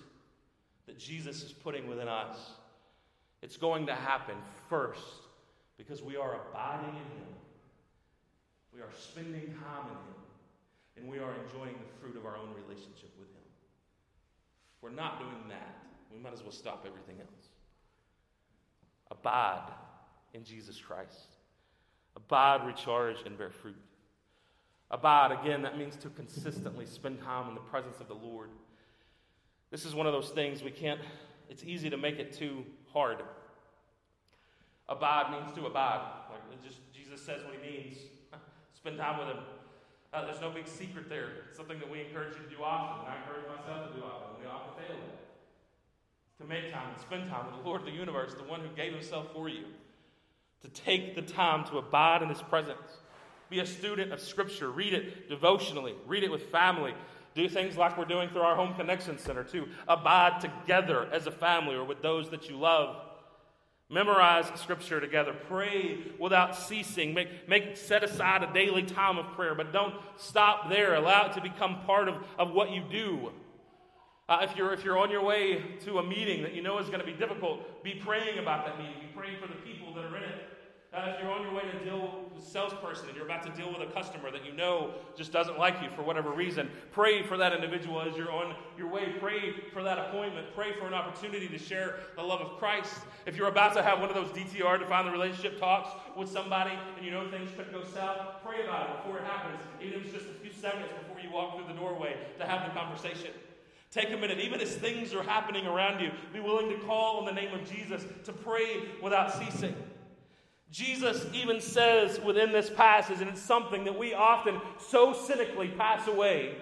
that 0.87 0.99
Jesus 0.99 1.45
is 1.45 1.53
putting 1.53 1.89
within 1.89 2.09
us, 2.09 2.37
it's 3.43 3.57
going 3.57 3.87
to 3.87 3.95
happen 3.95 4.35
first 4.69 5.01
because 5.77 6.03
we 6.03 6.17
are 6.17 6.41
abiding 6.49 6.89
in 6.89 6.95
Him. 6.95 7.35
We 8.75 8.81
are 8.81 8.91
spending 8.99 9.47
time 9.47 9.87
in 9.87 9.97
Him. 9.97 10.15
And 10.97 11.09
we 11.09 11.19
are 11.19 11.33
enjoying 11.45 11.75
the 11.75 12.01
fruit 12.01 12.17
of 12.17 12.25
our 12.25 12.37
own 12.37 12.51
relationship 12.55 13.11
with 13.19 13.29
Him 13.31 13.34
we're 14.85 14.91
not 14.91 15.19
doing 15.19 15.49
that, 15.49 15.79
we 16.13 16.19
might 16.19 16.35
as 16.35 16.43
well 16.43 16.53
stop 16.53 16.85
everything 16.87 17.17
else. 17.19 17.49
Abide 19.11 19.73
in 20.35 20.45
Jesus 20.45 20.79
Christ. 20.79 21.37
Abide, 22.15 22.67
recharge, 22.67 23.17
and 23.25 23.39
bear 23.39 23.51
fruit. 23.51 23.81
Abide, 24.91 25.33
again, 25.33 25.63
that 25.63 25.79
means 25.79 25.97
to 25.97 26.11
consistently 26.11 26.85
spend 26.85 27.19
time 27.23 27.49
in 27.49 27.55
the 27.55 27.63
presence 27.63 27.99
of 27.99 28.09
the 28.09 28.15
Lord. 28.15 28.51
This 29.71 29.87
is 29.87 29.95
one 29.95 30.07
of 30.07 30.13
those 30.13 30.29
things 30.29 30.63
we 30.63 30.71
can't, 30.71 31.01
it's 31.49 31.65
easy 31.65 31.89
to 31.89 31.97
make 31.97 32.19
it 32.19 32.35
too 32.35 32.65
hard. 32.93 33.23
Abide 34.87 35.31
means 35.31 35.57
to 35.57 35.65
abide. 35.65 36.07
Like 36.31 36.63
just 36.63 36.79
Jesus 36.93 37.25
says 37.25 37.43
what 37.43 37.55
he 37.55 37.71
means. 37.71 37.97
Spend 38.75 38.99
time 38.99 39.19
with 39.19 39.29
him. 39.29 39.43
Uh, 40.15 40.25
there's 40.27 40.41
no 40.41 40.51
big 40.51 40.69
secret 40.69 41.09
there. 41.09 41.27
It's 41.49 41.57
something 41.57 41.81
that 41.81 41.91
we 41.91 42.01
encourage 42.01 42.37
you 42.37 42.45
to 42.45 42.57
do 42.57 42.63
often, 42.63 43.05
and 43.05 43.15
I 43.15 43.17
encourage 43.19 43.49
myself 43.49 43.89
to 43.89 43.99
do 43.99 44.05
often. 44.07 44.41
We 44.41 44.47
often 44.47 44.71
fail 44.79 44.97
at 44.97 46.41
To 46.41 46.45
make 46.49 46.73
time 46.73 46.91
and 46.93 47.01
spend 47.01 47.29
time 47.29 47.47
with 47.47 47.57
the 47.57 47.69
Lord 47.69 47.81
of 47.81 47.87
the 47.87 47.93
universe, 47.93 48.33
the 48.35 48.45
one 48.45 48.61
who 48.61 48.69
gave 48.77 48.93
himself 48.93 49.33
for 49.35 49.49
you. 49.49 49.65
To 50.63 50.69
take 50.69 51.17
the 51.17 51.23
time 51.23 51.65
to 51.65 51.79
abide 51.79 52.23
in 52.23 52.29
his 52.29 52.41
presence. 52.43 53.01
Be 53.51 53.59
a 53.59 53.67
student 53.67 54.13
of 54.13 54.21
Scripture. 54.21 54.71
Read 54.71 54.95
it 54.95 55.29
devotionally. 55.29 55.95
Read 56.07 56.23
it 56.23 56.31
with 56.31 56.45
family. 56.45 56.95
Do 57.35 57.49
things 57.49 57.77
like 57.77 57.99
we're 57.99 58.05
doing 58.05 58.29
through 58.29 58.43
our 58.43 58.55
Home 58.55 58.75
Connection 58.75 59.19
Center 59.19 59.43
to 59.43 59.67
abide 59.89 60.41
together 60.41 61.09
as 61.13 61.27
a 61.27 61.33
family 61.33 61.75
or 61.75 61.83
with 61.83 62.03
those 62.03 62.31
that 62.31 62.49
you 62.49 62.57
love. 62.57 63.04
Memorize 63.91 64.47
scripture 64.59 65.01
together. 65.01 65.35
Pray 65.49 65.99
without 66.19 66.57
ceasing. 66.57 67.13
Make, 67.13 67.49
make 67.49 67.77
set 67.77 68.03
aside 68.03 68.43
a 68.43 68.53
daily 68.53 68.83
time 68.83 69.19
of 69.19 69.27
prayer, 69.33 69.55
but 69.55 69.73
don't 69.73 69.95
stop 70.17 70.71
there. 70.71 70.95
Allow 70.95 71.27
it 71.27 71.35
to 71.35 71.43
become 71.43 71.81
part 71.85 72.09
of, 72.09 72.17
of 72.39 72.53
what 72.53 72.71
you 72.71 72.83
do. 72.91 73.31
Uh, 74.27 74.39
if, 74.43 74.57
you're, 74.57 74.73
if 74.73 74.85
you're 74.85 74.97
on 74.97 75.11
your 75.11 75.23
way 75.23 75.63
to 75.85 75.99
a 75.99 76.03
meeting 76.03 76.43
that 76.43 76.55
you 76.55 76.63
know 76.63 76.79
is 76.79 76.87
going 76.87 77.01
to 77.01 77.05
be 77.05 77.13
difficult, 77.13 77.85
be 77.85 77.95
praying 77.95 78.39
about 78.39 78.65
that 78.65 78.79
meeting. 78.79 78.95
Be 79.01 79.15
praying 79.15 79.37
for 79.39 79.49
the 79.49 79.61
people 79.61 79.93
that 79.95 80.05
are 80.05 80.17
in 80.17 80.23
it. 80.23 80.54
Uh, 80.95 81.13
if 81.13 81.21
you're 81.21 81.33
on 81.33 81.43
your 81.43 81.53
way 81.53 81.63
to 81.63 81.85
deal 81.85 82.23
with 82.33 82.45
a 82.45 82.47
salesperson 82.49 83.09
and 83.09 83.17
you're 83.17 83.25
about 83.25 83.43
to 83.43 83.51
deal 83.61 83.69
with 83.69 83.81
a 83.81 83.93
customer 83.93 84.31
that 84.31 84.47
you 84.47 84.53
know 84.53 84.93
just 85.17 85.33
doesn't 85.33 85.59
like 85.59 85.83
you 85.83 85.89
for 85.97 86.03
whatever 86.03 86.31
reason, 86.31 86.71
pray 86.93 87.21
for 87.21 87.37
that 87.37 87.53
individual 87.53 88.01
as 88.01 88.17
you're 88.17 88.31
on 88.31 88.55
your 88.79 88.87
way. 88.87 89.13
Pray 89.19 89.55
for 89.73 89.83
that 89.83 89.99
appointment. 89.99 90.47
Pray 90.55 90.73
for 90.79 90.87
an 90.87 90.95
opportunity 90.95 91.49
to 91.49 91.59
share 91.59 91.97
the 92.15 92.23
love 92.23 92.41
of 92.41 92.59
Christ. 92.59 92.95
If 93.27 93.37
you're 93.37 93.49
about 93.49 93.75
to 93.75 93.83
have 93.83 93.99
one 93.99 94.09
of 94.09 94.15
those 94.15 94.29
DTR, 94.29 94.79
define 94.79 95.07
the 95.07 95.11
relationship 95.11 95.59
talks 95.59 95.91
with 96.17 96.29
somebody 96.29 96.79
and 96.97 97.05
you 97.05 97.11
know 97.11 97.29
things 97.29 97.51
could 97.57 97.73
go 97.73 97.83
south, 97.83 98.37
pray 98.45 98.63
about 98.63 98.89
it 98.89 98.97
before 99.03 99.19
it 99.19 99.25
happens. 99.25 99.61
Even 99.83 99.99
if 99.99 100.05
it's 100.05 100.15
just 100.15 100.27
a 100.27 100.35
few 100.35 100.53
seconds 100.53 100.87
before 101.03 101.21
you 101.21 101.29
walk 101.33 101.57
through 101.57 101.67
the 101.67 101.81
doorway 101.81 102.17
to 102.39 102.47
have 102.47 102.73
the 102.73 102.79
conversation. 102.79 103.33
Take 103.91 104.13
a 104.13 104.17
minute, 104.17 104.39
even 104.39 104.61
as 104.61 104.73
things 104.77 105.13
are 105.13 105.25
happening 105.25 105.67
around 105.67 106.01
you, 106.01 106.13
be 106.33 106.39
willing 106.39 106.69
to 106.69 106.77
call 106.87 107.19
on 107.19 107.25
the 107.25 107.33
name 107.33 107.53
of 107.53 107.69
Jesus 107.69 108.05
to 108.25 108.33
pray 108.33 108.85
without 109.03 109.35
ceasing. 109.35 109.75
Jesus 110.75 111.25
even 111.33 111.61
says 111.61 112.21
within 112.21 112.51
this 112.51 112.69
passage, 112.69 113.21
and 113.21 113.31
it's 113.31 113.41
something 113.41 113.85
that 113.85 113.97
we 113.97 114.13
often 114.13 114.61
so 114.89 115.13
cynically 115.13 115.69
pass 115.69 116.09
away, 116.09 116.57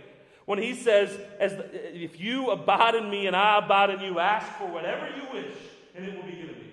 when 0.45 0.59
he 0.59 0.75
says, 0.75 1.19
As 1.41 1.57
the, 1.57 1.97
If 1.97 2.21
you 2.21 2.51
abide 2.51 2.95
in 2.95 3.09
me 3.09 3.27
and 3.27 3.35
I 3.35 3.57
abide 3.57 3.89
in 3.89 4.01
you, 4.01 4.19
ask 4.19 4.47
for 4.59 4.67
whatever 4.67 5.09
you 5.17 5.23
wish, 5.33 5.55
and 5.95 6.05
it 6.05 6.15
will 6.15 6.25
be 6.25 6.33
given 6.33 6.55
to 6.57 6.61
you. 6.61 6.73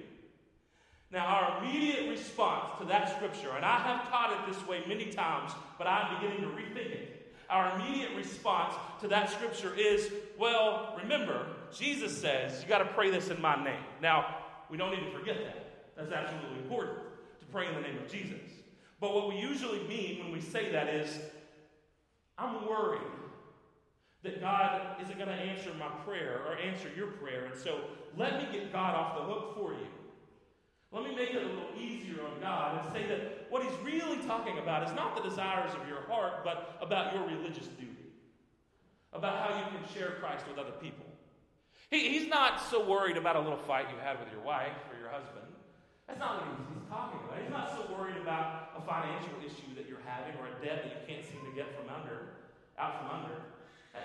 Now, 1.13 1.28
our 1.28 1.63
immediate 1.63 2.10
response 2.10 2.78
to 2.82 2.86
that 2.88 3.15
scripture, 3.15 3.52
and 3.56 3.63
I 3.63 3.80
have 3.80 4.10
taught 4.10 4.34
it 4.34 4.54
this 4.54 4.67
way 4.67 4.84
many 4.86 5.06
times, 5.06 5.54
but 5.78 5.88
I'm 5.88 6.19
beginning 6.19 6.41
to 6.41 6.47
rethink 6.47 6.91
it. 6.91 7.34
Our 7.49 7.73
immediate 7.80 8.17
response 8.17 8.73
to 8.99 9.08
that 9.08 9.32
scripture 9.32 9.73
is, 9.78 10.12
well, 10.38 10.99
remember, 11.02 11.45
Jesus 11.73 12.19
says, 12.19 12.62
you 12.62 12.67
got 12.67 12.80
to 12.80 12.86
pray 12.93 13.10
this 13.10 13.30
in 13.30 13.41
my 13.41 13.63
name. 13.63 13.82
Now, 14.02 14.36
we 14.69 14.75
don't 14.75 14.91
need 14.91 15.10
to 15.10 15.17
forget 15.17 15.38
that. 15.38 15.65
That's 15.95 16.12
absolutely 16.12 16.63
important 16.63 17.08
pray 17.51 17.67
in 17.67 17.75
the 17.75 17.81
name 17.81 17.97
of 17.97 18.12
Jesus. 18.12 18.41
But 18.99 19.13
what 19.13 19.29
we 19.29 19.38
usually 19.38 19.79
mean 19.88 20.19
when 20.19 20.31
we 20.31 20.41
say 20.41 20.71
that 20.71 20.88
is, 20.89 21.19
I'm 22.38 22.67
worried 22.67 23.01
that 24.23 24.41
God 24.41 25.01
isn't 25.01 25.17
going 25.17 25.29
to 25.29 25.35
answer 25.35 25.71
my 25.79 25.88
prayer 26.05 26.41
or 26.45 26.57
answer 26.57 26.89
your 26.95 27.07
prayer. 27.07 27.45
And 27.45 27.57
so 27.57 27.79
let 28.17 28.38
me 28.38 28.47
get 28.51 28.71
God 28.73 28.95
off 28.95 29.17
the 29.17 29.23
hook 29.23 29.55
for 29.55 29.73
you. 29.73 29.88
Let 30.91 31.03
me 31.03 31.15
make 31.15 31.29
it 31.29 31.43
a 31.43 31.45
little 31.45 31.69
easier 31.79 32.15
on 32.25 32.41
God 32.41 32.83
and 32.83 32.93
say 32.93 33.07
that 33.07 33.47
what 33.49 33.63
he's 33.63 33.77
really 33.83 34.17
talking 34.25 34.57
about 34.57 34.88
is 34.88 34.95
not 34.95 35.15
the 35.15 35.27
desires 35.27 35.71
of 35.79 35.88
your 35.88 36.01
heart, 36.07 36.43
but 36.43 36.77
about 36.81 37.13
your 37.13 37.25
religious 37.25 37.67
duty, 37.67 38.09
about 39.13 39.38
how 39.38 39.57
you 39.57 39.65
can 39.65 39.93
share 39.93 40.12
Christ 40.19 40.45
with 40.47 40.57
other 40.57 40.71
people. 40.81 41.05
He, 41.91 42.09
he's 42.09 42.27
not 42.27 42.62
so 42.69 42.85
worried 42.85 43.17
about 43.17 43.35
a 43.35 43.39
little 43.39 43.57
fight 43.57 43.85
you 43.89 43.97
had 44.03 44.19
with 44.19 44.31
your 44.31 44.41
wife 44.41 44.77
or 44.91 44.99
your 44.99 45.09
husband. 45.09 45.45
That's 46.09 46.17
not 46.17 46.41
what 46.41 46.49
he's, 46.49 46.65
he's 46.73 46.89
talking 46.89 47.21
about. 47.21 47.37
He's 47.37 47.53
not 47.53 47.69
so 47.69 47.85
worried 47.93 48.17
about 48.17 48.73
a 48.73 48.81
financial 48.81 49.37
issue 49.45 49.77
that 49.77 49.85
you're 49.85 50.01
having 50.09 50.33
or 50.41 50.49
a 50.49 50.55
debt 50.57 50.81
that 50.81 50.89
you 50.89 51.01
can't 51.05 51.21
seem 51.21 51.45
to 51.45 51.53
get 51.53 51.69
from 51.77 51.85
under, 51.85 52.41
out 52.81 52.97
from 52.97 53.21
under. 53.21 53.37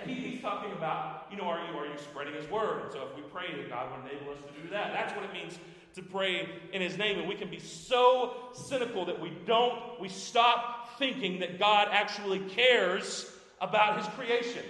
He, 0.04 0.36
he's 0.36 0.40
talking 0.42 0.72
about, 0.72 1.26
you 1.30 1.38
know, 1.38 1.44
are 1.44 1.64
you, 1.64 1.72
are 1.78 1.86
you 1.86 1.96
spreading 1.96 2.34
his 2.34 2.48
word? 2.50 2.82
And 2.84 2.92
so 2.92 3.08
if 3.08 3.16
we 3.16 3.22
pray 3.32 3.56
that 3.56 3.70
God 3.70 3.88
would 3.90 4.10
enable 4.10 4.32
us 4.32 4.38
to 4.44 4.60
do 4.60 4.68
that, 4.68 4.92
that's 4.92 5.16
what 5.16 5.24
it 5.24 5.32
means 5.32 5.58
to 5.94 6.02
pray 6.02 6.46
in 6.72 6.82
his 6.82 6.98
name. 6.98 7.18
And 7.18 7.26
we 7.26 7.36
can 7.36 7.48
be 7.48 7.60
so 7.60 8.34
cynical 8.52 9.06
that 9.06 9.18
we 9.18 9.32
don't, 9.46 9.98
we 9.98 10.10
stop 10.10 10.98
thinking 10.98 11.40
that 11.40 11.58
God 11.58 11.88
actually 11.90 12.40
cares 12.40 13.30
about 13.62 13.98
his 13.98 14.06
creation. 14.08 14.64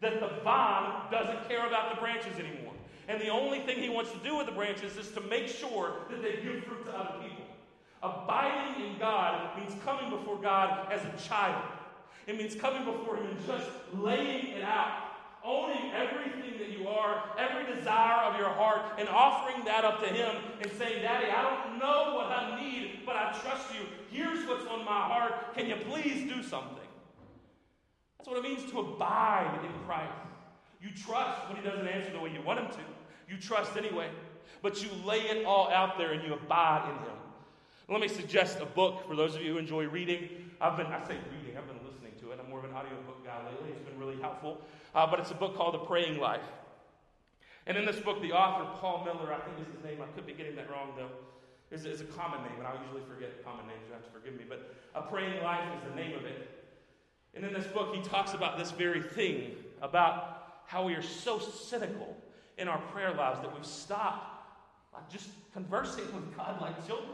That 0.00 0.20
the 0.20 0.40
vine 0.42 1.10
doesn't 1.10 1.46
care 1.46 1.66
about 1.66 1.94
the 1.94 2.00
branches 2.00 2.38
anymore. 2.38 2.63
And 3.08 3.20
the 3.20 3.28
only 3.28 3.60
thing 3.60 3.82
he 3.82 3.88
wants 3.88 4.10
to 4.12 4.18
do 4.18 4.36
with 4.36 4.46
the 4.46 4.52
branches 4.52 4.96
is 4.96 5.10
to 5.12 5.20
make 5.20 5.48
sure 5.48 5.92
that 6.10 6.22
they 6.22 6.42
give 6.42 6.64
fruit 6.64 6.86
to 6.86 6.92
other 6.92 7.18
people. 7.22 7.44
Abiding 8.02 8.84
in 8.84 8.98
God 8.98 9.58
means 9.58 9.74
coming 9.82 10.10
before 10.10 10.36
God 10.36 10.92
as 10.92 11.00
a 11.04 11.28
child. 11.28 11.64
It 12.26 12.36
means 12.36 12.54
coming 12.54 12.84
before 12.84 13.16
Him 13.16 13.26
and 13.26 13.46
just 13.46 13.68
laying 13.94 14.48
it 14.48 14.62
out, 14.62 15.04
owning 15.44 15.92
everything 15.92 16.58
that 16.58 16.70
you 16.70 16.88
are, 16.88 17.22
every 17.38 17.74
desire 17.74 18.30
of 18.30 18.38
your 18.38 18.48
heart, 18.48 18.98
and 18.98 19.08
offering 19.08 19.64
that 19.64 19.84
up 19.84 20.00
to 20.00 20.08
Him 20.08 20.36
and 20.60 20.70
saying, 20.72 21.02
Daddy, 21.02 21.30
I 21.30 21.42
don't 21.42 21.78
know 21.78 22.14
what 22.14 22.26
I 22.26 22.60
need, 22.62 23.00
but 23.04 23.16
I 23.16 23.38
trust 23.42 23.74
you. 23.74 23.86
Here's 24.10 24.46
what's 24.46 24.66
on 24.66 24.84
my 24.84 25.02
heart. 25.02 25.54
Can 25.54 25.66
you 25.66 25.76
please 25.76 26.30
do 26.30 26.42
something? 26.42 26.78
That's 28.18 28.28
what 28.28 28.38
it 28.38 28.42
means 28.42 28.70
to 28.70 28.80
abide 28.80 29.60
in 29.64 29.86
Christ. 29.86 30.12
You 30.80 30.90
trust 30.90 31.48
when 31.48 31.56
He 31.56 31.62
doesn't 31.62 31.86
answer 31.86 32.12
the 32.12 32.20
way 32.20 32.30
you 32.30 32.42
want 32.42 32.60
Him 32.60 32.68
to. 32.68 32.93
You 33.28 33.36
trust 33.38 33.76
anyway, 33.76 34.08
but 34.62 34.82
you 34.82 34.88
lay 35.04 35.20
it 35.20 35.44
all 35.44 35.70
out 35.70 35.98
there 35.98 36.12
and 36.12 36.22
you 36.22 36.34
abide 36.34 36.88
in 36.90 36.96
Him. 37.06 37.16
Let 37.88 38.00
me 38.00 38.08
suggest 38.08 38.60
a 38.60 38.66
book 38.66 39.06
for 39.06 39.14
those 39.14 39.34
of 39.34 39.42
you 39.42 39.52
who 39.52 39.58
enjoy 39.58 39.86
reading. 39.86 40.28
I've 40.60 40.76
been, 40.76 40.86
I 40.86 41.06
say 41.06 41.16
reading, 41.36 41.58
I've 41.58 41.66
been 41.66 41.84
listening 41.86 42.12
to 42.20 42.32
it. 42.32 42.40
I'm 42.42 42.48
more 42.48 42.60
of 42.60 42.64
an 42.64 42.72
audiobook 42.72 43.24
guy 43.24 43.38
lately. 43.44 43.70
It's 43.70 43.88
been 43.88 43.98
really 43.98 44.20
helpful. 44.20 44.62
Uh, 44.94 45.06
but 45.06 45.20
it's 45.20 45.30
a 45.30 45.34
book 45.34 45.56
called 45.56 45.74
The 45.74 45.84
Praying 45.84 46.18
Life. 46.18 46.44
And 47.66 47.76
in 47.76 47.84
this 47.84 47.96
book, 47.96 48.22
the 48.22 48.32
author, 48.32 48.64
Paul 48.80 49.04
Miller, 49.04 49.32
I 49.32 49.40
think 49.40 49.66
is 49.66 49.74
his 49.74 49.84
name, 49.84 50.00
I 50.02 50.06
could 50.14 50.26
be 50.26 50.32
getting 50.32 50.56
that 50.56 50.70
wrong 50.70 50.92
though, 50.96 51.10
is, 51.70 51.84
is 51.84 52.00
a 52.00 52.04
common 52.04 52.42
name, 52.42 52.58
and 52.58 52.66
I 52.66 52.74
usually 52.82 53.02
forget 53.08 53.42
common 53.44 53.66
names, 53.66 53.80
you 53.86 53.94
have 53.94 54.04
to 54.04 54.10
forgive 54.10 54.34
me. 54.34 54.44
But 54.48 54.74
A 54.94 55.02
Praying 55.02 55.42
Life 55.42 55.64
is 55.76 55.90
the 55.90 55.96
name 55.96 56.16
of 56.16 56.24
it. 56.24 56.48
And 57.34 57.44
in 57.44 57.52
this 57.52 57.66
book, 57.66 57.94
he 57.94 58.02
talks 58.02 58.34
about 58.34 58.58
this 58.58 58.70
very 58.70 59.02
thing 59.02 59.52
about 59.82 60.62
how 60.66 60.86
we 60.86 60.94
are 60.94 61.02
so 61.02 61.38
cynical 61.38 62.16
in 62.58 62.68
our 62.68 62.78
prayer 62.92 63.12
lives 63.14 63.40
that 63.40 63.54
we've 63.54 63.66
stopped 63.66 64.34
like 64.94 65.10
just 65.10 65.28
conversing 65.52 66.06
with 66.14 66.36
God 66.36 66.60
like 66.60 66.86
children. 66.86 67.10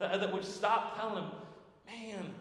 That, 0.00 0.20
that 0.20 0.32
we've 0.32 0.44
stopped 0.44 0.98
telling 0.98 1.24
Him, 1.24 1.30
man, 1.86 2.34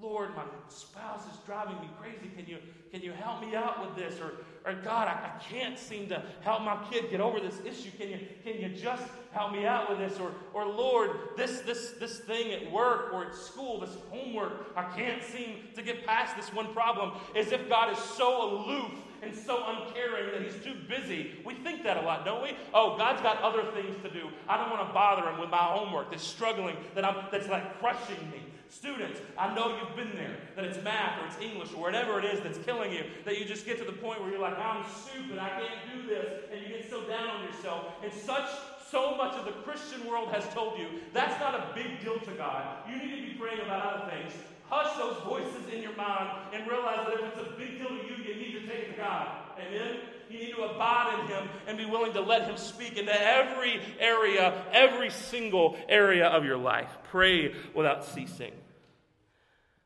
Lord, 0.00 0.34
my 0.34 0.44
spouse 0.68 1.22
is 1.26 1.38
driving 1.46 1.76
me 1.80 1.88
crazy. 2.00 2.30
Can 2.36 2.46
you, 2.46 2.58
can 2.90 3.02
you 3.02 3.12
help 3.12 3.40
me 3.40 3.54
out 3.54 3.84
with 3.84 3.96
this? 3.96 4.20
Or, 4.20 4.32
or 4.64 4.74
God, 4.82 5.08
I, 5.08 5.12
I 5.12 5.42
can't 5.42 5.78
seem 5.78 6.08
to 6.08 6.22
help 6.40 6.62
my 6.62 6.78
kid 6.90 7.10
get 7.10 7.20
over 7.20 7.38
this 7.38 7.60
issue. 7.64 7.90
Can 7.98 8.08
you, 8.08 8.18
can 8.44 8.60
you 8.60 8.68
just 8.76 9.02
help 9.32 9.52
me 9.52 9.66
out 9.66 9.90
with 9.90 9.98
this? 9.98 10.18
Or, 10.18 10.32
or 10.54 10.66
Lord, 10.66 11.10
this, 11.36 11.60
this, 11.60 11.92
this 12.00 12.20
thing 12.20 12.52
at 12.52 12.70
work 12.72 13.12
or 13.12 13.26
at 13.26 13.34
school, 13.34 13.80
this 13.80 13.96
homework, 14.10 14.72
I 14.76 14.84
can't 14.96 15.22
seem 15.22 15.68
to 15.74 15.82
get 15.82 16.06
past 16.06 16.36
this 16.36 16.52
one 16.52 16.72
problem. 16.72 17.12
As 17.36 17.52
if 17.52 17.68
God 17.68 17.92
is 17.92 17.98
so 17.98 18.64
aloof 18.64 18.92
and 19.22 19.34
so 19.34 19.64
uncaring 19.66 20.32
that 20.32 20.42
he's 20.42 20.62
too 20.62 20.74
busy. 20.88 21.32
We 21.44 21.54
think 21.54 21.82
that 21.84 21.96
a 21.96 22.02
lot, 22.02 22.24
don't 22.24 22.42
we? 22.42 22.56
Oh, 22.72 22.96
God's 22.96 23.22
got 23.22 23.40
other 23.42 23.64
things 23.72 23.96
to 24.02 24.10
do. 24.10 24.28
I 24.48 24.56
don't 24.56 24.70
want 24.70 24.86
to 24.86 24.92
bother 24.92 25.28
him 25.28 25.38
with 25.40 25.50
my 25.50 25.58
homework 25.58 26.10
that's 26.10 26.26
struggling, 26.26 26.76
that 26.94 27.04
I'm, 27.04 27.26
that's 27.30 27.48
like 27.48 27.78
crushing 27.78 28.30
me. 28.30 28.42
Students, 28.68 29.20
I 29.36 29.52
know 29.54 29.76
you've 29.76 29.96
been 29.96 30.14
there, 30.16 30.36
that 30.54 30.64
it's 30.64 30.82
math 30.84 31.20
or 31.20 31.26
it's 31.26 31.38
English 31.40 31.74
or 31.74 31.82
whatever 31.82 32.20
it 32.20 32.24
is 32.24 32.40
that's 32.40 32.58
killing 32.58 32.92
you, 32.92 33.02
that 33.24 33.36
you 33.36 33.44
just 33.44 33.66
get 33.66 33.78
to 33.78 33.84
the 33.84 33.92
point 33.92 34.20
where 34.20 34.30
you're 34.30 34.40
like, 34.40 34.56
I'm 34.58 34.84
stupid, 35.04 35.38
I 35.38 35.48
can't 35.48 35.80
do 35.92 36.08
this, 36.08 36.44
and 36.52 36.62
you 36.62 36.68
get 36.68 36.88
so 36.88 37.02
down 37.02 37.28
on 37.28 37.44
yourself. 37.44 37.86
And 38.04 38.12
such 38.12 38.48
so 38.88 39.16
much 39.16 39.34
of 39.34 39.44
the 39.44 39.52
Christian 39.62 40.06
world 40.06 40.30
has 40.30 40.46
told 40.54 40.78
you 40.78 40.86
that's 41.12 41.38
not 41.40 41.54
a 41.54 41.74
big 41.74 42.00
deal 42.00 42.18
to 42.20 42.30
God. 42.32 42.88
You 42.88 42.96
need 42.96 43.10
to 43.16 43.32
be 43.32 43.38
praying 43.38 43.60
about 43.60 43.94
other 43.94 44.10
things. 44.12 44.32
Hush 44.70 44.96
those 44.96 45.22
voices 45.24 45.72
in 45.74 45.82
your 45.82 45.96
mind 45.96 46.30
and 46.52 46.66
realize 46.68 47.06
that 47.06 47.14
if 47.14 47.36
it's 47.36 47.48
a 47.48 47.58
big 47.58 47.78
deal 47.78 47.88
to 47.88 47.94
you, 47.94 48.22
you 48.24 48.34
need 48.36 48.52
to 48.52 48.66
take 48.66 48.84
it 48.84 48.92
to 48.92 48.96
God. 48.96 49.28
Amen? 49.58 49.96
You 50.30 50.38
need 50.38 50.54
to 50.54 50.62
abide 50.62 51.18
in 51.20 51.26
Him 51.26 51.48
and 51.66 51.76
be 51.76 51.86
willing 51.86 52.12
to 52.12 52.20
let 52.20 52.48
Him 52.48 52.56
speak 52.56 52.96
into 52.96 53.12
every 53.12 53.80
area, 53.98 54.64
every 54.72 55.10
single 55.10 55.76
area 55.88 56.28
of 56.28 56.44
your 56.44 56.56
life. 56.56 56.90
Pray 57.10 57.52
without 57.74 58.04
ceasing. 58.04 58.52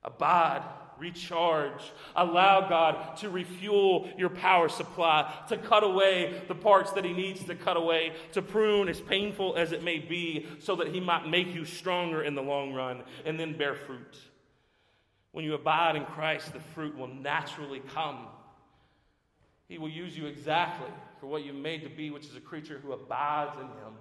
Abide 0.05 0.62
recharge. 0.99 1.93
Allow 2.16 2.68
God 2.68 3.16
to 3.18 3.30
refuel 3.30 4.09
your 4.16 4.30
power 4.30 4.68
supply, 4.68 5.32
to 5.49 5.57
cut 5.57 5.85
away 5.85 6.43
the 6.49 6.55
parts 6.55 6.93
that 6.93 7.05
He 7.05 7.12
needs 7.12 7.45
to 7.45 7.55
cut 7.55 7.76
away, 7.76 8.12
to 8.32 8.43
prune 8.43 8.89
as 8.89 9.01
painful 9.01 9.57
as 9.57 9.72
it 9.72 9.82
may 9.82 9.99
be, 9.99 10.47
so 10.61 10.76
that 10.76 10.89
He 10.89 11.01
might 11.01 11.28
make 11.28 11.55
you 11.55 11.64
stronger 11.64 12.22
in 12.22 12.35
the 12.35 12.43
long 12.43 12.72
run 12.72 13.03
and 13.24 13.39
then 13.39 13.57
bear 13.57 13.74
fruit. 13.74 14.16
When 15.35 15.45
you 15.45 15.55
abide 15.55 15.97
in 15.97 16.05
Christ, 16.05 16.53
the 16.53 16.61
fruit 16.61 16.97
will 16.97 17.09
naturally 17.09 17.82
come. 17.93 18.28
He 19.66 19.78
will 19.78 19.89
use 19.89 20.16
you 20.16 20.26
exactly 20.26 20.93
for 21.18 21.26
what 21.26 21.45
you're 21.45 21.53
made 21.53 21.82
to 21.82 21.89
be, 21.89 22.12
which 22.12 22.26
is 22.26 22.37
a 22.37 22.41
creature 22.41 22.78
who 22.78 22.93
abides 22.93 23.57
in 23.59 23.66
Him, 23.66 23.99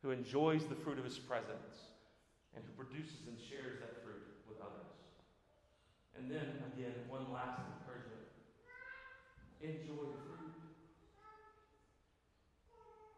who 0.00 0.12
enjoys 0.12 0.64
the 0.66 0.76
fruit 0.76 0.96
of 0.96 1.04
His 1.04 1.18
presence, 1.18 1.90
and 2.54 2.62
who 2.64 2.70
produces 2.80 3.26
and 3.26 3.36
shares 3.36 3.80
that 3.80 4.00
fruit 4.04 4.22
with 4.48 4.58
others. 4.60 4.94
And 6.16 6.30
then, 6.30 6.62
again, 6.72 6.94
one 7.08 7.32
last 7.32 7.58
encouragement 7.58 8.22
enjoy 9.60 10.06
the 10.06 10.22
fruit, 10.22 10.54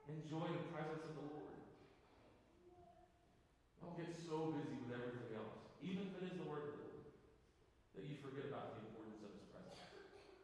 enjoy 0.08 0.48
the 0.56 0.72
presence 0.72 1.04
of 1.04 1.14
the 1.20 1.26
Lord. 1.36 1.52
Don't 3.84 3.98
get 3.98 4.08
so 4.16 4.56
busy 4.56 4.79